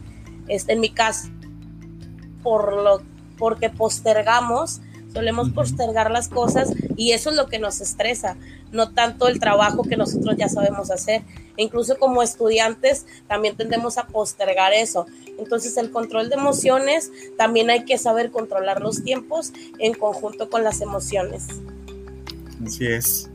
Este, 0.48 0.74
en 0.74 0.80
mi 0.80 0.90
caso, 0.90 1.30
por 2.44 2.74
lo 2.74 3.02
porque 3.38 3.70
postergamos, 3.70 4.82
solemos 5.14 5.50
postergar 5.50 6.12
las 6.12 6.28
cosas 6.28 6.74
y 6.96 7.14
eso 7.14 7.32
es 7.32 7.36
lo 7.36 7.48
que 7.48 7.58
nos 7.58 7.82
estresa, 7.82 8.38
no 8.72 8.92
tanto 8.92 9.28
el 9.28 9.40
trabajo 9.40 9.84
que 9.84 9.98
nosotros 9.98 10.36
ya 10.38 10.50
sabemos 10.50 10.92
hacer. 10.92 11.24
E 11.58 11.64
incluso 11.64 11.98
como 11.98 12.22
estudiantes 12.22 13.06
también 13.28 13.56
tendemos 13.56 13.98
a 13.98 14.08
postergar 14.08 14.74
eso. 14.74 15.08
Entonces 15.40 15.78
el 15.78 15.92
control 15.92 16.30
de 16.30 16.36
emociones, 16.36 17.12
también 17.38 17.70
hay 17.70 17.86
que 17.86 17.98
saber 17.98 18.30
controlar 18.30 18.82
los 18.82 19.04
tiempos 19.04 19.54
en 19.80 19.94
conjunto 19.94 20.50
con 20.50 20.64
las 20.64 20.82
emociones. 20.82 21.48
Así 22.66 22.86
es. 22.86 23.30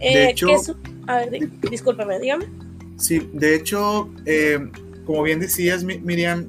Eh, 0.00 0.18
de 0.18 0.30
hecho, 0.30 0.48
a 1.06 1.18
ver, 1.18 1.50
discúlpeme, 1.70 2.18
dígame. 2.20 2.46
Sí, 2.96 3.28
de 3.32 3.54
hecho, 3.54 4.10
eh, 4.24 4.70
como 5.04 5.22
bien 5.22 5.40
decías, 5.40 5.84
Miriam, 5.84 6.48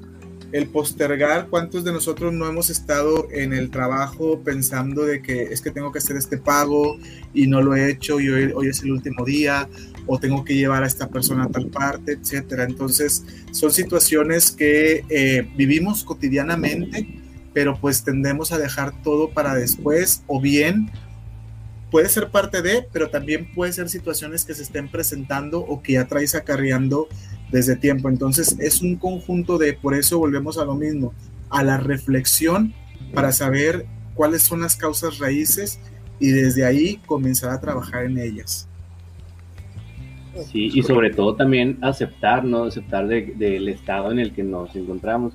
el 0.52 0.66
postergar, 0.68 1.48
¿cuántos 1.50 1.84
de 1.84 1.92
nosotros 1.92 2.32
no 2.32 2.48
hemos 2.48 2.70
estado 2.70 3.28
en 3.30 3.52
el 3.52 3.70
trabajo 3.70 4.40
pensando 4.42 5.04
de 5.04 5.20
que 5.20 5.42
es 5.42 5.60
que 5.60 5.70
tengo 5.70 5.92
que 5.92 5.98
hacer 5.98 6.16
este 6.16 6.38
pago 6.38 6.98
y 7.34 7.46
no 7.46 7.60
lo 7.60 7.76
he 7.76 7.90
hecho 7.90 8.18
y 8.18 8.30
hoy, 8.30 8.68
es 8.68 8.82
el 8.82 8.92
último 8.92 9.24
día 9.26 9.68
o 10.06 10.18
tengo 10.18 10.44
que 10.44 10.54
llevar 10.54 10.84
a 10.84 10.86
esta 10.86 11.08
persona 11.08 11.44
a 11.44 11.48
tal 11.48 11.66
parte, 11.66 12.12
etcétera? 12.12 12.64
Entonces, 12.64 13.24
son 13.50 13.70
situaciones 13.70 14.50
que 14.50 15.04
eh, 15.10 15.46
vivimos 15.54 16.02
cotidianamente, 16.02 17.06
pero 17.52 17.78
pues 17.78 18.02
tendemos 18.02 18.50
a 18.50 18.58
dejar 18.58 19.02
todo 19.02 19.30
para 19.30 19.54
después 19.54 20.22
o 20.26 20.40
bien 20.40 20.90
puede 21.90 22.08
ser 22.08 22.28
parte 22.28 22.62
de, 22.62 22.86
pero 22.92 23.10
también 23.10 23.52
puede 23.52 23.72
ser 23.72 23.88
situaciones 23.88 24.44
que 24.44 24.54
se 24.54 24.62
estén 24.62 24.88
presentando 24.88 25.60
o 25.60 25.82
que 25.82 25.94
ya 25.94 26.06
traes 26.06 26.34
acarreando 26.34 27.08
desde 27.50 27.76
tiempo. 27.76 28.08
Entonces 28.08 28.56
es 28.58 28.82
un 28.82 28.96
conjunto 28.96 29.58
de, 29.58 29.72
por 29.72 29.94
eso 29.94 30.18
volvemos 30.18 30.58
a 30.58 30.64
lo 30.64 30.74
mismo, 30.74 31.14
a 31.50 31.62
la 31.62 31.78
reflexión 31.78 32.74
para 33.14 33.32
saber 33.32 33.86
cuáles 34.14 34.42
son 34.42 34.60
las 34.60 34.76
causas 34.76 35.18
raíces 35.18 35.80
y 36.20 36.30
desde 36.30 36.64
ahí 36.64 37.00
comenzar 37.06 37.50
a 37.50 37.60
trabajar 37.60 38.04
en 38.04 38.18
ellas. 38.18 38.68
Sí, 40.52 40.70
y 40.72 40.82
sobre 40.82 41.10
todo 41.10 41.34
también 41.34 41.78
aceptar, 41.80 42.44
¿no? 42.44 42.64
Aceptar 42.64 43.08
del 43.08 43.68
estado 43.68 44.12
en 44.12 44.20
el 44.20 44.32
que 44.32 44.44
nos 44.44 44.74
encontramos. 44.76 45.34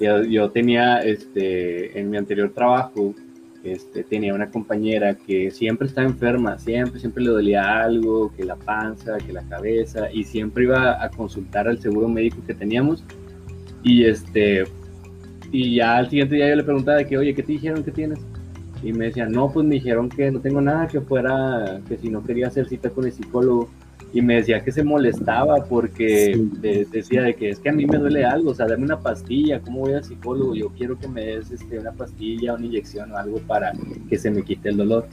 Yo, 0.00 0.24
yo 0.24 0.50
tenía, 0.50 0.98
este, 0.98 1.98
en 1.98 2.10
mi 2.10 2.16
anterior 2.16 2.52
trabajo, 2.52 3.14
este, 3.64 4.02
tenía 4.02 4.34
una 4.34 4.50
compañera 4.50 5.14
que 5.14 5.50
siempre 5.50 5.86
estaba 5.86 6.06
enferma, 6.06 6.58
siempre, 6.58 6.98
siempre 6.98 7.22
le 7.22 7.30
dolía 7.30 7.82
algo, 7.82 8.32
que 8.36 8.44
la 8.44 8.56
panza, 8.56 9.18
que 9.18 9.32
la 9.32 9.42
cabeza, 9.42 10.10
y 10.12 10.24
siempre 10.24 10.64
iba 10.64 11.02
a 11.02 11.08
consultar 11.10 11.68
al 11.68 11.80
seguro 11.80 12.08
médico 12.08 12.38
que 12.46 12.54
teníamos. 12.54 13.04
Y 13.82 14.04
este, 14.04 14.64
y 15.52 15.76
ya 15.76 15.96
al 15.96 16.08
siguiente 16.08 16.36
día 16.36 16.48
yo 16.48 16.56
le 16.56 16.64
preguntaba 16.64 17.04
que, 17.04 17.18
oye, 17.18 17.34
¿qué 17.34 17.42
te 17.42 17.52
dijeron 17.52 17.84
que 17.84 17.90
tienes? 17.90 18.18
Y 18.82 18.92
me 18.92 19.06
decían, 19.06 19.30
no, 19.30 19.52
pues 19.52 19.66
me 19.66 19.76
dijeron 19.76 20.08
que 20.08 20.30
no 20.30 20.40
tengo 20.40 20.60
nada, 20.60 20.88
que 20.88 21.00
fuera, 21.00 21.80
que 21.88 21.96
si 21.98 22.08
no 22.10 22.24
quería 22.24 22.48
hacer 22.48 22.68
cita 22.68 22.90
con 22.90 23.04
el 23.04 23.12
psicólogo 23.12 23.68
y 24.12 24.20
me 24.20 24.36
decía 24.36 24.62
que 24.62 24.72
se 24.72 24.84
molestaba 24.84 25.64
porque 25.64 26.38
decía 26.90 27.22
de 27.22 27.34
que 27.34 27.48
es 27.50 27.58
que 27.58 27.70
a 27.70 27.72
mí 27.72 27.86
me 27.86 27.96
duele 27.96 28.24
algo, 28.24 28.50
o 28.50 28.54
sea, 28.54 28.66
dame 28.66 28.84
una 28.84 29.00
pastilla, 29.00 29.60
¿cómo 29.60 29.80
voy 29.80 29.94
al 29.94 30.04
psicólogo? 30.04 30.54
Yo 30.54 30.68
quiero 30.70 30.98
que 30.98 31.08
me 31.08 31.24
des 31.24 31.50
este, 31.50 31.78
una 31.78 31.92
pastilla, 31.92 32.54
una 32.54 32.66
inyección 32.66 33.10
o 33.12 33.16
algo 33.16 33.38
para 33.40 33.72
que 34.08 34.18
se 34.18 34.30
me 34.30 34.42
quite 34.42 34.68
el 34.68 34.76
dolor. 34.76 35.06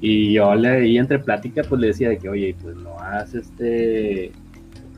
Y 0.00 0.32
yo 0.32 0.54
le 0.54 0.86
y 0.88 0.96
entre 0.96 1.18
plática 1.18 1.62
pues 1.68 1.80
le 1.80 1.88
decía 1.88 2.08
de 2.08 2.18
que, 2.18 2.28
oye, 2.28 2.56
pues 2.62 2.76
no 2.76 2.98
has 2.98 3.34
este, 3.34 4.32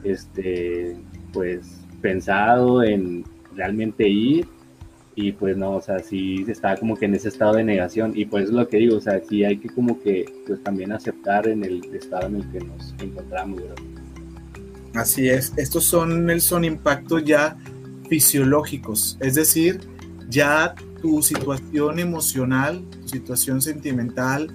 este, 0.05 0.97
pues 1.33 1.81
pensado 2.01 2.85
en 2.85 3.25
realmente 3.57 4.09
ir 4.09 4.47
y 5.21 5.33
pues 5.33 5.57
no, 5.57 5.73
o 5.73 5.83
sea, 5.83 5.99
sí 5.99 6.45
estaba 6.49 6.77
como 6.77 6.97
que 6.97 7.05
en 7.05 7.15
ese 7.15 7.29
estado 7.29 7.55
de 7.55 7.65
negación 7.65 8.13
y 8.15 8.25
pues 8.25 8.45
es 8.45 8.51
lo 8.51 8.67
que 8.67 8.79
digo, 8.79 8.97
o 8.97 9.01
sea, 9.01 9.21
sí 9.29 9.45
hay 9.45 9.59
que 9.59 9.69
como 9.69 10.01
que 10.01 10.25
pues 10.47 10.63
también 10.63 10.93
aceptar 10.93 11.47
en 11.47 11.65
el 11.65 11.85
estado 11.95 12.29
en 12.29 12.37
el 12.37 12.51
que 12.51 12.61
nos 12.61 12.95
encontramos, 13.01 13.61
Así 14.95 15.29
es, 15.29 15.53
estos 15.57 15.85
son, 15.85 16.41
son 16.41 16.65
impactos 16.65 17.25
ya 17.25 17.57
fisiológicos, 18.09 19.17
es 19.21 19.37
decir, 19.37 19.81
ya 20.29 20.75
tu 21.01 21.23
situación 21.23 21.99
emocional, 21.99 22.83
tu 23.03 23.09
situación 23.09 23.63
sentimental, 23.63 24.51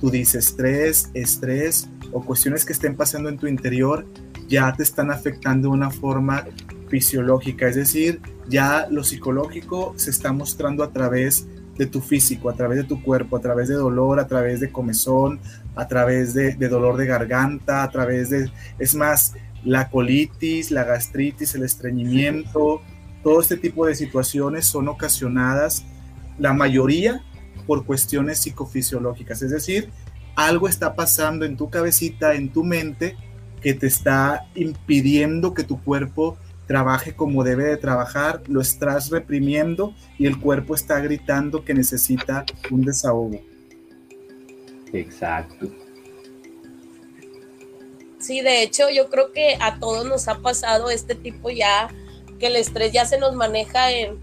tu 0.00 0.10
disestrés, 0.10 1.10
estrés 1.14 1.88
o 2.12 2.22
cuestiones 2.22 2.64
que 2.64 2.72
estén 2.72 2.96
pasando 2.96 3.28
en 3.28 3.38
tu 3.38 3.46
interior 3.46 4.06
ya 4.48 4.72
te 4.72 4.82
están 4.82 5.10
afectando 5.10 5.68
de 5.68 5.74
una 5.74 5.90
forma 5.90 6.44
fisiológica, 6.90 7.68
es 7.68 7.76
decir, 7.76 8.20
ya 8.48 8.88
lo 8.90 9.04
psicológico 9.04 9.94
se 9.96 10.10
está 10.10 10.32
mostrando 10.32 10.82
a 10.82 10.92
través 10.92 11.46
de 11.78 11.86
tu 11.86 12.02
físico, 12.02 12.50
a 12.50 12.54
través 12.54 12.78
de 12.78 12.84
tu 12.84 13.02
cuerpo, 13.02 13.36
a 13.36 13.40
través 13.40 13.68
de 13.68 13.74
dolor, 13.74 14.20
a 14.20 14.26
través 14.26 14.60
de 14.60 14.70
comezón, 14.70 15.40
a 15.76 15.88
través 15.88 16.34
de, 16.34 16.52
dolor 16.68 16.98
de 16.98 17.06
garganta, 17.06 17.82
a 17.82 17.90
través 17.90 18.28
de, 18.28 18.50
es 18.78 18.94
más, 18.94 19.34
la 19.64 19.88
colitis, 19.88 20.70
la 20.70 20.84
gastritis, 20.84 21.54
el 21.54 21.62
estreñimiento, 21.62 22.82
todo 23.22 23.40
este 23.40 23.56
tipo 23.56 23.86
de 23.86 23.94
situaciones 23.94 24.66
son 24.66 24.88
ocasionadas, 24.88 25.84
la 26.38 26.52
mayoría, 26.52 27.22
por 27.66 27.86
cuestiones 27.86 28.40
psicofisiológicas, 28.40 29.40
es 29.42 29.50
decir, 29.50 29.90
algo 30.34 30.68
está 30.68 30.94
pasando 30.94 31.44
en 31.44 31.56
tu 31.56 31.70
cabecita, 31.70 32.34
en 32.34 32.50
tu 32.50 32.64
mente, 32.64 33.16
que 33.60 33.74
te 33.74 33.86
está 33.86 34.48
impidiendo 34.54 35.54
que 35.54 35.64
tu 35.64 35.82
cuerpo 35.82 36.36
trabaje 36.70 37.16
como 37.16 37.42
debe 37.42 37.64
de 37.64 37.76
trabajar, 37.76 38.42
lo 38.46 38.60
estás 38.60 39.10
reprimiendo 39.10 39.92
y 40.18 40.26
el 40.26 40.38
cuerpo 40.38 40.76
está 40.76 41.00
gritando 41.00 41.64
que 41.64 41.74
necesita 41.74 42.44
un 42.70 42.82
desahogo. 42.82 43.40
Exacto. 44.92 45.66
Sí, 48.20 48.40
de 48.40 48.62
hecho 48.62 48.88
yo 48.88 49.10
creo 49.10 49.32
que 49.32 49.58
a 49.60 49.80
todos 49.80 50.06
nos 50.06 50.28
ha 50.28 50.38
pasado 50.38 50.90
este 50.90 51.16
tipo 51.16 51.50
ya, 51.50 51.88
que 52.38 52.46
el 52.46 52.54
estrés 52.54 52.92
ya 52.92 53.04
se 53.04 53.18
nos 53.18 53.34
maneja 53.34 53.90
en, 53.90 54.20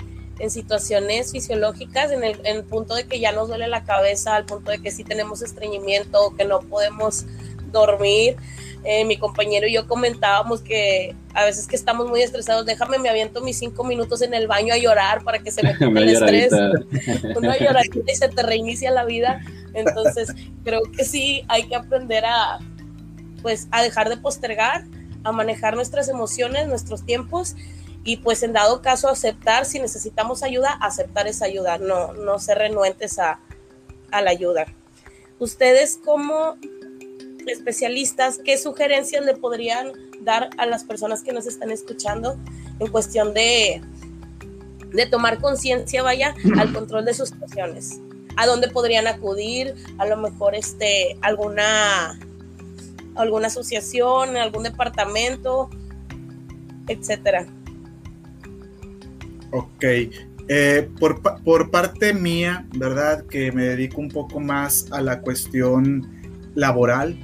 situaciones 0.48 1.34
fisiológicas, 1.34 2.12
en 2.12 2.24
el, 2.24 2.40
en 2.46 2.58
el, 2.58 2.64
punto 2.64 2.96
de 2.96 3.08
que 3.08 3.20
ya 3.20 3.34
nos 3.34 3.50
duele 3.50 3.68
la 3.68 3.84
cabeza, 3.84 4.38
al 4.38 4.46
punto 4.46 4.72
de 4.72 4.82
que 4.82 4.92
sí 4.92 5.04
tenemos 5.04 5.42
estreñimiento, 5.42 6.34
que 6.38 6.46
no 6.46 6.62
podemos 6.62 7.26
dormir. 7.74 8.38
Eh, 8.86 9.04
mi 9.04 9.18
compañero 9.18 9.68
y 9.68 9.74
yo 9.74 9.86
comentábamos 9.86 10.62
que 10.62 11.14
a 11.38 11.46
veces 11.46 11.68
que 11.68 11.76
estamos 11.76 12.10
muy 12.10 12.24
estresados, 12.24 12.66
déjame, 12.66 12.98
me 12.98 13.10
aviento 13.10 13.42
mis 13.42 13.60
cinco 13.60 13.84
minutos 13.84 14.24
en 14.24 14.34
el 14.34 14.48
baño 14.48 14.74
a 14.74 14.78
llorar 14.78 15.24
para 15.24 15.38
que 15.38 15.52
se 15.52 15.62
me 15.62 15.74
quite 15.78 15.86
el 15.86 16.10
estrés. 16.10 16.52
Una 17.38 17.56
lloradita 17.60 18.12
y 18.12 18.16
se 18.16 18.28
te 18.28 18.42
reinicia 18.42 18.90
la 18.90 19.06
vida. 19.06 19.40
Entonces, 19.76 20.34
creo 20.64 20.82
que 20.92 21.06
sí 21.06 21.44
hay 21.48 21.68
que 21.68 21.76
aprender 21.76 22.26
a, 22.26 22.58
pues, 23.44 23.68
a 23.70 23.84
dejar 23.84 24.10
de 24.10 24.18
postergar, 24.18 24.86
a 25.24 25.32
manejar 25.32 25.76
nuestras 25.76 26.10
emociones, 26.10 26.68
nuestros 26.68 27.06
tiempos 27.06 27.56
y 28.04 28.18
pues 28.18 28.42
en 28.42 28.54
dado 28.54 28.82
caso 28.82 29.08
aceptar, 29.08 29.66
si 29.66 29.80
necesitamos 29.80 30.42
ayuda, 30.42 30.72
aceptar 30.82 31.28
esa 31.28 31.46
ayuda, 31.46 31.78
no, 31.78 32.14
no 32.14 32.40
ser 32.40 32.58
renuentes 32.58 33.20
a, 33.20 33.40
a 34.10 34.22
la 34.24 34.32
ayuda. 34.32 34.66
¿Ustedes 35.38 36.00
cómo 36.04 36.58
especialistas, 37.46 38.40
¿qué 38.44 38.58
sugerencias 38.58 39.24
le 39.24 39.36
podrían 39.36 40.07
dar 40.22 40.50
a 40.58 40.66
las 40.66 40.84
personas 40.84 41.24
que 41.24 41.34
nos 41.34 41.48
están 41.48 41.72
escuchando 41.72 42.38
en 42.80 42.88
cuestión 42.88 43.34
de, 43.34 43.82
de 44.94 45.06
tomar 45.06 45.40
conciencia, 45.40 46.04
vaya, 46.04 46.36
al 46.58 46.74
control 46.74 47.06
de 47.06 47.14
sus 47.14 47.30
situaciones? 47.30 48.00
¿A 48.36 48.46
dónde 48.46 48.70
podrían 48.70 49.08
acudir? 49.08 49.74
A 49.98 50.06
lo 50.06 50.18
mejor 50.18 50.54
este, 50.54 51.18
alguna, 51.22 52.20
alguna 53.16 53.48
asociación, 53.48 54.38
algún 54.38 54.64
departamento, 54.64 55.70
etcétera. 56.88 57.48
Ok, 59.52 59.84
eh, 60.50 60.90
por, 61.00 61.22
por, 61.44 61.72
parte 61.72 62.14
mía, 62.14 62.66
¿verdad? 62.76 63.26
Que 63.26 63.52
me 63.52 63.64
dedico 63.64 64.00
un 64.00 64.10
poco 64.10 64.40
más 64.40 64.86
a 64.92 65.02
la 65.02 65.22
cuestión 65.22 66.10
laboral, 66.54 67.18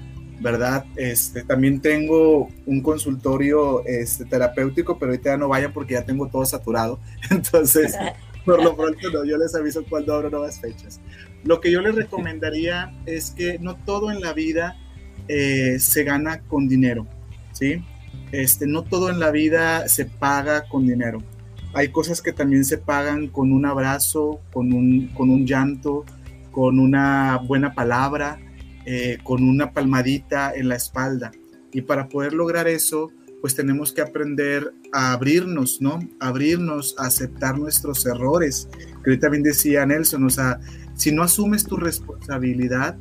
¿verdad? 0.43 0.85
Este, 0.97 1.43
también 1.43 1.79
tengo 1.79 2.49
un 2.65 2.81
consultorio 2.81 3.83
este, 3.85 4.25
terapéutico, 4.25 4.99
pero 4.99 5.11
ahorita 5.11 5.31
ya 5.31 5.37
no 5.37 5.47
vaya 5.47 5.71
porque 5.71 5.93
ya 5.93 6.03
tengo 6.03 6.27
todo 6.27 6.45
saturado. 6.45 6.99
Entonces, 7.31 7.95
por 8.45 8.61
lo 8.61 8.75
pronto 8.75 9.09
no, 9.11 9.23
yo 9.23 9.37
les 9.37 9.55
aviso 9.55 9.83
cuando 9.89 10.13
abro 10.13 10.29
nuevas 10.29 10.59
fechas. 10.59 10.99
Lo 11.45 11.61
que 11.61 11.71
yo 11.71 11.81
les 11.81 11.95
recomendaría 11.95 12.93
es 13.05 13.31
que 13.31 13.57
no 13.57 13.77
todo 13.77 14.11
en 14.11 14.19
la 14.19 14.33
vida 14.33 14.77
eh, 15.29 15.79
se 15.79 16.03
gana 16.03 16.41
con 16.41 16.67
dinero, 16.67 17.07
¿sí? 17.53 17.81
Este, 18.33 18.67
no 18.67 18.83
todo 18.83 19.09
en 19.09 19.19
la 19.19 19.31
vida 19.31 19.87
se 19.87 20.05
paga 20.05 20.67
con 20.67 20.85
dinero. 20.85 21.19
Hay 21.73 21.89
cosas 21.89 22.21
que 22.21 22.33
también 22.33 22.65
se 22.65 22.77
pagan 22.77 23.27
con 23.27 23.53
un 23.53 23.65
abrazo, 23.65 24.41
con 24.51 24.73
un, 24.73 25.07
con 25.15 25.29
un 25.29 25.45
llanto, 25.45 26.03
con 26.51 26.79
una 26.79 27.37
buena 27.37 27.73
palabra, 27.73 28.39
eh, 28.85 29.17
con 29.23 29.43
una 29.43 29.71
palmadita 29.71 30.53
en 30.53 30.69
la 30.69 30.75
espalda. 30.75 31.31
Y 31.71 31.81
para 31.81 32.07
poder 32.07 32.33
lograr 32.33 32.67
eso, 32.67 33.11
pues 33.41 33.55
tenemos 33.55 33.91
que 33.91 34.01
aprender 34.01 34.73
a 34.93 35.11
abrirnos, 35.11 35.81
¿no? 35.81 35.99
Abrirnos, 36.19 36.95
a 36.97 37.07
aceptar 37.07 37.57
nuestros 37.57 38.05
errores. 38.05 38.69
Que 39.03 39.17
bien 39.29 39.43
decía 39.43 39.85
Nelson, 39.85 40.23
o 40.23 40.29
sea, 40.29 40.59
si 40.95 41.11
no 41.11 41.23
asumes 41.23 41.65
tu 41.65 41.75
responsabilidad, 41.75 42.97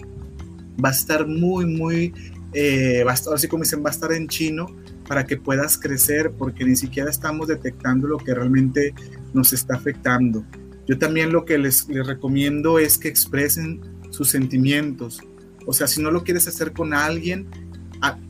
va 0.84 0.88
a 0.88 0.92
estar 0.92 1.26
muy, 1.26 1.66
muy, 1.66 2.12
eh, 2.54 3.04
va 3.04 3.12
a 3.12 3.14
estar, 3.14 3.34
así 3.34 3.46
como 3.46 3.62
dicen, 3.62 3.84
va 3.84 3.90
a 3.90 3.92
estar 3.92 4.12
en 4.12 4.26
chino 4.26 4.66
para 5.06 5.26
que 5.26 5.36
puedas 5.36 5.78
crecer, 5.78 6.32
porque 6.36 6.64
ni 6.64 6.74
siquiera 6.74 7.10
estamos 7.10 7.48
detectando 7.48 8.08
lo 8.08 8.18
que 8.18 8.34
realmente 8.34 8.94
nos 9.34 9.52
está 9.52 9.76
afectando. 9.76 10.44
Yo 10.86 10.98
también 10.98 11.32
lo 11.32 11.44
que 11.44 11.58
les, 11.58 11.88
les 11.88 12.06
recomiendo 12.06 12.78
es 12.78 12.98
que 12.98 13.08
expresen 13.08 13.80
sus 14.10 14.30
sentimientos. 14.30 15.20
O 15.66 15.72
sea, 15.72 15.86
si 15.86 16.02
no 16.02 16.10
lo 16.10 16.24
quieres 16.24 16.46
hacer 16.48 16.72
con 16.72 16.94
alguien, 16.94 17.46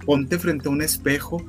ponte 0.04 0.38
frente 0.38 0.68
a 0.68 0.72
un 0.72 0.82
espejo 0.82 1.44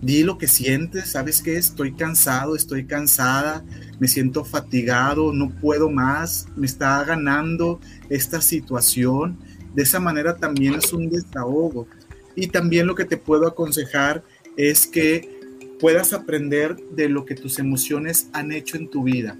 Di 0.00 0.22
lo 0.22 0.38
que 0.38 0.46
sientes, 0.46 1.10
sabes 1.10 1.42
que 1.42 1.56
estoy 1.56 1.92
cansado, 1.92 2.54
estoy 2.54 2.86
cansada, 2.86 3.64
me 3.98 4.06
siento 4.06 4.44
fatigado, 4.44 5.32
no 5.32 5.50
puedo 5.50 5.90
más, 5.90 6.46
me 6.56 6.66
está 6.66 7.02
ganando 7.02 7.80
esta 8.08 8.40
situación. 8.40 9.38
De 9.74 9.82
esa 9.82 9.98
manera 9.98 10.36
también 10.36 10.74
es 10.74 10.92
un 10.92 11.10
desahogo. 11.10 11.88
Y 12.36 12.46
también 12.46 12.86
lo 12.86 12.94
que 12.94 13.06
te 13.06 13.16
puedo 13.16 13.48
aconsejar 13.48 14.22
es 14.56 14.86
que 14.86 15.36
puedas 15.80 16.12
aprender 16.12 16.76
de 16.92 17.08
lo 17.08 17.24
que 17.24 17.34
tus 17.34 17.58
emociones 17.58 18.28
han 18.32 18.52
hecho 18.52 18.76
en 18.76 18.88
tu 18.88 19.02
vida. 19.02 19.36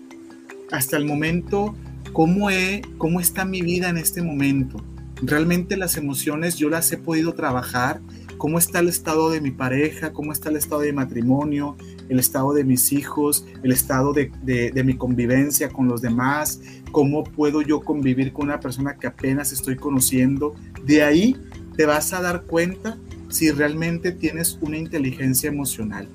Hasta 0.72 0.96
el 0.96 1.04
momento, 1.04 1.76
¿cómo, 2.12 2.50
he, 2.50 2.82
cómo 2.98 3.20
está 3.20 3.44
mi 3.44 3.62
vida 3.62 3.90
en 3.90 3.96
este 3.96 4.22
momento? 4.22 4.82
Realmente 5.22 5.76
las 5.76 5.96
emociones 5.96 6.56
yo 6.56 6.68
las 6.68 6.90
he 6.92 6.96
podido 6.96 7.34
trabajar 7.34 8.00
cómo 8.38 8.58
está 8.58 8.78
el 8.78 8.88
estado 8.88 9.30
de 9.30 9.40
mi 9.40 9.50
pareja, 9.50 10.12
cómo 10.12 10.32
está 10.32 10.48
el 10.48 10.56
estado 10.56 10.82
de 10.82 10.92
matrimonio, 10.92 11.76
el 12.08 12.18
estado 12.18 12.54
de 12.54 12.64
mis 12.64 12.92
hijos, 12.92 13.44
el 13.62 13.72
estado 13.72 14.12
de, 14.12 14.82
mi 14.84 14.96
convivencia 14.96 15.68
con 15.68 15.88
los 15.88 16.00
demás, 16.00 16.60
cómo 16.92 17.24
puedo 17.24 17.60
yo 17.62 17.80
convivir 17.80 18.32
con 18.32 18.46
una 18.46 18.60
persona 18.60 18.96
que 18.96 19.08
apenas 19.08 19.52
estoy 19.52 19.76
conociendo. 19.76 20.54
De 20.84 21.02
ahí 21.02 21.36
te 21.76 21.84
vas 21.84 22.12
a 22.12 22.22
dar 22.22 22.44
cuenta 22.44 22.96
si 23.28 23.50
realmente 23.50 24.12
tienes 24.12 24.56
una 24.60 24.78
inteligencia 24.78 25.48
emocional. 25.48 26.08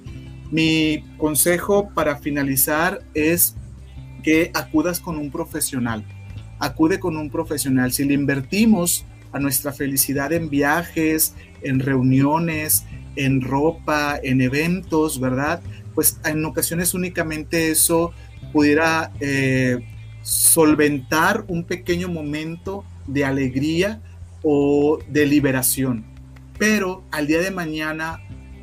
Mi 0.49 1.03
consejo 1.17 1.89
para 1.93 2.17
finalizar 2.17 3.01
es 3.13 3.55
que 4.23 4.49
acudas 4.53 4.99
con 4.99 5.17
un 5.17 5.29
profesional. 5.29 6.05
Acude 6.63 6.97
con 6.97 7.17
un 7.17 7.29
profesional. 7.29 7.91
Si 7.91 8.05
le 8.05 8.13
invertimos 8.13 9.05
a 9.33 9.39
nuestra 9.39 9.73
felicidad 9.73 10.31
en 10.31 10.49
viajes, 10.49 11.35
en 11.61 11.81
reuniones, 11.81 12.85
en 13.17 13.41
ropa, 13.41 14.17
en 14.23 14.39
eventos, 14.39 15.19
¿verdad? 15.19 15.61
Pues 15.93 16.19
en 16.23 16.45
ocasiones 16.45 16.93
únicamente 16.93 17.69
eso 17.69 18.13
pudiera 18.53 19.11
eh, 19.19 19.79
solventar 20.21 21.43
un 21.49 21.65
pequeño 21.65 22.07
momento 22.07 22.85
de 23.07 23.25
alegría 23.25 24.01
o 24.41 24.99
de 25.09 25.25
liberación. 25.25 26.05
Pero 26.57 27.03
al 27.11 27.27
día 27.27 27.41
de 27.41 27.51
mañana 27.51 28.21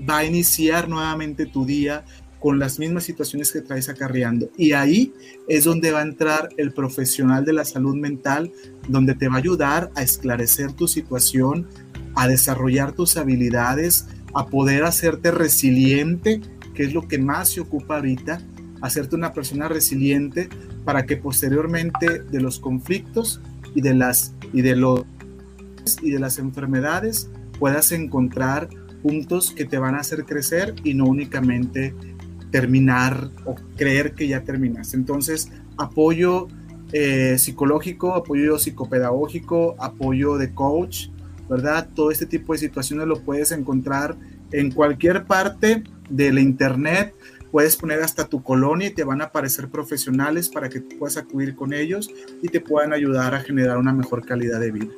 va 0.08 0.18
a 0.18 0.24
iniciar 0.24 0.88
nuevamente 0.88 1.44
tu 1.44 1.66
día 1.66 2.04
con 2.40 2.58
las 2.58 2.78
mismas 2.78 3.04
situaciones 3.04 3.52
que 3.52 3.60
traes 3.60 3.88
acarreando. 3.88 4.50
Y 4.56 4.72
ahí 4.72 5.12
es 5.46 5.64
donde 5.64 5.92
va 5.92 6.00
a 6.00 6.02
entrar 6.02 6.48
el 6.56 6.72
profesional 6.72 7.44
de 7.44 7.52
la 7.52 7.64
salud 7.64 7.94
mental, 7.94 8.50
donde 8.88 9.14
te 9.14 9.28
va 9.28 9.36
a 9.36 9.38
ayudar 9.38 9.90
a 9.94 10.02
esclarecer 10.02 10.72
tu 10.72 10.88
situación, 10.88 11.68
a 12.16 12.26
desarrollar 12.26 12.92
tus 12.92 13.16
habilidades, 13.16 14.06
a 14.34 14.46
poder 14.46 14.84
hacerte 14.84 15.30
resiliente, 15.30 16.40
que 16.74 16.84
es 16.84 16.94
lo 16.94 17.06
que 17.06 17.18
más 17.18 17.50
se 17.50 17.60
ocupa 17.60 17.96
ahorita, 17.96 18.40
hacerte 18.80 19.16
una 19.16 19.32
persona 19.32 19.68
resiliente 19.68 20.48
para 20.84 21.04
que 21.04 21.16
posteriormente 21.16 22.20
de 22.20 22.40
los 22.40 22.58
conflictos 22.58 23.40
y 23.74 23.82
de 23.82 23.94
las 23.94 24.34
y 24.52 24.62
de 24.62 24.76
los 24.76 25.04
y 26.02 26.10
de 26.10 26.18
las 26.18 26.38
enfermedades 26.38 27.30
puedas 27.58 27.92
encontrar 27.92 28.68
puntos 29.02 29.52
que 29.52 29.64
te 29.64 29.78
van 29.78 29.94
a 29.94 29.98
hacer 29.98 30.24
crecer 30.24 30.74
y 30.84 30.94
no 30.94 31.04
únicamente 31.04 31.94
terminar 32.50 33.30
o 33.44 33.54
creer 33.76 34.14
que 34.14 34.28
ya 34.28 34.42
terminas. 34.42 34.94
Entonces, 34.94 35.50
apoyo 35.76 36.48
eh, 36.92 37.38
psicológico, 37.38 38.14
apoyo 38.14 38.58
psicopedagógico, 38.58 39.76
apoyo 39.78 40.36
de 40.38 40.52
coach, 40.52 41.08
¿verdad? 41.48 41.88
Todo 41.94 42.10
este 42.10 42.26
tipo 42.26 42.52
de 42.52 42.58
situaciones 42.58 43.06
lo 43.06 43.20
puedes 43.22 43.52
encontrar 43.52 44.16
en 44.52 44.72
cualquier 44.72 45.24
parte 45.24 45.84
de 46.08 46.32
la 46.32 46.40
internet. 46.40 47.14
Puedes 47.52 47.76
poner 47.76 48.00
hasta 48.00 48.26
tu 48.26 48.42
colonia 48.42 48.88
y 48.88 48.90
te 48.90 49.04
van 49.04 49.20
a 49.20 49.26
aparecer 49.26 49.68
profesionales 49.68 50.48
para 50.48 50.68
que 50.68 50.80
puedas 50.80 51.16
acudir 51.16 51.56
con 51.56 51.72
ellos 51.72 52.10
y 52.42 52.48
te 52.48 52.60
puedan 52.60 52.92
ayudar 52.92 53.34
a 53.34 53.40
generar 53.40 53.78
una 53.78 53.92
mejor 53.92 54.24
calidad 54.24 54.60
de 54.60 54.70
vida. 54.70 54.92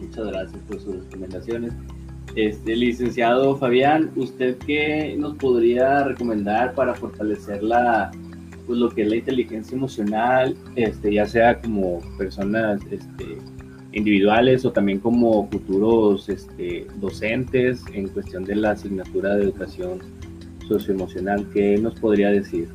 Muchas 0.00 0.26
gracias 0.26 0.62
por 0.68 0.80
sus 0.80 1.04
recomendaciones. 1.04 1.72
Este, 2.36 2.76
licenciado 2.76 3.56
Fabián, 3.56 4.10
¿usted 4.14 4.56
qué 4.58 5.16
nos 5.18 5.36
podría 5.36 6.04
recomendar 6.04 6.74
para 6.74 6.94
fortalecer 6.94 7.62
la, 7.62 8.12
pues, 8.66 8.78
lo 8.78 8.88
que 8.90 9.02
es 9.02 9.08
la 9.08 9.16
inteligencia 9.16 9.76
emocional, 9.76 10.56
este, 10.76 11.12
ya 11.12 11.26
sea 11.26 11.60
como 11.60 11.98
personas 12.16 12.80
este, 12.90 13.38
individuales 13.92 14.64
o 14.64 14.70
también 14.70 15.00
como 15.00 15.48
futuros 15.50 16.28
este, 16.28 16.86
docentes 16.96 17.82
en 17.92 18.08
cuestión 18.08 18.44
de 18.44 18.54
la 18.54 18.72
asignatura 18.72 19.34
de 19.34 19.44
educación 19.44 19.98
socioemocional? 20.68 21.48
¿Qué 21.52 21.78
nos 21.78 21.98
podría 21.98 22.30
decir? 22.30 22.68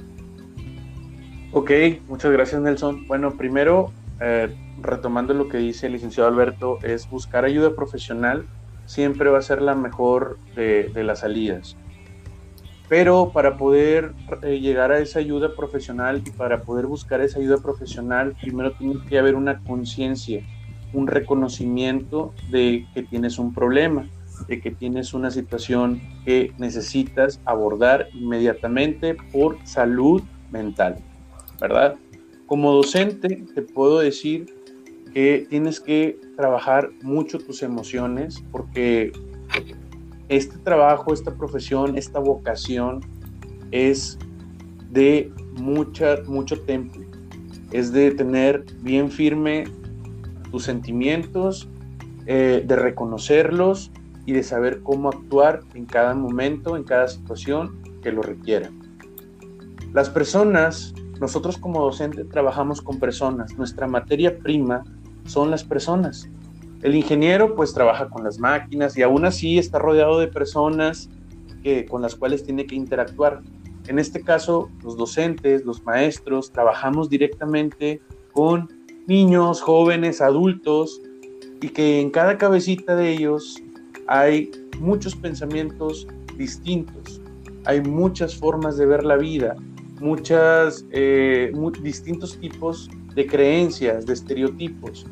Ok, 1.53 1.72
muchas 2.10 2.34
gracias 2.34 2.62
Nelson. 2.62 3.08
Bueno, 3.08 3.38
primero, 3.38 3.93
eh, 4.20 4.53
retomando 4.82 5.34
lo 5.34 5.47
que 5.47 5.60
dice 5.60 5.88
el 5.88 5.93
licenciado 5.93 6.28
Alberto, 6.28 6.80
es 6.84 7.10
buscar 7.10 7.45
ayuda 7.45 7.74
profesional 7.74 8.45
siempre 8.86 9.30
va 9.30 9.40
a 9.40 9.42
ser 9.42 9.62
la 9.62 9.76
mejor 9.76 10.38
de, 10.56 10.92
las 11.04 11.20
salidas. 11.20 11.76
Pero 12.88 13.32
para 13.34 13.58
poder 13.58 14.14
eh, 14.44 14.60
llegar 14.60 14.92
a 14.92 15.00
esa 15.00 15.20
ayuda 15.20 15.56
profesional 15.56 16.22
y 16.26 16.30
para 16.30 16.62
poder 16.62 16.86
buscar 16.86 17.22
esa 17.22 17.40
ayuda 17.40 17.58
profesional, 17.58 18.36
primero 18.40 18.74
tiene 18.74 18.96
que 19.10 19.18
haber 19.18 19.36
una 19.36 19.60
conciencia, 19.64 20.44
un 20.94 21.08
reconocimiento 21.08 22.34
de 22.52 22.86
que 22.94 23.02
tienes 23.02 23.40
un 23.40 23.54
problema, 23.54 24.08
de 24.48 24.62
que 24.62 24.72
tienes 24.72 25.14
una 25.14 25.32
situación 25.32 26.02
que 26.24 26.54
necesitas 26.58 27.42
abordar 27.46 28.08
inmediatamente 28.14 29.16
por 29.32 29.58
salud 29.66 30.22
mental, 30.52 30.98
¿verdad? 31.60 31.96
Como 32.46 32.72
docente 32.74 33.44
te 33.56 33.62
puedo 33.64 34.00
decir 34.00 34.55
que 35.16 35.47
tienes 35.49 35.80
que 35.80 36.20
trabajar 36.36 36.89
mucho 37.01 37.39
tus 37.39 37.63
emociones 37.63 38.43
porque 38.51 39.13
este 40.28 40.57
trabajo, 40.57 41.13
esta 41.13 41.34
profesión, 41.34 41.97
esta 41.97 42.20
vocación 42.20 42.99
es 43.72 44.20
de 44.91 45.32
mucha, 45.53 46.18
mucho 46.28 46.59
temple, 46.63 47.07
es 47.72 47.93
de 47.93 48.11
tener 48.11 48.66
bien 48.82 49.09
firme 49.09 49.63
tus 50.51 50.66
sentimientos, 50.66 51.70
eh, 52.26 52.66
de 52.68 52.76
reconocerlos 52.76 53.93
y 54.26 54.34
de 54.34 54.43
saber 54.43 54.82
cómo 54.84 55.07
actuar 55.07 55.61
en 55.76 55.86
cada 55.86 56.13
momento, 56.13 56.76
en 56.76 56.84
cada 56.84 57.07
situación 57.07 57.82
que 58.03 58.11
lo 58.11 58.22
requiera. 58.22 58.70
Las 59.93 60.09
personas, 60.09 60.93
nosotros 61.22 61.57
como 61.57 61.82
docente 61.82 62.26
trabajamos 62.26 62.82
con 62.82 62.99
personas, 62.99 63.57
nuestra 63.57 63.88
materia 63.88 64.38
prima 64.38 64.84
son 65.26 65.51
las 65.51 65.63
personas. 65.63 66.30
El 66.82 66.95
ingeniero 66.95 67.55
pues 67.55 67.73
trabaja 67.73 68.09
con 68.09 68.23
las 68.23 68.39
máquinas 68.39 68.97
y 68.97 69.01
aún 69.01 69.26
así 69.26 69.57
está 69.57 69.80
rodeado 69.80 70.19
de 70.19 70.28
personas 70.28 71.09
que, 71.63 71.86
con 71.86 72.01
las 72.01 72.15
cuales 72.15 72.43
tiene 72.43 72.65
que 72.65 72.76
interactuar. 72.76 73.41
En 73.88 73.99
este 73.99 74.21
caso, 74.21 74.69
los 74.84 74.97
docentes, 74.97 75.65
los 75.65 75.84
maestros, 75.84 76.51
trabajamos 76.51 77.09
directamente 77.09 78.01
con 78.34 78.69
niños, 79.07 79.61
jóvenes, 79.61 80.21
adultos 80.21 81.01
y 81.61 81.69
que 81.69 82.01
en 82.01 82.09
cada 82.09 82.38
cabecita 82.38 82.95
de 82.95 83.11
ellos 83.11 83.61
hay 84.07 84.51
muchos 84.80 85.15
pensamientos 85.15 86.07
distintos, 86.38 87.21
hay 87.65 87.82
muchas 87.82 88.36
formas 88.36 88.78
de 88.78 88.86
ver 88.86 89.03
la 89.03 89.15
vida, 89.15 89.55
muchas, 89.99 90.86
eh, 90.91 91.51
distintos 91.82 92.38
tipos 92.38 92.89
de 93.15 93.26
creencias, 93.26 94.05
de 94.05 94.13
estereotipos. 94.13 95.05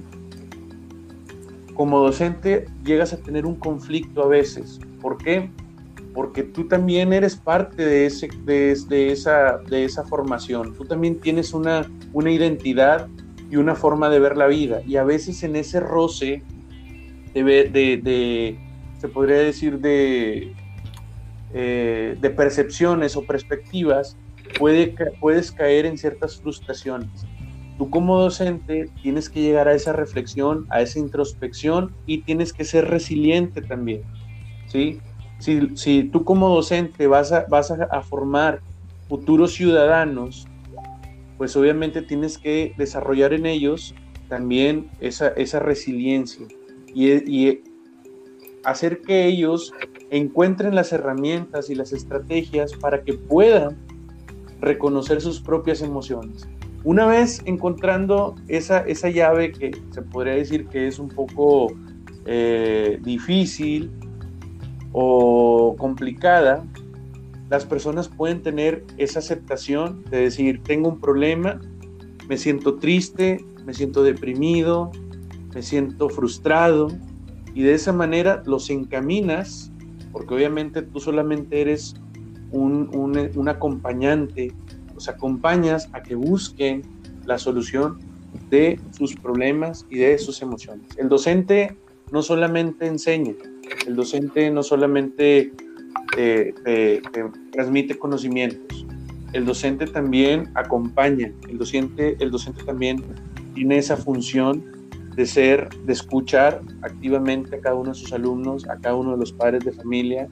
Como 1.74 2.00
docente 2.00 2.66
llegas 2.84 3.14
a 3.14 3.18
tener 3.18 3.46
un 3.46 3.56
conflicto 3.56 4.24
a 4.24 4.28
veces. 4.28 4.80
¿Por 5.02 5.18
qué? 5.18 5.50
Porque 6.14 6.44
tú 6.44 6.68
también 6.68 7.12
eres 7.12 7.36
parte 7.36 7.84
de, 7.84 8.06
ese, 8.06 8.30
de, 8.46 9.12
esa, 9.12 9.58
de 9.58 9.86
esa 9.86 10.04
formación. 10.04 10.76
Tú 10.76 10.86
también 10.86 11.20
tienes 11.20 11.54
una, 11.54 11.90
una 12.14 12.32
identidad 12.32 13.08
y 13.50 13.56
una 13.56 13.76
forma 13.76 14.10
de 14.10 14.20
ver 14.20 14.38
la 14.38 14.48
vida. 14.48 14.82
Y 14.86 14.98
a 14.98 15.04
veces 15.04 15.44
en 15.44 15.56
ese 15.56 15.80
roce 15.80 16.44
de, 17.34 17.44
de, 17.44 18.60
se 19.00 19.08
podría 19.08 19.38
decir, 19.38 19.80
de, 19.80 20.54
eh, 21.54 22.18
de 22.20 22.30
percepciones 22.30 23.16
o 23.16 23.26
perspectivas, 23.26 24.18
puede, 24.58 24.96
puedes 25.20 25.52
caer 25.52 25.86
en 25.86 25.98
ciertas 25.98 26.38
frustraciones. 26.38 27.26
Tú 27.84 27.90
como 27.90 28.18
docente 28.18 28.90
tienes 29.02 29.30
que 29.30 29.42
llegar 29.42 29.68
a 29.68 29.74
esa 29.74 29.92
reflexión, 29.92 30.66
a 30.70 30.82
esa 30.82 31.00
introspección 31.00 31.92
y 32.06 32.20
tienes 32.20 32.54
que 32.54 32.64
ser 32.64 32.90
resiliente 32.90 33.62
también. 33.62 34.04
¿sí? 34.68 35.02
Si, 35.38 36.06
tú 36.06 36.24
como 36.24 36.48
docente 36.48 37.08
vas, 37.08 37.34
a, 37.34 38.02
formar 38.04 38.62
futuros 39.10 39.54
ciudadanos, 39.54 40.48
pues 41.38 41.58
obviamente 41.58 42.02
tienes 42.02 42.38
que 42.38 42.74
desarrollar 42.78 43.34
en 43.34 43.48
ellos 43.48 43.94
también 44.30 44.90
esa, 45.02 45.60
resiliencia 45.60 46.48
y 46.96 47.60
hacer 48.64 49.02
que 49.02 49.26
ellos 49.26 49.74
encuentren 50.10 50.74
las 50.74 50.94
herramientas 50.94 51.70
y 51.70 51.76
las 51.76 51.92
estrategias 51.92 52.72
para 52.76 53.04
que 53.04 53.16
puedan 53.16 53.76
reconocer 54.62 55.20
sus 55.20 55.42
propias 55.42 55.82
emociones. 55.82 56.48
Una 56.84 57.06
vez 57.06 57.42
encontrando 57.46 58.36
esa, 58.48 58.80
esa 58.82 59.10
llave 59.10 59.52
que 59.52 59.72
se 59.92 60.02
podría 60.02 60.34
decir 60.34 60.68
que 60.68 60.88
es 60.88 61.00
un 61.00 61.10
poco 61.10 61.68
eh, 62.26 63.00
difícil 63.02 63.92
o 64.92 65.76
complicada, 65.78 66.66
las 67.50 67.66
personas 67.66 68.10
pueden 68.10 68.42
tener 68.42 68.84
esa 68.98 69.20
aceptación 69.20 70.04
de 70.10 70.22
decir, 70.22 70.62
tengo 70.64 70.90
un 70.90 71.00
problema, 71.00 71.62
me 72.28 72.38
siento 72.38 72.76
triste, 72.76 73.46
me 73.66 73.74
siento 73.74 74.04
deprimido, 74.04 74.92
me 75.54 75.62
siento 75.62 76.10
frustrado, 76.10 76.88
y 77.54 77.62
de 77.62 77.74
esa 77.74 77.94
manera 77.94 78.42
los 78.46 78.70
encaminas, 78.70 79.72
porque 80.12 80.34
obviamente 80.34 80.82
tú 80.82 81.00
solamente 81.00 81.62
eres 81.62 81.96
un, 82.52 82.90
un, 83.36 83.50
acompañante, 83.50 84.52
los 84.94 85.10
acompañas 85.10 85.90
a 85.94 86.04
que 86.04 86.16
busquen 86.16 86.82
la 87.26 87.38
solución 87.38 88.00
de 88.50 88.80
sus 88.92 89.16
problemas 89.16 89.86
y 89.90 89.98
de 89.98 90.18
sus 90.18 90.42
emociones. 90.42 90.88
El 90.98 91.10
docente 91.10 91.78
no 92.12 92.22
solamente 92.22 92.88
enseña, 92.88 93.34
el 93.88 93.96
docente 93.96 94.50
no 94.52 94.64
solamente 94.64 95.54
transmite 97.52 97.98
conocimientos, 97.98 98.86
el 99.34 99.46
docente 99.46 99.88
también 99.88 100.52
acompaña, 100.54 101.34
el 101.50 101.58
docente, 101.58 102.16
el 102.20 102.30
docente 102.30 102.64
también 102.64 103.04
tiene 103.56 103.78
esa 103.78 103.98
función 103.98 104.64
de 105.16 105.26
ser, 105.26 105.70
de 105.86 105.94
escuchar 105.94 106.62
activamente 106.82 107.56
a 107.56 107.60
cada 107.60 107.76
uno 107.76 107.90
de 107.90 107.96
sus 107.96 108.14
alumnos, 108.14 108.68
a 108.68 108.78
cada 108.78 108.96
uno 108.96 109.12
de 109.12 109.18
los 109.18 109.32
padres 109.32 109.64
de 109.64 109.72
familia 109.72 110.28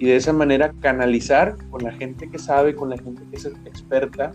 y 0.00 0.06
de 0.06 0.16
esa 0.16 0.32
manera 0.32 0.72
canalizar 0.80 1.56
con 1.70 1.84
la 1.84 1.92
gente 1.92 2.28
que 2.30 2.38
sabe, 2.38 2.74
con 2.74 2.88
la 2.88 2.96
gente 2.96 3.22
que 3.30 3.36
es 3.36 3.44
experta 3.44 4.32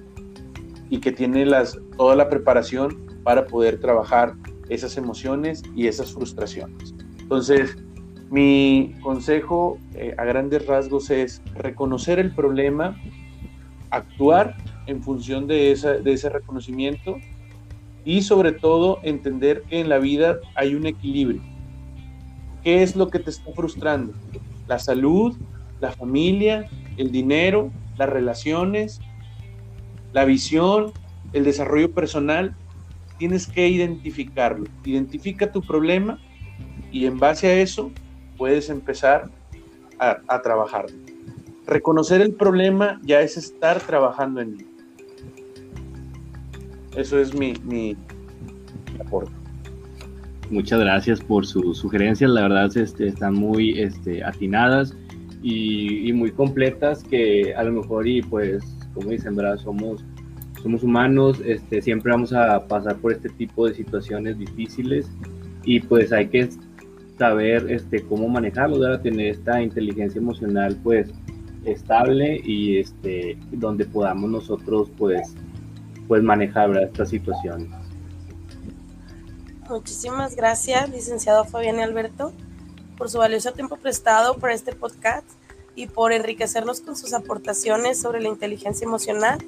y 0.91 0.99
que 0.99 1.11
tiene 1.11 1.43
las, 1.43 1.79
toda 1.97 2.15
la 2.15 2.29
preparación 2.29 2.95
para 3.23 3.47
poder 3.47 3.79
trabajar 3.79 4.35
esas 4.69 4.95
emociones 4.95 5.63
y 5.75 5.87
esas 5.87 6.13
frustraciones. 6.13 6.93
Entonces, 7.19 7.75
mi 8.29 8.93
consejo 9.01 9.79
eh, 9.95 10.13
a 10.19 10.25
grandes 10.25 10.67
rasgos 10.67 11.09
es 11.09 11.41
reconocer 11.55 12.19
el 12.19 12.35
problema, 12.35 12.95
actuar 13.89 14.55
en 14.85 15.01
función 15.01 15.47
de, 15.47 15.71
esa, 15.71 15.93
de 15.93 16.13
ese 16.13 16.29
reconocimiento 16.29 17.17
y 18.03 18.21
sobre 18.21 18.51
todo 18.51 18.99
entender 19.01 19.63
que 19.63 19.79
en 19.79 19.89
la 19.89 19.97
vida 19.97 20.37
hay 20.53 20.75
un 20.75 20.85
equilibrio. 20.85 21.41
¿Qué 22.63 22.83
es 22.83 22.95
lo 22.95 23.07
que 23.09 23.17
te 23.17 23.31
está 23.31 23.51
frustrando? 23.51 24.13
La 24.67 24.77
salud, 24.77 25.35
la 25.79 25.91
familia, 25.91 26.69
el 26.97 27.11
dinero, 27.11 27.71
las 27.97 28.09
relaciones, 28.09 29.01
la 30.13 30.25
visión, 30.25 30.91
el 31.33 31.43
desarrollo 31.43 31.91
personal. 31.91 32.55
Tienes 33.17 33.47
que 33.47 33.67
identificarlo. 33.67 34.65
Identifica 34.83 35.51
tu 35.51 35.61
problema 35.61 36.19
y 36.91 37.05
en 37.05 37.19
base 37.19 37.47
a 37.47 37.53
eso 37.53 37.91
puedes 38.37 38.69
empezar 38.69 39.29
a, 39.99 40.41
trabajar. 40.41 40.87
Reconocer 41.65 42.21
el 42.21 42.33
problema 42.33 42.99
ya 43.03 43.21
es 43.21 43.37
estar 43.37 43.79
trabajando 43.79 44.41
en 44.41 44.59
él. 44.59 44.67
Eso 46.95 47.17
es 47.19 47.33
mi, 47.33 47.53
mi, 47.63 47.97
aporte. 48.99 49.31
Muchas 50.49 50.79
gracias 50.79 51.21
por 51.21 51.45
sus 51.45 51.77
sugerencias, 51.79 52.29
la 52.29 52.43
verdad 52.43 52.77
este, 52.77 53.07
están 53.07 53.33
muy 53.33 53.79
este, 53.79 54.23
atinadas 54.23 54.95
y, 55.47 56.11
muy 56.13 56.31
completas 56.31 57.03
que 57.03 57.53
a 57.53 57.63
lo 57.63 57.71
mejor 57.73 58.07
y 58.07 58.23
pues 58.23 58.63
como 58.95 59.11
dicen, 59.11 59.35
¿verdad? 59.35 59.57
Somos, 59.57 60.03
somos 60.63 60.81
humanos, 60.81 61.39
este, 61.45 61.83
siempre 61.83 62.11
vamos 62.11 62.33
a 62.33 62.67
pasar 62.67 62.95
por 62.97 63.11
este 63.11 63.29
tipo 63.29 63.67
de 63.67 63.75
situaciones 63.75 64.39
difíciles 64.39 65.07
y 65.63 65.81
pues 65.81 66.11
hay 66.11 66.29
que 66.29 66.49
saber 67.19 67.69
este, 67.69 68.01
cómo 68.01 68.27
manejarlo, 68.27 68.79
¿verdad? 68.79 69.01
tener 69.01 69.27
esta 69.27 69.61
inteligencia 69.61 70.19
emocional 70.19 70.75
pues 70.83 71.09
estable 71.63 72.41
y 72.43 72.77
este, 72.77 73.37
donde 73.51 73.85
podamos 73.85 74.29
nosotros 74.29 74.89
pues 74.97 75.35
pues 76.07 76.23
manejar 76.23 76.75
estas 76.77 77.09
situaciones. 77.09 77.69
Muchísimas 79.69 80.35
gracias, 80.35 80.89
licenciado 80.89 81.45
Fabián 81.45 81.77
y 81.77 81.81
Alberto, 81.81 82.31
por 82.95 83.09
su 83.09 83.17
valioso 83.17 83.51
tiempo 83.53 83.77
prestado 83.77 84.37
para 84.37 84.53
este 84.53 84.73
podcast 84.73 85.25
y 85.75 85.87
por 85.87 86.13
enriquecernos 86.13 86.81
con 86.81 86.95
sus 86.95 87.13
aportaciones 87.13 87.99
sobre 87.99 88.21
la 88.21 88.29
inteligencia 88.29 88.85
emocional. 88.85 89.39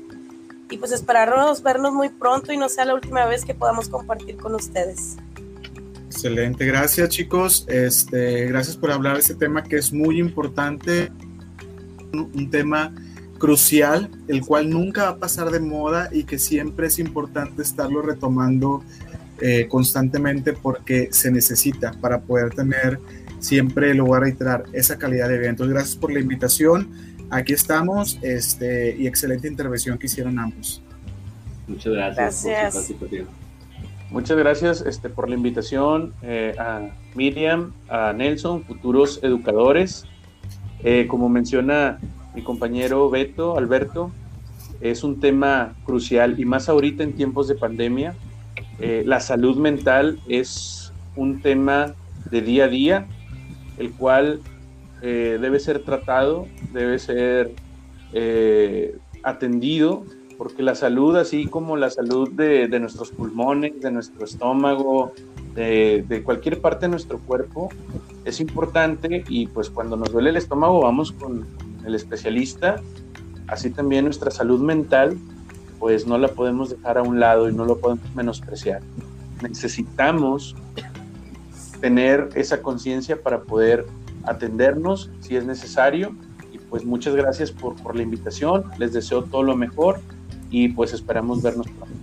Y 0.70 0.78
pues 0.78 0.92
esperarnos 0.92 1.64
vernos 1.64 1.94
muy 1.94 2.10
pronto 2.10 2.52
y 2.52 2.58
no 2.58 2.68
sea 2.68 2.86
la 2.86 2.94
última 2.94 3.26
vez 3.26 3.46
que 3.46 3.54
podamos 3.54 3.88
compartir 3.88 4.36
con 4.36 4.54
ustedes. 4.54 5.16
Excelente, 6.08 6.66
gracias 6.66 7.10
chicos. 7.10 7.66
Este, 7.70 8.46
gracias 8.48 8.76
por 8.76 8.92
hablar 8.92 9.14
de 9.14 9.22
este 9.22 9.36
tema 9.36 9.64
que 9.64 9.78
es 9.78 9.94
muy 9.94 10.20
importante, 10.20 11.12
un 12.12 12.50
tema 12.50 12.94
crucial, 13.38 14.10
el 14.28 14.46
cual 14.46 14.70
nunca 14.70 15.04
va 15.04 15.10
a 15.10 15.18
pasar 15.18 15.52
de 15.52 15.60
moda 15.60 16.10
y 16.12 16.24
que 16.24 16.40
siempre 16.40 16.88
es 16.88 17.00
importante 17.00 17.62
estarlo 17.62 18.02
retomando 18.02 18.84
eh, 19.40 19.68
constantemente 19.70 20.54
porque 20.54 21.10
se 21.12 21.32
necesita 21.32 21.92
para 22.02 22.22
poder 22.22 22.54
tener 22.54 23.00
siempre, 23.40 23.94
lo 23.94 24.06
voy 24.06 24.18
a 24.18 24.20
reiterar, 24.22 24.64
esa 24.74 24.98
calidad 24.98 25.30
de 25.30 25.36
eventos. 25.36 25.68
Gracias 25.68 25.96
por 25.96 26.12
la 26.12 26.20
invitación. 26.20 26.90
Aquí 27.30 27.54
estamos 27.54 28.20
este, 28.22 28.96
y 28.98 29.08
excelente 29.08 29.48
intervención 29.48 29.98
que 29.98 30.08
hicieron 30.08 30.40
ambos. 30.40 30.82
Muchas 31.68 31.94
gracias. 31.94 32.46
gracias. 32.46 32.94
Muchas 34.10 34.38
gracias 34.38 34.82
este, 34.82 35.10
por 35.10 35.28
la 35.28 35.36
invitación 35.36 36.14
eh, 36.22 36.56
a 36.58 36.90
Miriam, 37.14 37.74
a 37.90 38.14
Nelson, 38.14 38.64
futuros 38.64 39.20
educadores. 39.22 40.06
Eh, 40.84 41.08
como 41.10 41.28
menciona 41.28 42.00
mi 42.34 42.42
compañero 42.44 43.10
Beto, 43.10 43.58
Alberto, 43.58 44.12
es 44.80 45.04
un 45.04 45.20
tema 45.20 45.76
crucial 45.86 46.40
y 46.40 46.46
más 46.46 46.70
ahorita 46.70 47.04
en 47.04 47.14
tiempos 47.14 47.48
de 47.48 47.56
pandemia. 47.56 48.16
Eh, 48.80 49.04
la 49.06 49.20
salud 49.20 49.58
mental 49.58 50.20
es 50.30 50.94
un 51.16 51.42
tema 51.42 51.96
de 52.30 52.42
día 52.42 52.66
a 52.66 52.68
día, 52.68 53.08
el 53.78 53.92
cual 53.92 54.42
eh, 55.02 55.38
debe 55.40 55.60
ser 55.60 55.84
tratado, 55.84 56.48
debe 56.74 57.00
ser 57.00 57.52
eh, 58.14 58.98
atendido, 59.24 60.04
porque 60.38 60.62
la 60.64 60.76
salud, 60.76 61.16
así 61.16 61.48
como 61.48 61.78
la 61.78 61.90
salud 61.90 62.30
de, 62.32 62.68
nuestros 62.80 63.12
pulmones, 63.12 63.80
de 63.82 63.92
nuestro 63.92 64.26
estómago, 64.26 65.14
de, 65.56 66.06
de, 66.08 66.24
cualquier 66.24 66.62
parte 66.62 66.86
de 66.86 66.90
nuestro 66.90 67.20
cuerpo, 67.20 67.70
es 68.26 68.40
importante 68.40 69.24
y 69.28 69.48
pues 69.48 69.70
cuando 69.70 69.96
nos 69.96 70.12
duele 70.12 70.30
el 70.30 70.38
estómago 70.38 70.82
vamos 70.82 71.12
con 71.12 71.48
el 71.86 71.96
especialista, 71.96 72.82
así 73.48 73.72
también 73.72 74.06
nuestra 74.06 74.30
salud 74.30 74.62
mental, 74.62 75.18
pues 75.80 76.06
no 76.06 76.18
la 76.18 76.28
podemos 76.28 76.70
dejar 76.70 76.98
a 76.98 77.04
un 77.04 77.20
lado 77.20 77.50
y 77.50 77.54
no 77.54 77.66
lo 77.66 77.78
podemos 77.78 78.14
menospreciar. 78.16 78.82
Necesitamos 79.42 80.56
tener 81.80 82.30
esa 82.36 82.62
conciencia 82.62 83.22
para 83.22 83.42
poder 83.42 83.86
atendernos 84.24 85.10
si 85.22 85.36
es 85.36 85.46
necesario. 85.46 86.16
Y 86.52 86.58
pues 86.58 86.86
muchas 86.86 87.16
gracias 87.16 87.52
por, 87.52 87.76
por 87.76 87.96
la 87.96 88.04
invitación, 88.04 88.66
les 88.78 88.94
deseo 88.94 89.24
todo 89.24 89.44
lo 89.44 89.56
mejor 89.56 90.00
y 90.50 90.70
pues 90.70 90.94
esperamos 90.94 91.42
vernos 91.42 91.68
pronto. 91.68 91.96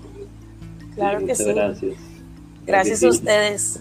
Claro 0.94 1.26
que 1.26 1.34
sí. 1.34 1.44
Gracias. 1.44 1.94
Gracias 2.66 3.02
a 3.02 3.08
ustedes. 3.08 3.80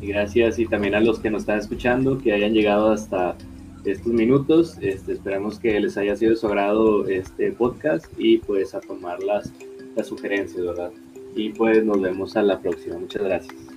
Y 0.00 0.06
gracias 0.06 0.58
y 0.58 0.66
también 0.66 0.94
a 0.94 1.00
los 1.00 1.18
que 1.18 1.30
nos 1.30 1.42
están 1.42 1.58
escuchando, 1.58 2.18
que 2.18 2.32
hayan 2.32 2.52
llegado 2.52 2.92
hasta 2.92 3.36
estos 3.84 4.12
minutos. 4.12 4.76
Este, 4.80 5.12
esperamos 5.12 5.58
que 5.58 5.78
les 5.80 5.96
haya 5.96 6.16
sido 6.16 6.30
de 6.30 6.36
su 6.36 6.46
agrado 6.46 7.06
este 7.08 7.52
podcast 7.52 8.06
y 8.18 8.38
pues 8.38 8.74
a 8.74 8.80
tomar 8.80 9.22
las, 9.22 9.52
las 9.96 10.06
sugerencias, 10.06 10.64
¿verdad? 10.64 10.92
Y 11.34 11.50
pues 11.50 11.84
nos 11.84 12.00
vemos 12.00 12.36
a 12.36 12.42
la 12.42 12.60
próxima. 12.60 12.98
Muchas 12.98 13.22
gracias. 13.22 13.69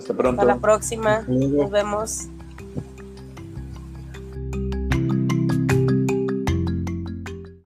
Hasta 0.00 0.14
pronto. 0.14 0.40
Hasta 0.40 0.54
la 0.54 0.60
próxima. 0.60 1.24
Nos 1.28 1.70
vemos. 1.70 2.28